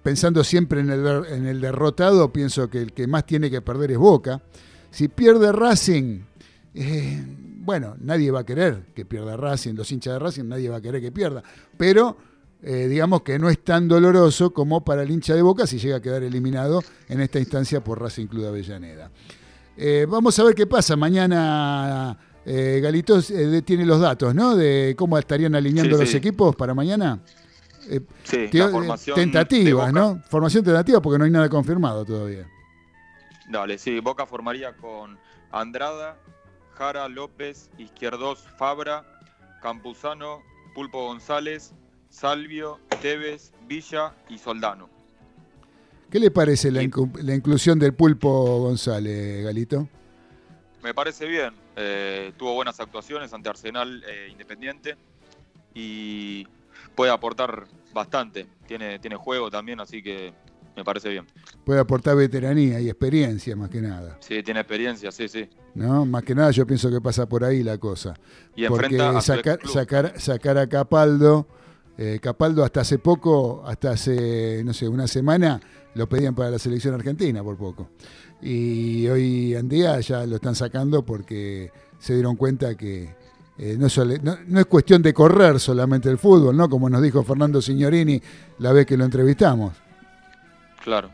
pensando 0.02 0.42
siempre 0.44 0.80
en 0.80 0.90
el, 0.90 1.02
der- 1.02 1.26
en 1.32 1.46
el 1.46 1.60
derrotado, 1.60 2.32
pienso 2.32 2.68
que 2.70 2.80
el 2.82 2.92
que 2.92 3.06
más 3.06 3.26
tiene 3.26 3.50
que 3.50 3.60
perder 3.60 3.92
es 3.92 3.98
Boca. 3.98 4.40
Si 4.90 5.08
pierde 5.08 5.52
Racing, 5.52 6.20
eh, 6.74 7.22
bueno, 7.64 7.96
nadie 8.00 8.30
va 8.30 8.40
a 8.40 8.46
querer 8.46 8.86
que 8.94 9.04
pierda 9.04 9.36
Racing, 9.36 9.74
los 9.74 9.90
hinchas 9.92 10.14
de 10.14 10.18
Racing, 10.18 10.44
nadie 10.44 10.68
va 10.68 10.76
a 10.76 10.80
querer 10.80 11.00
que 11.00 11.12
pierda. 11.12 11.42
Pero 11.76 12.16
eh, 12.62 12.86
digamos 12.88 13.22
que 13.22 13.38
no 13.38 13.48
es 13.48 13.62
tan 13.62 13.88
doloroso 13.88 14.52
como 14.52 14.84
para 14.84 15.02
el 15.02 15.10
hincha 15.10 15.34
de 15.34 15.42
Boca 15.42 15.66
si 15.66 15.78
llega 15.78 15.96
a 15.96 16.00
quedar 16.00 16.22
eliminado 16.22 16.82
en 17.08 17.20
esta 17.20 17.38
instancia 17.38 17.82
por 17.82 18.00
Racing 18.00 18.26
Club 18.26 18.42
de 18.42 18.48
Avellaneda. 18.48 19.10
Eh, 19.76 20.06
vamos 20.08 20.38
a 20.38 20.44
ver 20.44 20.54
qué 20.54 20.66
pasa. 20.66 20.94
Mañana 20.96 22.16
eh, 22.44 22.80
Galitos 22.82 23.32
tiene 23.64 23.84
los 23.84 24.00
datos, 24.00 24.34
¿no? 24.34 24.54
De 24.54 24.94
cómo 24.96 25.18
estarían 25.18 25.54
alineando 25.54 25.96
Sí, 25.96 26.00
los 26.02 26.10
sí. 26.10 26.16
equipos 26.16 26.54
para 26.54 26.72
mañana. 26.74 27.20
Sí, 28.22 28.48
la 28.52 28.68
formación 28.68 29.16
tentativas. 29.16 29.92
¿no? 29.92 30.22
Formación 30.28 30.62
tentativa 30.64 31.02
porque 31.02 31.18
no 31.18 31.24
hay 31.24 31.30
nada 31.32 31.48
confirmado 31.48 32.04
todavía. 32.04 32.46
Dale, 33.48 33.76
sí, 33.76 33.98
Boca 33.98 34.24
formaría 34.24 34.76
con 34.76 35.18
Andrada, 35.50 36.16
Jara, 36.74 37.08
López, 37.08 37.70
Izquierdos, 37.78 38.46
Fabra, 38.56 39.04
Campuzano, 39.60 40.42
Pulpo 40.74 41.06
González, 41.06 41.74
Salvio, 42.12 42.78
Tevez, 43.00 43.52
Villa 43.66 44.12
y 44.28 44.38
Soldano. 44.38 44.88
¿Qué 46.10 46.20
le 46.20 46.30
parece 46.30 46.70
la, 46.70 46.82
inclusión 46.82 47.78
del 47.78 47.94
Pulpo 47.94 48.60
González, 48.60 49.42
Galito? 49.42 49.88
Me 50.82 50.92
parece 50.92 51.26
bien. 51.26 51.54
eh, 51.74 52.32
tuvo 52.36 52.54
buenas 52.54 52.78
actuaciones 52.80 53.32
ante 53.32 53.48
Arsenal 53.48 54.04
eh, 54.06 54.28
Independiente 54.30 54.94
y 55.74 56.46
puede 56.94 57.10
aportar 57.10 57.64
bastante. 57.94 58.46
Tiene, 58.66 58.98
tiene 58.98 59.16
juego 59.16 59.50
también, 59.50 59.80
así 59.80 60.02
que 60.02 60.34
me 60.76 60.84
parece 60.84 61.08
bien. 61.08 61.26
Puede 61.64 61.80
aportar 61.80 62.14
veteranía 62.14 62.78
y 62.78 62.90
experiencia 62.90 63.56
más 63.56 63.70
que 63.70 63.80
nada. 63.80 64.18
Sí, 64.20 64.42
tiene 64.42 64.60
experiencia, 64.60 65.10
sí, 65.10 65.28
sí. 65.28 65.48
¿no? 65.74 66.04
Más 66.04 66.22
que 66.24 66.34
nada 66.34 66.50
yo 66.50 66.66
pienso 66.66 66.90
que 66.90 67.00
pasa 67.00 67.26
por 67.26 67.42
ahí 67.42 67.62
la 67.62 67.78
cosa. 67.78 68.12
Y 68.54 68.66
Porque 68.66 68.98
sacar, 69.22 69.66
sacar, 69.66 70.20
sacar 70.20 70.58
a 70.58 70.66
Capaldo, 70.68 71.46
eh, 72.05 72.18
Capaldo 72.20 72.64
hasta 72.64 72.80
hace 72.80 72.98
poco, 72.98 73.62
hasta 73.66 73.90
hace, 73.92 74.62
no 74.64 74.72
sé, 74.72 74.88
una 74.88 75.07
semana, 75.07 75.61
lo 75.94 76.09
pedían 76.09 76.34
para 76.34 76.50
la 76.50 76.59
selección 76.59 76.94
argentina 76.94 77.42
por 77.44 77.57
poco. 77.57 77.90
Y 78.40 79.07
hoy 79.09 79.55
en 79.55 79.68
día 79.68 80.00
ya 80.00 80.26
lo 80.26 80.36
están 80.36 80.55
sacando 80.57 81.05
porque 81.05 81.70
se 81.98 82.14
dieron 82.14 82.34
cuenta 82.36 82.74
que 82.76 83.14
eh, 83.59 83.76
no, 83.78 83.88
sole- 83.88 84.18
no- 84.20 84.36
no 84.46 84.59
es 84.61 84.66
cuestión 84.66 85.00
de 85.03 85.12
correr 85.14 85.61
solamente 85.61 86.09
el 86.11 86.18
fútbol, 86.18 86.57
¿no? 86.57 86.68
Como 86.68 86.90
nos 86.90 87.03
dijo 87.03 87.22
Fernando 87.22 87.62
Signorini 87.62 88.20
la 88.59 88.72
vez 88.72 88.84
que 88.86 88.96
lo 88.96 89.05
entrevistamos. 89.05 89.74
Claro. 90.82 91.11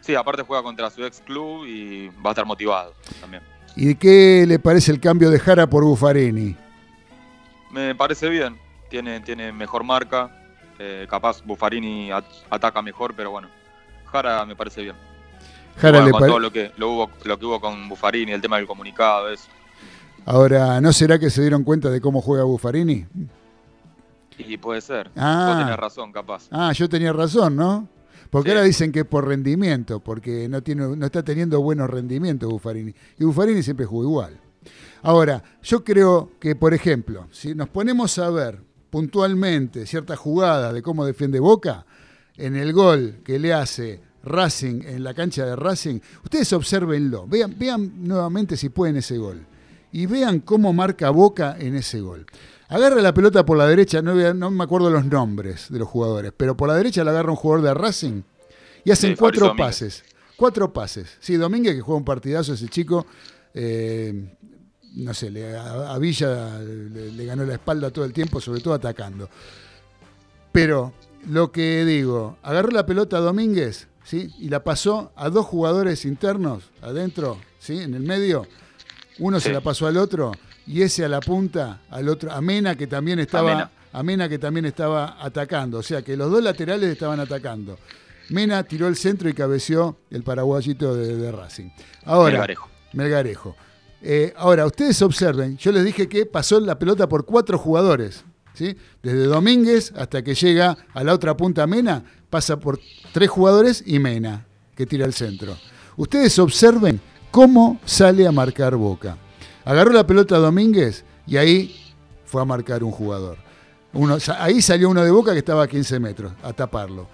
Sí, 0.00 0.14
aparte 0.14 0.42
juega 0.42 0.62
contra 0.62 0.90
su 0.90 1.04
ex 1.04 1.20
club 1.20 1.66
y 1.66 2.08
va 2.24 2.30
a 2.30 2.30
estar 2.30 2.46
motivado 2.46 2.92
también. 3.20 3.42
¿Y 3.76 3.94
qué 3.96 4.44
le 4.46 4.58
parece 4.58 4.92
el 4.92 5.00
cambio 5.00 5.30
de 5.30 5.38
Jara 5.40 5.68
por 5.68 5.82
Buffarini? 5.84 6.56
Me 7.72 7.94
parece 7.94 8.28
bien. 8.28 8.56
Tiene, 8.90 9.20
tiene 9.20 9.52
mejor 9.52 9.84
marca. 9.84 10.36
eh, 10.82 11.06
capaz 11.10 11.42
Buffarini 11.44 12.10
at- 12.10 12.24
ataca 12.48 12.80
mejor, 12.80 13.14
pero 13.14 13.30
bueno. 13.30 13.48
Jara 14.06 14.46
me 14.46 14.56
parece 14.56 14.80
bien. 14.82 14.96
Jara 15.76 15.98
Bueno, 15.98 16.06
le 16.06 16.10
con 16.12 16.20
pare- 16.20 16.30
todo 16.30 16.38
lo 16.40 16.50
que, 16.50 16.72
lo, 16.78 16.90
hubo, 16.90 17.10
lo 17.24 17.38
que 17.38 17.44
hubo 17.46 17.60
con 17.60 17.86
Buffarini, 17.86 18.32
el 18.32 18.40
tema 18.40 18.56
del 18.56 18.66
comunicado, 18.66 19.28
eso. 19.30 19.44
Ahora, 20.24 20.80
¿no 20.80 20.90
será 20.94 21.18
que 21.18 21.28
se 21.28 21.42
dieron 21.42 21.64
cuenta 21.64 21.90
de 21.90 22.00
cómo 22.00 22.22
juega 22.22 22.44
Buffarini? 22.44 23.06
Y 24.38 24.56
puede 24.56 24.80
ser. 24.80 25.10
Ah. 25.16 25.48
Vos 25.54 25.64
tenés 25.64 25.76
razón, 25.78 26.12
capaz. 26.12 26.48
Ah, 26.50 26.72
yo 26.72 26.88
tenía 26.88 27.12
razón, 27.12 27.56
¿no? 27.56 27.86
Porque 28.30 28.48
Sí. 28.50 28.56
ahora 28.56 28.64
dicen 28.66 28.90
que 28.90 29.00
es 29.00 29.06
por 29.06 29.28
rendimiento, 29.28 30.00
porque 30.00 30.48
no, 30.48 30.62
tiene, 30.62 30.96
no 30.96 31.04
está 31.06 31.22
teniendo 31.22 31.60
buenos 31.60 31.90
rendimientos 31.90 32.48
Buffarini. 32.48 32.94
Y 33.18 33.24
Buffarini 33.24 33.62
siempre 33.62 33.84
jugó 33.84 34.04
igual. 34.04 34.38
Ahora, 35.02 35.42
yo 35.62 35.84
creo 35.84 36.30
que, 36.40 36.54
por 36.56 36.72
ejemplo, 36.72 37.26
si 37.32 37.54
nos 37.54 37.68
ponemos 37.68 38.18
a 38.18 38.30
ver 38.30 38.60
puntualmente 38.90 39.86
ciertas 39.86 40.18
jugadas 40.18 40.74
de 40.74 40.82
cómo 40.82 41.06
defiende 41.06 41.40
Boca, 41.40 41.86
en 42.36 42.56
el 42.56 42.72
gol 42.72 43.20
que 43.24 43.38
le 43.38 43.52
hace 43.52 44.00
Racing 44.22 44.82
en 44.84 45.02
la 45.04 45.14
cancha 45.14 45.46
de 45.46 45.56
Racing, 45.56 46.00
ustedes 46.24 46.52
obsérvenlo, 46.52 47.26
vean, 47.26 47.54
vean 47.58 48.06
nuevamente 48.06 48.56
si 48.56 48.68
pueden 48.68 48.96
ese 48.96 49.16
gol. 49.16 49.46
Y 49.92 50.06
vean 50.06 50.40
cómo 50.40 50.72
marca 50.72 51.10
Boca 51.10 51.56
en 51.58 51.74
ese 51.74 52.00
gol. 52.00 52.26
Agarra 52.68 53.00
la 53.00 53.12
pelota 53.12 53.44
por 53.44 53.58
la 53.58 53.66
derecha, 53.66 54.00
no, 54.02 54.50
me 54.50 54.64
acuerdo 54.64 54.90
los 54.90 55.04
nombres 55.04 55.66
de 55.70 55.78
los 55.80 55.88
jugadores, 55.88 56.32
pero 56.36 56.56
por 56.56 56.68
la 56.68 56.76
derecha 56.76 57.02
la 57.02 57.10
agarra 57.10 57.30
un 57.30 57.36
jugador 57.36 57.64
de 57.64 57.74
Racing 57.74 58.22
y 58.84 58.90
hacen 58.92 59.10
Sí, 59.12 59.16
cuatro 59.18 59.56
pases. 59.56 60.04
Cuatro 60.36 60.72
pases. 60.72 61.16
Sí, 61.20 61.36
Domínguez 61.36 61.74
que 61.74 61.80
juega 61.80 61.98
un 61.98 62.04
partidazo 62.04 62.54
ese 62.54 62.68
chico. 62.68 63.06
eh, 63.52 64.36
no 64.94 65.14
sé, 65.14 65.30
le- 65.30 65.56
a, 65.56 65.92
a 65.94 65.98
Villa 65.98 66.58
le, 66.60 67.12
le 67.12 67.24
ganó 67.24 67.44
la 67.44 67.54
espalda 67.54 67.90
todo 67.90 68.04
el 68.04 68.12
tiempo, 68.12 68.40
sobre 68.40 68.60
todo 68.60 68.74
atacando. 68.74 69.28
Pero 70.52 70.92
lo 71.28 71.52
que 71.52 71.84
digo, 71.84 72.38
agarró 72.42 72.70
la 72.70 72.86
pelota 72.86 73.18
a 73.18 73.20
Domínguez, 73.20 73.88
¿sí? 74.04 74.32
Y 74.38 74.48
la 74.48 74.64
pasó 74.64 75.12
a 75.16 75.28
dos 75.30 75.46
jugadores 75.46 76.04
internos 76.04 76.70
adentro, 76.82 77.38
¿sí? 77.58 77.78
En 77.78 77.94
el 77.94 78.02
medio. 78.02 78.46
Uno 79.18 79.38
se 79.38 79.52
la 79.52 79.60
pasó 79.60 79.86
al 79.86 79.96
otro 79.98 80.32
y 80.66 80.82
ese 80.82 81.04
a 81.04 81.08
la 81.08 81.20
punta, 81.20 81.82
al 81.90 82.08
otro, 82.08 82.32
a 82.32 82.40
Mena 82.40 82.74
que 82.74 82.86
también 82.86 83.18
estaba 83.18 83.50
Mena. 83.54 83.70
a 83.92 84.02
Mena 84.02 84.28
que 84.28 84.38
también 84.38 84.64
estaba 84.64 85.22
atacando, 85.22 85.78
o 85.78 85.82
sea 85.82 86.00
que 86.02 86.16
los 86.16 86.30
dos 86.30 86.42
laterales 86.42 86.90
estaban 86.90 87.20
atacando. 87.20 87.78
Mena 88.30 88.62
tiró 88.62 88.86
el 88.88 88.96
centro 88.96 89.28
y 89.28 89.34
cabeció 89.34 89.98
el 90.10 90.22
paraguayito 90.22 90.94
de, 90.94 91.16
de 91.16 91.32
Racing. 91.32 91.68
Ahora, 92.04 92.32
Melgarejo. 92.32 92.68
Melgarejo. 92.94 93.56
Eh, 94.02 94.32
ahora, 94.36 94.64
ustedes 94.66 95.00
observen, 95.02 95.56
yo 95.58 95.72
les 95.72 95.84
dije 95.84 96.08
que 96.08 96.24
pasó 96.26 96.58
la 96.60 96.78
pelota 96.78 97.08
por 97.08 97.24
cuatro 97.26 97.58
jugadores. 97.58 98.24
¿sí? 98.54 98.76
Desde 99.02 99.24
Domínguez 99.24 99.92
hasta 99.96 100.22
que 100.22 100.34
llega 100.34 100.76
a 100.94 101.04
la 101.04 101.12
otra 101.14 101.36
punta 101.36 101.66
Mena, 101.66 102.02
pasa 102.30 102.58
por 102.58 102.78
tres 103.12 103.28
jugadores 103.30 103.82
y 103.86 103.98
Mena, 103.98 104.46
que 104.74 104.86
tira 104.86 105.04
el 105.04 105.12
centro. 105.14 105.56
Ustedes 105.96 106.38
observen 106.38 107.00
cómo 107.30 107.78
sale 107.84 108.26
a 108.26 108.32
marcar 108.32 108.74
Boca. 108.76 109.16
Agarró 109.64 109.92
la 109.92 110.06
pelota 110.06 110.38
Domínguez 110.38 111.04
y 111.26 111.36
ahí 111.36 111.76
fue 112.24 112.40
a 112.40 112.44
marcar 112.46 112.82
un 112.82 112.90
jugador. 112.92 113.36
Ahí 114.38 114.62
salió 114.62 114.88
uno 114.88 115.04
de 115.04 115.10
Boca 115.10 115.32
que 115.32 115.38
estaba 115.40 115.64
a 115.64 115.68
15 115.68 115.98
metros 116.00 116.32
a 116.42 116.52
taparlo. 116.52 117.08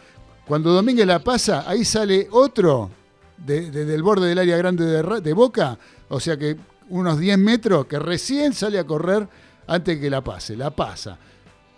Cuando 0.47 0.73
Domínguez 0.73 1.07
la 1.07 1.19
pasa, 1.19 1.65
ahí 1.69 1.85
sale 1.85 2.29
otro 2.31 2.91
de- 3.39 3.71
desde 3.71 3.95
el 3.95 4.03
borde 4.03 4.29
del 4.29 4.39
área 4.39 4.57
grande 4.57 4.85
de, 4.85 5.03
Ra- 5.03 5.21
de 5.21 5.33
Boca, 5.33 5.79
o 6.09 6.21
sea 6.21 6.37
que 6.37 6.57
unos 6.89 7.19
10 7.19 7.39
metros, 7.39 7.87
que 7.87 7.99
recién 7.99 8.53
sale 8.53 8.79
a 8.79 8.85
correr 8.85 9.29
antes 9.67 9.99
que 9.99 10.11
la 10.11 10.23
pase, 10.23 10.57
la 10.57 10.75
pasa. 10.75 11.19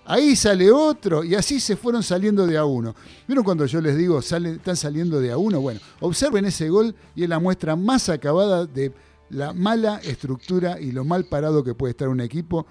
Ahí 0.04 0.36
sale 0.36 0.70
otro 0.72 1.22
y 1.22 1.34
así 1.34 1.60
se 1.60 1.76
fueron 1.76 2.02
saliendo 2.02 2.46
de 2.46 2.56
a 2.56 2.64
uno. 2.64 2.94
¿Vieron 3.26 3.44
cuando 3.44 3.66
yo 3.66 3.80
les 3.80 3.96
digo 3.96 4.22
salen, 4.22 4.54
están 4.54 4.76
saliendo 4.76 5.20
de 5.20 5.30
a 5.30 5.36
uno? 5.36 5.60
Bueno, 5.60 5.80
observen 6.00 6.46
ese 6.46 6.70
gol 6.70 6.94
y 7.14 7.24
es 7.24 7.28
la 7.28 7.38
muestra 7.38 7.76
más 7.76 8.08
acabada 8.08 8.64
de 8.64 8.92
la 9.28 9.52
mala 9.52 9.98
estructura 10.02 10.80
y 10.80 10.92
lo 10.92 11.04
mal 11.04 11.26
parado 11.26 11.62
que 11.62 11.74
puede 11.74 11.90
estar 11.90 12.08
un 12.08 12.20
equipo 12.20 12.66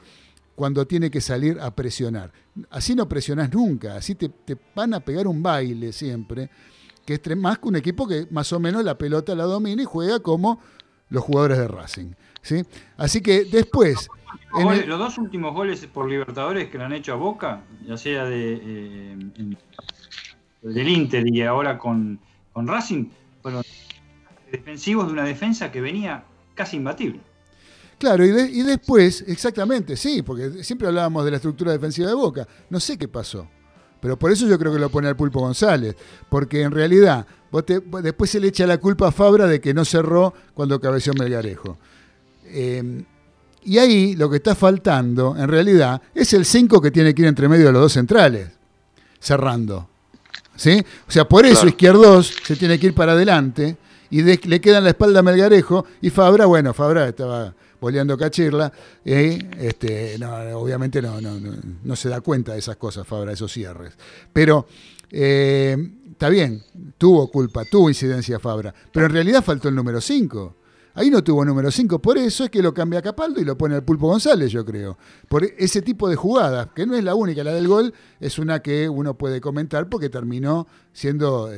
cuando 0.55 0.87
tiene 0.87 1.11
que 1.11 1.21
salir 1.21 1.59
a 1.61 1.75
presionar. 1.75 2.31
Así 2.71 2.95
no 2.95 3.07
presionás 3.07 3.53
nunca, 3.53 3.95
así 3.95 4.15
te, 4.15 4.29
te 4.29 4.57
van 4.75 4.95
a 4.95 4.99
pegar 4.99 5.27
un 5.27 5.43
baile 5.43 5.93
siempre, 5.93 6.49
que 7.05 7.21
es 7.23 7.37
más 7.37 7.59
que 7.59 7.67
un 7.67 7.75
equipo 7.75 8.07
que 8.07 8.27
más 8.31 8.51
o 8.51 8.59
menos 8.59 8.83
la 8.83 8.97
pelota 8.97 9.35
la 9.35 9.43
domina 9.43 9.83
y 9.83 9.85
juega 9.85 10.19
como 10.19 10.59
los 11.09 11.23
jugadores 11.23 11.59
de 11.59 11.67
Racing. 11.67 12.13
¿Sí? 12.41 12.63
Así 12.97 13.21
que 13.21 13.45
después... 13.45 14.07
Los, 14.51 14.61
en 14.61 14.67
goles- 14.67 14.83
el- 14.83 14.89
los 14.89 14.99
dos 14.99 15.17
últimos 15.17 15.53
goles 15.53 15.85
por 15.87 16.09
Libertadores 16.09 16.69
que 16.69 16.77
le 16.77 16.83
han 16.85 16.93
hecho 16.93 17.13
a 17.13 17.15
Boca, 17.15 17.63
ya 17.85 17.97
sea 17.97 18.25
de, 18.25 18.59
eh, 18.63 19.17
del 20.61 20.89
Inter 20.89 21.27
y 21.27 21.41
ahora 21.43 21.77
con, 21.77 22.19
con 22.53 22.67
Racing, 22.67 23.05
fueron 23.41 23.63
defensivos 24.51 25.07
de 25.07 25.13
una 25.13 25.23
defensa 25.23 25.71
que 25.71 25.81
venía 25.81 26.23
casi 26.55 26.77
imbatible. 26.77 27.19
Claro, 27.99 28.23
y, 28.25 28.29
de- 28.29 28.49
y 28.49 28.61
después, 28.61 29.23
exactamente, 29.27 29.95
sí, 29.97 30.21
porque 30.21 30.63
siempre 30.63 30.87
hablábamos 30.87 31.25
de 31.25 31.31
la 31.31 31.37
estructura 31.37 31.71
defensiva 31.71 32.07
de 32.07 32.13
Boca. 32.13 32.47
No 32.69 32.79
sé 32.79 32.97
qué 32.97 33.07
pasó. 33.07 33.47
Pero 33.99 34.17
por 34.19 34.31
eso 34.31 34.47
yo 34.47 34.59
creo 34.59 34.71
que 34.71 34.77
lo 34.79 34.89
pone 34.89 35.07
al 35.07 35.15
Pulpo 35.15 35.39
González. 35.39 35.95
Porque 36.29 36.61
en 36.61 36.71
realidad, 36.71 37.25
vos 37.51 37.65
te- 37.65 37.79
después 38.03 38.29
se 38.29 38.39
le 38.39 38.49
echa 38.49 38.67
la 38.67 38.77
culpa 38.77 39.07
a 39.07 39.11
Fabra 39.11 39.47
de 39.47 39.59
que 39.59 39.73
no 39.73 39.83
cerró 39.83 40.33
cuando 40.53 40.79
cabeció 40.79 41.13
Melgarejo. 41.15 41.79
Eh, 42.49 43.03
y 43.63 43.77
ahí 43.79 44.15
lo 44.15 44.29
que 44.29 44.37
está 44.37 44.55
faltando, 44.55 45.35
en 45.37 45.47
realidad, 45.47 46.01
es 46.15 46.31
el 46.33 46.45
5 46.45 46.81
que 46.81 46.91
tiene 46.91 47.13
que 47.13 47.23
ir 47.23 47.27
entre 47.27 47.49
medio 47.49 47.65
de 47.67 47.71
los 47.73 47.81
dos 47.81 47.93
centrales, 47.93 48.49
cerrando. 49.19 49.89
¿Sí? 50.55 50.83
O 51.07 51.11
sea, 51.11 51.27
por 51.27 51.45
eso 51.45 51.55
Claro. 51.55 51.69
Izquierdos 51.69 52.33
se 52.43 52.55
tiene 52.55 52.79
que 52.79 52.87
ir 52.87 52.93
para 52.95 53.11
adelante 53.11 53.77
y 54.09 54.21
de- 54.21 54.39
le 54.45 54.59
queda 54.61 54.79
en 54.79 54.85
la 54.85 54.89
espalda 54.91 55.19
a 55.19 55.23
Melgarejo 55.23 55.85
y 56.01 56.09
Fabra, 56.09 56.45
bueno, 56.47 56.73
Fabra 56.73 57.07
estaba 57.07 57.53
boleando 57.79 58.17
cachirla, 58.17 58.71
y 59.05 59.37
este, 59.59 60.17
no, 60.17 60.33
obviamente 60.59 60.99
no, 60.99 61.21
no, 61.21 61.39
no, 61.39 61.53
no 61.83 61.95
se 61.95 62.09
da 62.09 62.21
cuenta 62.21 62.53
de 62.53 62.59
esas 62.59 62.77
cosas, 62.77 63.05
Fabra, 63.05 63.33
esos 63.33 63.51
cierres. 63.53 63.93
Pero 64.33 64.67
eh, 65.11 65.77
está 66.11 66.29
bien, 66.29 66.63
tuvo 66.97 67.29
culpa, 67.29 67.63
tuvo 67.65 67.87
incidencia 67.89 68.39
Fabra, 68.39 68.73
pero 68.91 69.05
en 69.05 69.11
realidad 69.11 69.43
faltó 69.43 69.69
el 69.69 69.75
número 69.75 70.01
5. 70.01 70.55
Ahí 70.97 71.11
no 71.11 71.23
tuvo 71.23 71.45
número 71.45 71.69
5, 71.69 71.99
por 71.99 72.17
eso 72.17 72.45
es 72.45 72.49
que 72.49 72.59
lo 72.59 72.73
cambia 72.73 73.03
Capaldo 73.03 73.39
y 73.39 73.45
lo 73.45 73.55
pone 73.55 73.75
al 73.75 73.83
Pulpo 73.83 74.07
González, 74.07 74.51
yo 74.51 74.65
creo. 74.65 74.97
Por 75.29 75.43
ese 75.43 75.83
tipo 75.83 76.09
de 76.09 76.15
jugadas, 76.15 76.69
que 76.73 76.87
no 76.87 76.95
es 76.95 77.03
la 77.03 77.13
única, 77.13 77.43
la 77.43 77.53
del 77.53 77.67
gol 77.67 77.93
es 78.19 78.39
una 78.39 78.63
que 78.63 78.89
uno 78.89 79.15
puede 79.15 79.39
comentar 79.39 79.89
porque 79.89 80.09
terminó 80.09 80.65
siendo 80.93 81.51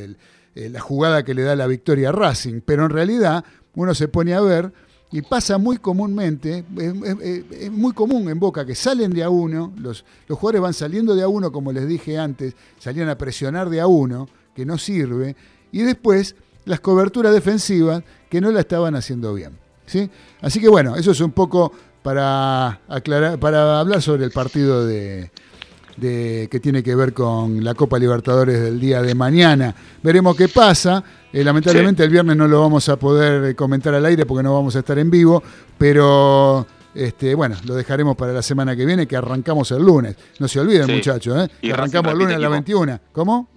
la 0.56 0.82
jugada 0.82 1.24
que 1.24 1.34
le 1.34 1.44
da 1.44 1.56
la 1.56 1.68
victoria 1.68 2.10
a 2.10 2.12
Racing, 2.12 2.60
pero 2.66 2.84
en 2.84 2.90
realidad 2.90 3.46
uno 3.76 3.96
se 3.96 4.10
pone 4.10 4.34
a 4.34 4.42
ver 4.42 4.74
y 5.10 5.22
pasa 5.22 5.58
muy 5.58 5.78
comúnmente, 5.78 6.66
es 6.78 7.72
muy 7.72 7.94
común 7.94 8.30
en 8.30 8.40
Boca 8.42 8.66
que 8.66 8.76
salen 8.76 9.12
de 9.12 9.24
a 9.24 9.30
uno, 9.30 9.72
los, 9.78 10.04
los 10.28 10.38
jugadores 10.38 10.62
van 10.62 10.74
saliendo 10.74 11.16
de 11.16 11.24
a 11.24 11.30
uno, 11.30 11.50
como 11.54 11.72
les 11.72 11.88
dije 11.88 12.18
antes, 12.18 12.56
salían 12.78 13.08
a 13.08 13.18
presionar 13.18 13.70
de 13.70 13.80
a 13.80 13.88
uno, 13.88 14.28
que 14.54 14.66
no 14.66 14.78
sirve, 14.78 15.38
y 15.72 15.84
después 15.84 16.36
las 16.66 16.80
coberturas 16.80 17.34
defensivas 17.34 18.03
que 18.30 18.41
no 18.41 18.51
la 18.51 18.60
estaban 18.62 18.95
haciendo 18.95 19.34
bien. 19.34 19.51
¿sí? 19.86 20.10
Así 20.41 20.60
que 20.60 20.70
bueno, 20.70 20.95
eso 20.95 21.12
es 21.12 21.20
un 21.22 21.32
poco 21.32 21.72
para, 22.03 22.80
aclarar, 22.88 23.39
para 23.39 23.80
hablar 23.80 24.01
sobre 24.01 24.24
el 24.26 24.32
partido 24.32 24.86
de, 24.86 25.32
de- 25.97 26.47
que 26.49 26.60
tiene 26.60 26.82
que 26.84 26.95
ver 26.95 27.14
con 27.14 27.64
la 27.64 27.74
Copa 27.74 27.97
Libertadores 27.99 28.62
del 28.62 28.80
día 28.80 29.01
de 29.01 29.16
mañana. 29.16 29.74
Veremos 30.03 30.36
qué 30.36 30.47
pasa. 30.47 31.03
Eh, 31.34 31.43
lamentablemente 31.43 32.03
el 32.03 32.10
viernes 32.10 32.36
no 32.38 32.47
lo 32.47 32.62
vamos 32.62 32.88
a 32.89 32.97
poder 32.97 33.43
eh, 33.51 33.55
comentar 33.55 33.93
al 33.93 34.05
aire 34.05 34.26
porque 34.26 34.43
no 34.43 34.53
vamos 34.53 34.76
a 34.76 34.80
estar 34.80 34.97
en 34.97 35.10
vivo, 35.12 35.43
pero 35.78 36.66
este, 36.95 37.36
bueno, 37.36 37.55
lo 37.66 37.76
dejaremos 37.76 38.16
para 38.16 38.32
la 38.34 38.41
semana 38.41 38.76
que 38.76 38.86
viene, 38.86 39.07
que 39.07 39.16
arrancamos 39.16 39.70
el 39.72 39.84
lunes. 39.84 40.16
No 40.39 40.47
se 40.47 40.60
olviden, 40.60 40.86
Sí. 40.88 40.93
muchachos, 40.93 41.45
¿eh? 41.45 41.51
Que 41.62 41.74
arrancamos 41.74 42.12
el 42.14 42.18
lunes 42.20 42.36
a 42.36 42.39
las 42.39 42.51
repite 42.51 42.74
21. 42.74 42.99
¿Cómo? 43.12 43.47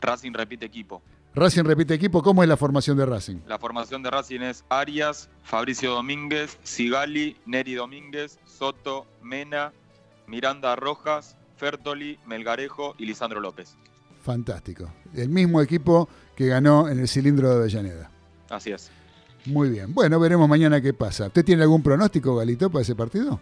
Racing 0.00 0.32
repite 0.32 0.66
equipo. 0.66 1.02
Racing 1.34 1.64
repite 1.64 1.94
equipo. 1.94 2.22
¿Cómo 2.22 2.42
es 2.42 2.48
la 2.48 2.56
formación 2.56 2.96
de 2.96 3.06
Racing? 3.06 3.36
La 3.46 3.58
formación 3.58 4.02
de 4.02 4.10
Racing 4.10 4.40
es 4.40 4.64
Arias, 4.68 5.28
Fabricio 5.44 5.92
Domínguez, 5.92 6.58
Sigali, 6.64 7.36
Neri 7.46 7.74
Domínguez, 7.74 8.38
Soto, 8.44 9.06
Mena, 9.22 9.72
Miranda 10.26 10.74
Rojas, 10.74 11.36
Fertoli, 11.56 12.18
Melgarejo 12.26 12.94
y 12.98 13.06
Lisandro 13.06 13.40
López. 13.40 13.76
Fantástico. 14.22 14.90
El 15.14 15.28
mismo 15.28 15.60
equipo 15.60 16.08
que 16.34 16.46
ganó 16.48 16.88
en 16.88 16.98
el 16.98 17.08
cilindro 17.08 17.50
de 17.50 17.56
Avellaneda. 17.56 18.10
Así 18.50 18.70
es. 18.72 18.90
Muy 19.46 19.70
bien. 19.70 19.94
Bueno, 19.94 20.18
veremos 20.18 20.48
mañana 20.48 20.80
qué 20.80 20.92
pasa. 20.92 21.26
¿Usted 21.28 21.44
tiene 21.44 21.62
algún 21.62 21.82
pronóstico, 21.82 22.34
Galito, 22.36 22.68
para 22.68 22.82
ese 22.82 22.94
partido? 22.96 23.40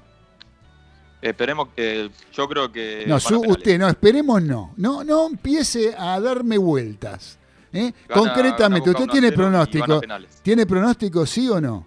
Esperemos 1.23 1.69
que. 1.75 2.11
Yo 2.33 2.47
creo 2.49 2.71
que. 2.71 3.05
No, 3.07 3.19
su- 3.19 3.41
usted, 3.41 3.79
no, 3.79 3.89
esperemos 3.89 4.43
no. 4.43 4.75
No, 4.77 5.03
no 5.03 5.27
empiece 5.27 5.95
a 5.97 6.21
darme 6.21 6.59
vueltas. 6.59 7.39
¿Eh? 7.77 7.95
Gana- 8.09 8.21
Concretamente, 8.21 8.91
usted 8.91 9.07
tiene 9.07 9.29
1 9.37 9.61
a 9.61 9.67
0 9.67 9.71
y 9.73 9.79
van 9.79 9.91
a 9.91 10.01
pronóstico. 10.01 10.43
¿Tiene 10.43 10.67
pronóstico 10.67 11.27
sí 11.27 11.49
o 11.49 11.61
no? 11.61 11.87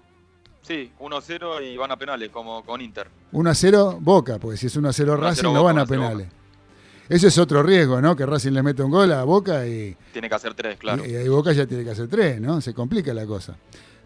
Sí, 0.62 0.92
1-0 1.00 1.62
y 1.64 1.78
van 1.78 1.92
a 1.92 1.98
penales, 1.98 2.30
como 2.30 2.64
con 2.64 2.80
Inter. 2.80 3.08
1 3.32 3.50
a 3.50 3.56
0 3.56 3.98
Boca, 4.02 4.38
porque 4.38 4.56
si 4.58 4.68
es 4.68 4.76
1 4.76 4.88
a 4.88 4.94
0 4.94 5.14
1 5.14 5.20
a 5.20 5.22
0 5.22 5.30
Racing 5.30 5.44
no 5.54 5.64
van 5.64 5.74
1 5.76 5.82
a 5.82 5.84
a 5.84 5.88
0 5.88 6.02
penales. 6.02 6.28
Ese 7.10 7.28
es 7.30 7.38
otro 7.40 7.64
riesgo, 7.64 8.00
¿no? 8.02 8.16
Que 8.16 8.24
Racing 8.26 8.52
le 8.52 8.62
meta 8.62 8.86
un 8.86 8.92
gol 8.92 9.12
a 9.12 9.24
Boca 9.24 9.66
y, 9.66 9.98
Tiene 10.14 10.30
que 10.30 10.36
hacer 10.36 10.54
tres, 10.54 10.78
claro. 10.78 11.04
y, 11.04 11.10
y 11.16 11.28
Boca 11.28 11.52
ya 11.54 11.66
tiene 11.66 11.84
que 11.84 11.90
hacer 11.90 12.08
3, 12.08 12.40
¿no? 12.40 12.62
Se 12.62 12.72
complica 12.76 13.12
la 13.16 13.26
cosa. 13.26 13.56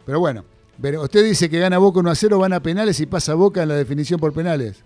Pero 0.05 0.21
bueno, 0.21 0.45
pero 0.81 1.01
usted 1.03 1.21
dice 1.25 1.49
que 1.49 1.59
gana 1.59 1.77
Boca 1.79 1.99
1 1.99 2.09
a 2.09 2.15
0, 2.15 2.39
van 2.39 2.53
a 2.53 2.61
penales 2.61 2.97
y 3.01 3.05
pasa 3.05 3.33
Boca 3.33 3.61
en 3.63 3.67
la 3.69 3.75
definición 3.75 4.21
por 4.21 4.31
penales. 4.31 4.85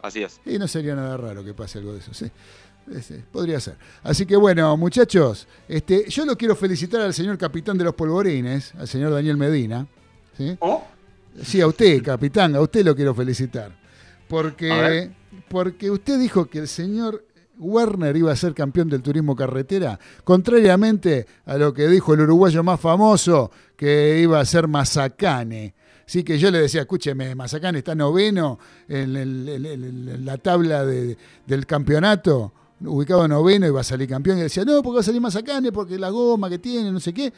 Así 0.00 0.22
es. 0.22 0.40
Y 0.46 0.58
no 0.58 0.66
sería 0.66 0.94
nada 0.94 1.18
raro 1.18 1.44
que 1.44 1.52
pase 1.52 1.78
algo 1.80 1.92
de 1.92 1.98
eso, 1.98 2.14
sí. 2.14 2.30
Ese, 2.94 3.22
podría 3.30 3.60
ser. 3.60 3.76
Así 4.02 4.26
que 4.26 4.34
bueno, 4.36 4.76
muchachos, 4.76 5.46
este, 5.68 6.08
yo 6.08 6.24
lo 6.24 6.36
quiero 6.36 6.56
felicitar 6.56 7.00
al 7.02 7.14
señor 7.14 7.38
capitán 7.38 7.78
de 7.78 7.84
los 7.84 7.94
polvorines, 7.94 8.74
al 8.74 8.88
señor 8.88 9.12
Daniel 9.12 9.36
Medina. 9.36 9.86
¿sí? 10.36 10.56
¿Oh? 10.60 10.82
Sí, 11.42 11.60
a 11.60 11.66
usted, 11.68 12.02
capitán, 12.02 12.56
a 12.56 12.60
usted 12.60 12.84
lo 12.84 12.96
quiero 12.96 13.14
felicitar. 13.14 13.78
Porque, 14.28 15.10
porque 15.48 15.90
usted 15.90 16.18
dijo 16.18 16.46
que 16.46 16.58
el 16.60 16.68
señor 16.68 17.24
Werner 17.58 18.16
iba 18.16 18.32
a 18.32 18.36
ser 18.36 18.54
campeón 18.54 18.88
del 18.88 19.02
turismo 19.02 19.36
carretera, 19.36 19.98
contrariamente 20.24 21.26
a 21.46 21.56
lo 21.56 21.72
que 21.74 21.86
dijo 21.88 22.14
el 22.14 22.20
uruguayo 22.22 22.62
más 22.64 22.80
famoso, 22.80 23.50
que 23.76 24.18
iba 24.20 24.40
a 24.40 24.44
ser 24.44 24.66
Mazacane. 24.66 25.74
Sí, 26.06 26.24
que 26.24 26.38
yo 26.38 26.50
le 26.50 26.58
decía, 26.60 26.80
escúcheme, 26.80 27.34
Mazacane 27.36 27.78
está 27.78 27.94
noveno 27.94 28.58
en, 28.88 29.14
el- 29.16 29.48
en- 29.48 29.66
en- 29.66 30.08
en 30.08 30.24
la 30.24 30.38
tabla 30.38 30.84
de- 30.84 31.16
del 31.46 31.66
campeonato, 31.66 32.52
ubicado 32.84 33.26
noveno 33.28 33.66
y 33.66 33.70
va 33.70 33.80
a 33.80 33.84
salir 33.84 34.08
campeón. 34.08 34.38
Y 34.38 34.42
decía, 34.42 34.64
no, 34.64 34.82
porque 34.82 34.96
va 34.96 35.00
a 35.00 35.04
salir 35.04 35.20
Mazacane, 35.20 35.72
porque 35.72 35.98
la 35.98 36.10
goma 36.10 36.48
que 36.48 36.58
tiene, 36.58 36.90
no 36.90 37.00
sé 37.00 37.12
qué. 37.12 37.32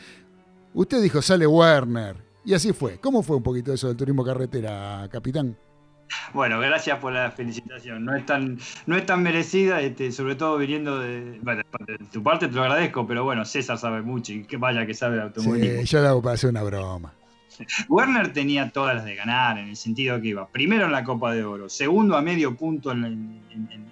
Usted 0.75 1.03
dijo, 1.03 1.21
sale 1.23 1.47
Werner. 1.47 2.17
Y 2.45 2.55
así 2.55 2.73
fue. 2.73 2.99
¿Cómo 2.99 3.23
fue 3.23 3.37
un 3.37 3.43
poquito 3.43 3.73
eso 3.73 3.89
del 3.89 3.97
turismo 3.97 4.25
carretera, 4.25 5.09
capitán? 5.11 5.57
Bueno, 6.35 6.61
gracias 6.61 6.99
por 6.99 7.13
la 7.13 7.31
felicitación. 7.31 8.05
No 8.05 8.15
es 8.15 8.27
tan, 8.27 8.59
no 8.87 8.97
es 8.97 9.07
tan 9.07 9.23
merecida, 9.23 9.81
este, 9.81 10.13
sobre 10.13 10.35
todo 10.35 10.59
viniendo 10.59 10.99
de, 10.99 11.39
bueno, 11.43 11.63
de 11.87 11.99
tu 12.13 12.23
parte, 12.23 12.49
te 12.49 12.55
lo 12.55 12.63
agradezco, 12.63 13.07
pero 13.07 13.25
bueno, 13.25 13.45
César 13.45 13.79
sabe 13.79 14.03
mucho 14.03 14.33
y 14.33 14.45
que 14.45 14.57
vaya 14.59 14.85
que 14.85 14.93
sabe 14.93 15.17
de 15.17 15.23
automovilismo. 15.23 15.81
Sí, 15.81 15.87
yo 15.87 16.03
lo 16.03 16.09
hago 16.09 16.23
para 16.23 16.35
hacer 16.35 16.51
una 16.51 16.63
broma. 16.63 17.15
Werner 17.89 18.33
tenía 18.33 18.71
todas 18.71 18.97
las 18.97 19.05
de 19.05 19.15
ganar, 19.15 19.59
en 19.59 19.69
el 19.69 19.77
sentido 19.77 20.21
que 20.21 20.29
iba 20.29 20.47
primero 20.49 20.85
en 20.87 20.93
la 20.93 21.05
Copa 21.05 21.33
de 21.33 21.45
Oro, 21.45 21.69
segundo 21.69 22.17
a 22.17 22.23
medio 22.23 22.57
punto 22.57 22.93
en, 22.93 23.05
en- 23.05 23.43
en- 23.51 23.69
en- 23.71 23.73
en- 23.73 23.92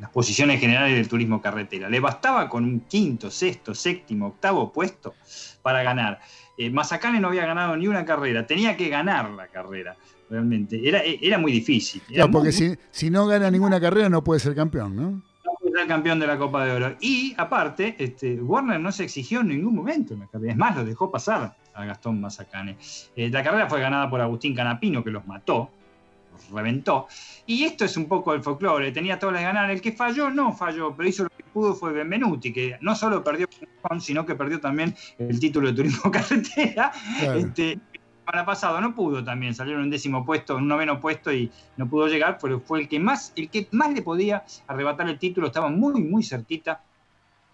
las 0.00 0.10
posiciones 0.10 0.58
generales 0.60 0.96
del 0.96 1.08
turismo 1.08 1.40
carretera. 1.42 1.88
Le 1.88 2.00
bastaba 2.00 2.48
con 2.48 2.64
un 2.64 2.80
quinto, 2.80 3.30
sexto, 3.30 3.74
séptimo, 3.74 4.28
octavo 4.28 4.72
puesto 4.72 5.14
para 5.62 5.82
ganar. 5.82 6.20
Eh, 6.56 6.70
Mazacane 6.70 7.20
no 7.20 7.28
había 7.28 7.46
ganado 7.46 7.76
ni 7.76 7.86
una 7.86 8.04
carrera, 8.04 8.46
tenía 8.46 8.76
que 8.76 8.88
ganar 8.88 9.30
la 9.30 9.46
carrera, 9.48 9.96
realmente. 10.28 10.80
Era, 10.86 11.00
era 11.04 11.38
muy 11.38 11.52
difícil. 11.52 12.02
Era 12.08 12.14
Claro, 12.24 12.30
porque 12.32 12.48
muy- 12.48 12.52
si, 12.52 12.74
si 12.90 13.10
no 13.10 13.26
gana 13.26 13.50
ninguna 13.50 13.80
carrera 13.80 14.08
no 14.08 14.24
puede 14.24 14.40
ser 14.40 14.54
campeón, 14.54 14.96
¿no? 14.96 15.02
no 15.10 15.52
puede 15.60 15.76
ser 15.78 15.86
campeón 15.86 16.18
de 16.18 16.26
la 16.26 16.38
Copa 16.38 16.64
de 16.64 16.72
Oro. 16.72 16.96
Y 17.00 17.34
aparte, 17.36 17.94
este, 17.98 18.34
Warner 18.40 18.80
no 18.80 18.92
se 18.92 19.04
exigió 19.04 19.40
en 19.40 19.48
ningún 19.48 19.74
momento 19.74 20.14
en 20.14 20.20
la 20.20 20.26
carrera. 20.28 20.52
Es 20.52 20.58
más, 20.58 20.76
lo 20.76 20.84
dejó 20.84 21.10
pasar 21.10 21.56
a 21.74 21.84
Gastón 21.84 22.20
Mazacane. 22.20 22.76
Eh, 23.16 23.28
la 23.30 23.42
carrera 23.42 23.68
fue 23.68 23.80
ganada 23.80 24.08
por 24.08 24.20
Agustín 24.20 24.54
Canapino, 24.54 25.02
que 25.04 25.10
los 25.10 25.26
mató, 25.26 25.70
reventó. 26.52 27.06
Y 27.46 27.64
esto 27.64 27.84
es 27.84 27.96
un 27.96 28.06
poco 28.06 28.34
el 28.34 28.42
folclore. 28.42 28.92
Tenía 28.92 29.18
todas 29.18 29.34
las 29.34 29.42
de 29.42 29.46
ganar. 29.46 29.70
El 29.70 29.80
que 29.80 29.92
falló, 29.92 30.30
no 30.30 30.52
falló, 30.52 30.94
pero 30.96 31.08
hizo 31.08 31.24
lo 31.24 31.30
que 31.30 31.44
pudo 31.44 31.74
fue 31.74 31.92
Benvenuti, 31.92 32.52
que 32.52 32.78
no 32.80 32.94
solo 32.94 33.22
perdió, 33.24 33.48
con, 33.82 34.00
sino 34.00 34.24
que 34.24 34.34
perdió 34.34 34.60
también 34.60 34.94
el 35.18 35.38
título 35.40 35.68
de 35.68 35.74
turismo 35.74 36.10
carretera. 36.10 36.92
Claro. 37.18 37.38
Este, 37.38 37.78
para 38.30 38.44
pasado 38.44 38.80
no 38.80 38.94
pudo 38.94 39.24
también, 39.24 39.54
salieron 39.54 39.80
en 39.80 39.84
un 39.86 39.90
décimo 39.90 40.24
puesto, 40.24 40.56
en 40.56 40.62
un 40.62 40.68
noveno 40.68 41.00
puesto 41.00 41.32
y 41.32 41.50
no 41.76 41.88
pudo 41.88 42.06
llegar, 42.06 42.38
pero 42.40 42.60
fue 42.60 42.82
el 42.82 42.88
que 42.88 43.00
más, 43.00 43.32
el 43.34 43.50
que 43.50 43.66
más 43.72 43.92
le 43.92 44.02
podía 44.02 44.44
arrebatar 44.68 45.08
el 45.08 45.18
título, 45.18 45.48
estaba 45.48 45.68
muy, 45.68 46.00
muy 46.00 46.22
cerquita 46.22 46.80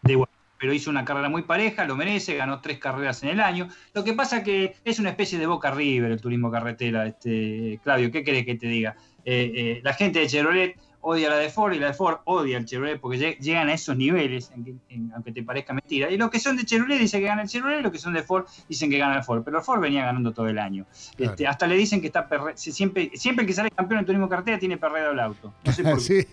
de 0.03 0.17
Guadalupe. 0.17 0.36
Pero 0.59 0.73
hizo 0.73 0.91
una 0.91 1.05
carrera 1.05 1.29
muy 1.29 1.43
pareja, 1.43 1.85
lo 1.85 1.97
merece, 1.97 2.35
ganó 2.37 2.61
tres 2.61 2.79
carreras 2.79 3.23
en 3.23 3.31
el 3.31 3.41
año. 3.41 3.69
Lo 3.95 4.05
que 4.05 4.13
pasa 4.13 4.43
que 4.43 4.75
es 4.85 4.99
una 4.99 5.11
especie 5.11 5.39
de 5.39 5.47
Boca 5.47 5.71
River 5.71 6.11
el 6.13 6.21
turismo 6.21 6.51
carretera, 6.51 7.07
este, 7.07 7.79
Claudio, 7.83 8.11
¿qué 8.11 8.23
querés 8.25 8.45
que 8.45 8.55
te 8.55 8.67
diga? 8.67 8.97
Eh, 9.25 9.53
eh, 9.55 9.81
la 9.83 9.93
gente 9.95 10.21
de 10.21 10.27
Chevrolet 10.29 10.77
odia 11.09 11.29
la 11.31 11.37
de 11.37 11.51
Ford 11.51 11.73
y 11.73 11.79
la 11.79 11.87
de 11.89 11.93
Ford 11.95 12.17
odia 12.25 12.59
el 12.59 12.65
Chevrolet 12.65 12.99
porque 13.01 13.17
lleg- 13.19 13.39
llegan 13.39 13.69
a 13.69 13.75
esos 13.75 13.97
niveles, 13.97 14.51
en 14.57 14.65
que- 14.65 14.75
en- 14.89 15.13
aunque 15.15 15.31
te 15.31 15.43
parezca 15.45 15.73
mentira. 15.73 16.11
Y 16.11 16.17
los 16.17 16.31
que 16.31 16.41
son 16.41 16.57
de 16.57 16.65
Chevrolet 16.65 16.99
dicen 16.99 17.21
que 17.21 17.27
gana 17.29 17.43
el 17.43 17.49
Chevrolet, 17.49 17.81
los 17.81 17.93
que 17.93 17.99
son 17.99 18.13
de 18.13 18.23
Ford 18.25 18.45
dicen 18.69 18.91
que 18.91 18.99
gana 18.99 19.17
el 19.19 19.23
Ford, 19.23 19.43
pero 19.45 19.59
el 19.59 19.65
Ford 19.65 19.81
venía 19.81 20.05
ganando 20.05 20.33
todo 20.33 20.49
el 20.49 20.59
año. 20.59 20.85
Claro. 21.17 21.33
Este, 21.33 21.47
hasta 21.47 21.67
le 21.69 21.77
dicen 21.77 22.01
que 22.01 22.09
está 22.09 22.29
perre- 22.29 22.57
siempre, 22.57 23.11
siempre 23.15 23.43
el 23.43 23.47
que 23.47 23.53
sale 23.53 23.71
campeón 23.71 24.01
en 24.01 24.07
turismo 24.07 24.29
carretera 24.29 24.59
tiene 24.59 24.79
perreo 24.79 25.13
el 25.13 25.21
auto. 25.21 25.55
No 25.65 25.73
sé 25.73 25.83
por 25.85 25.95
qué. 25.99 26.01
Sí. 26.01 26.27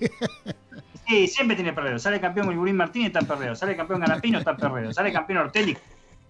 Sí, 1.08 1.28
siempre 1.28 1.56
tiene 1.56 1.74
perreo. 1.74 1.99
Sale 1.99 2.20
campeón 2.20 2.47
Wilburín 2.47 2.78
Martínez, 2.78 3.08
está 3.08 3.20
en 3.20 3.26
perreo. 3.28 3.56
Sale 3.56 3.76
campeón 3.76 3.99
Ganapino, 3.99 4.39
está 4.39 4.51
en 4.51 4.58
perreo. 4.58 4.93
Sale 4.93 5.12
campeón 5.12 5.39
Ortelli, 5.39 5.78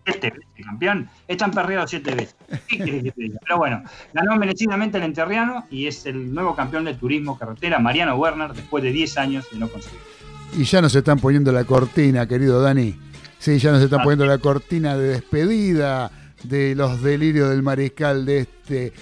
veces 0.06 0.34
campeón, 0.66 1.10
está 1.28 1.46
en 1.46 1.52
perreo 1.52 1.88
siete 1.88 2.16
veces. 2.16 2.36
Pero 2.68 3.58
bueno, 3.58 3.84
ganó 4.14 4.36
merecidamente 4.36 4.98
el 4.98 5.04
enterriano 5.04 5.66
y 5.70 5.88
es 5.88 6.06
el 6.06 6.34
nuevo 6.34 6.56
campeón 6.56 6.86
del 6.86 6.98
turismo 6.98 7.38
carretera, 7.38 7.80
Mariano 7.80 8.16
Werner, 8.16 8.54
después 8.54 8.84
de 8.84 8.92
10 8.92 9.18
años 9.18 9.48
de 9.52 9.60
no 9.60 9.68
conseguir. 9.70 10.00
Y 10.58 10.64
ya 10.66 10.82
nos 10.82 10.94
están 10.96 11.20
poniendo 11.20 11.52
la 11.52 11.64
cortina, 11.64 12.28
querido 12.28 12.62
Dani. 12.62 12.96
Sí, 13.40 13.58
ya 13.60 13.72
nos 13.72 13.82
están 13.82 14.02
Ah. 14.02 14.04
poniendo 14.04 14.26
la 14.26 14.38
cortina 14.38 14.98
de 14.98 15.08
despedida 15.10 16.12
de 16.44 16.76
los 16.76 17.02
delirios 17.02 17.50
del 17.50 17.64
mariscal 17.64 18.26
de 18.26 18.40
este 18.40 18.94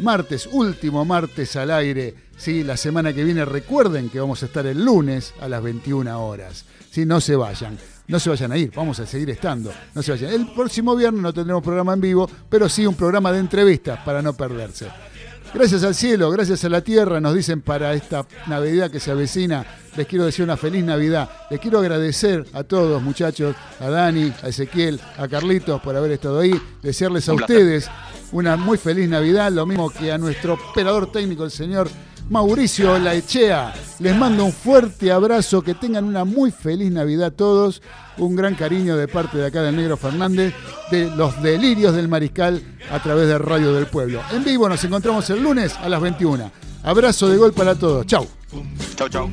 martes, 0.00 0.46
último 0.50 1.04
martes 1.04 1.56
al 1.56 1.70
aire. 1.70 2.14
Sí, 2.38 2.62
la 2.62 2.76
semana 2.76 3.12
que 3.12 3.24
viene 3.24 3.44
recuerden 3.44 4.08
que 4.08 4.20
vamos 4.20 4.42
a 4.44 4.46
estar 4.46 4.64
el 4.64 4.84
lunes 4.84 5.34
a 5.40 5.48
las 5.48 5.60
21 5.60 6.24
horas. 6.24 6.64
Sí, 6.88 7.04
no 7.04 7.20
se 7.20 7.34
vayan. 7.34 7.76
No 8.06 8.20
se 8.20 8.30
vayan 8.30 8.52
a 8.52 8.56
ir, 8.56 8.72
vamos 8.74 9.00
a 9.00 9.06
seguir 9.06 9.28
estando. 9.30 9.72
No 9.92 10.02
se 10.02 10.12
vayan. 10.12 10.32
El 10.32 10.46
próximo 10.52 10.94
viernes 10.94 11.20
no 11.20 11.34
tendremos 11.34 11.64
programa 11.64 11.92
en 11.94 12.00
vivo, 12.00 12.30
pero 12.48 12.68
sí 12.68 12.86
un 12.86 12.94
programa 12.94 13.32
de 13.32 13.40
entrevistas 13.40 13.98
para 14.04 14.22
no 14.22 14.34
perderse. 14.34 14.86
Gracias 15.52 15.82
al 15.82 15.94
cielo, 15.94 16.30
gracias 16.30 16.62
a 16.64 16.68
la 16.68 16.82
tierra, 16.82 17.20
nos 17.20 17.34
dicen 17.34 17.60
para 17.60 17.92
esta 17.94 18.24
Navidad 18.46 18.90
que 18.90 19.00
se 19.00 19.10
avecina. 19.10 19.66
Les 19.96 20.06
quiero 20.06 20.24
decir 20.24 20.44
una 20.44 20.56
feliz 20.56 20.84
Navidad. 20.84 21.28
Les 21.50 21.58
quiero 21.58 21.80
agradecer 21.80 22.46
a 22.52 22.62
todos, 22.62 23.02
muchachos, 23.02 23.56
a 23.80 23.90
Dani, 23.90 24.32
a 24.42 24.48
Ezequiel, 24.48 25.00
a 25.16 25.26
Carlitos 25.26 25.80
por 25.80 25.96
haber 25.96 26.12
estado 26.12 26.38
ahí. 26.38 26.52
Desearles 26.82 27.28
a 27.28 27.34
ustedes 27.34 27.90
una 28.30 28.56
muy 28.56 28.78
feliz 28.78 29.08
Navidad, 29.08 29.50
lo 29.50 29.66
mismo 29.66 29.90
que 29.90 30.12
a 30.12 30.18
nuestro 30.18 30.54
operador 30.54 31.10
técnico, 31.10 31.44
el 31.44 31.50
señor 31.50 31.88
Mauricio 32.30 32.98
Laechea. 32.98 33.72
Les 34.00 34.16
mando 34.16 34.44
un 34.44 34.52
fuerte 34.52 35.10
abrazo, 35.10 35.62
que 35.62 35.74
tengan 35.74 36.04
una 36.04 36.24
muy 36.24 36.50
feliz 36.50 36.90
Navidad 36.92 37.32
todos. 37.32 37.82
Un 38.18 38.36
gran 38.36 38.54
cariño 38.54 38.96
de 38.96 39.08
parte 39.08 39.38
de 39.38 39.46
acá 39.46 39.62
del 39.62 39.76
Negro 39.76 39.96
Fernández, 39.96 40.54
de 40.90 41.10
los 41.16 41.40
delirios 41.42 41.94
del 41.94 42.08
Mariscal 42.08 42.62
a 42.90 43.00
través 43.02 43.28
de 43.28 43.38
Radio 43.38 43.72
del 43.72 43.86
Pueblo. 43.86 44.20
En 44.32 44.44
vivo 44.44 44.68
nos 44.68 44.82
encontramos 44.84 45.28
el 45.30 45.42
lunes 45.42 45.74
a 45.76 45.88
las 45.88 46.00
21. 46.00 46.50
Abrazo 46.82 47.28
de 47.28 47.36
gol 47.36 47.52
para 47.52 47.74
todos. 47.74 48.06
Chau. 48.06 48.26
Chau, 48.96 49.08
chau. 49.08 49.30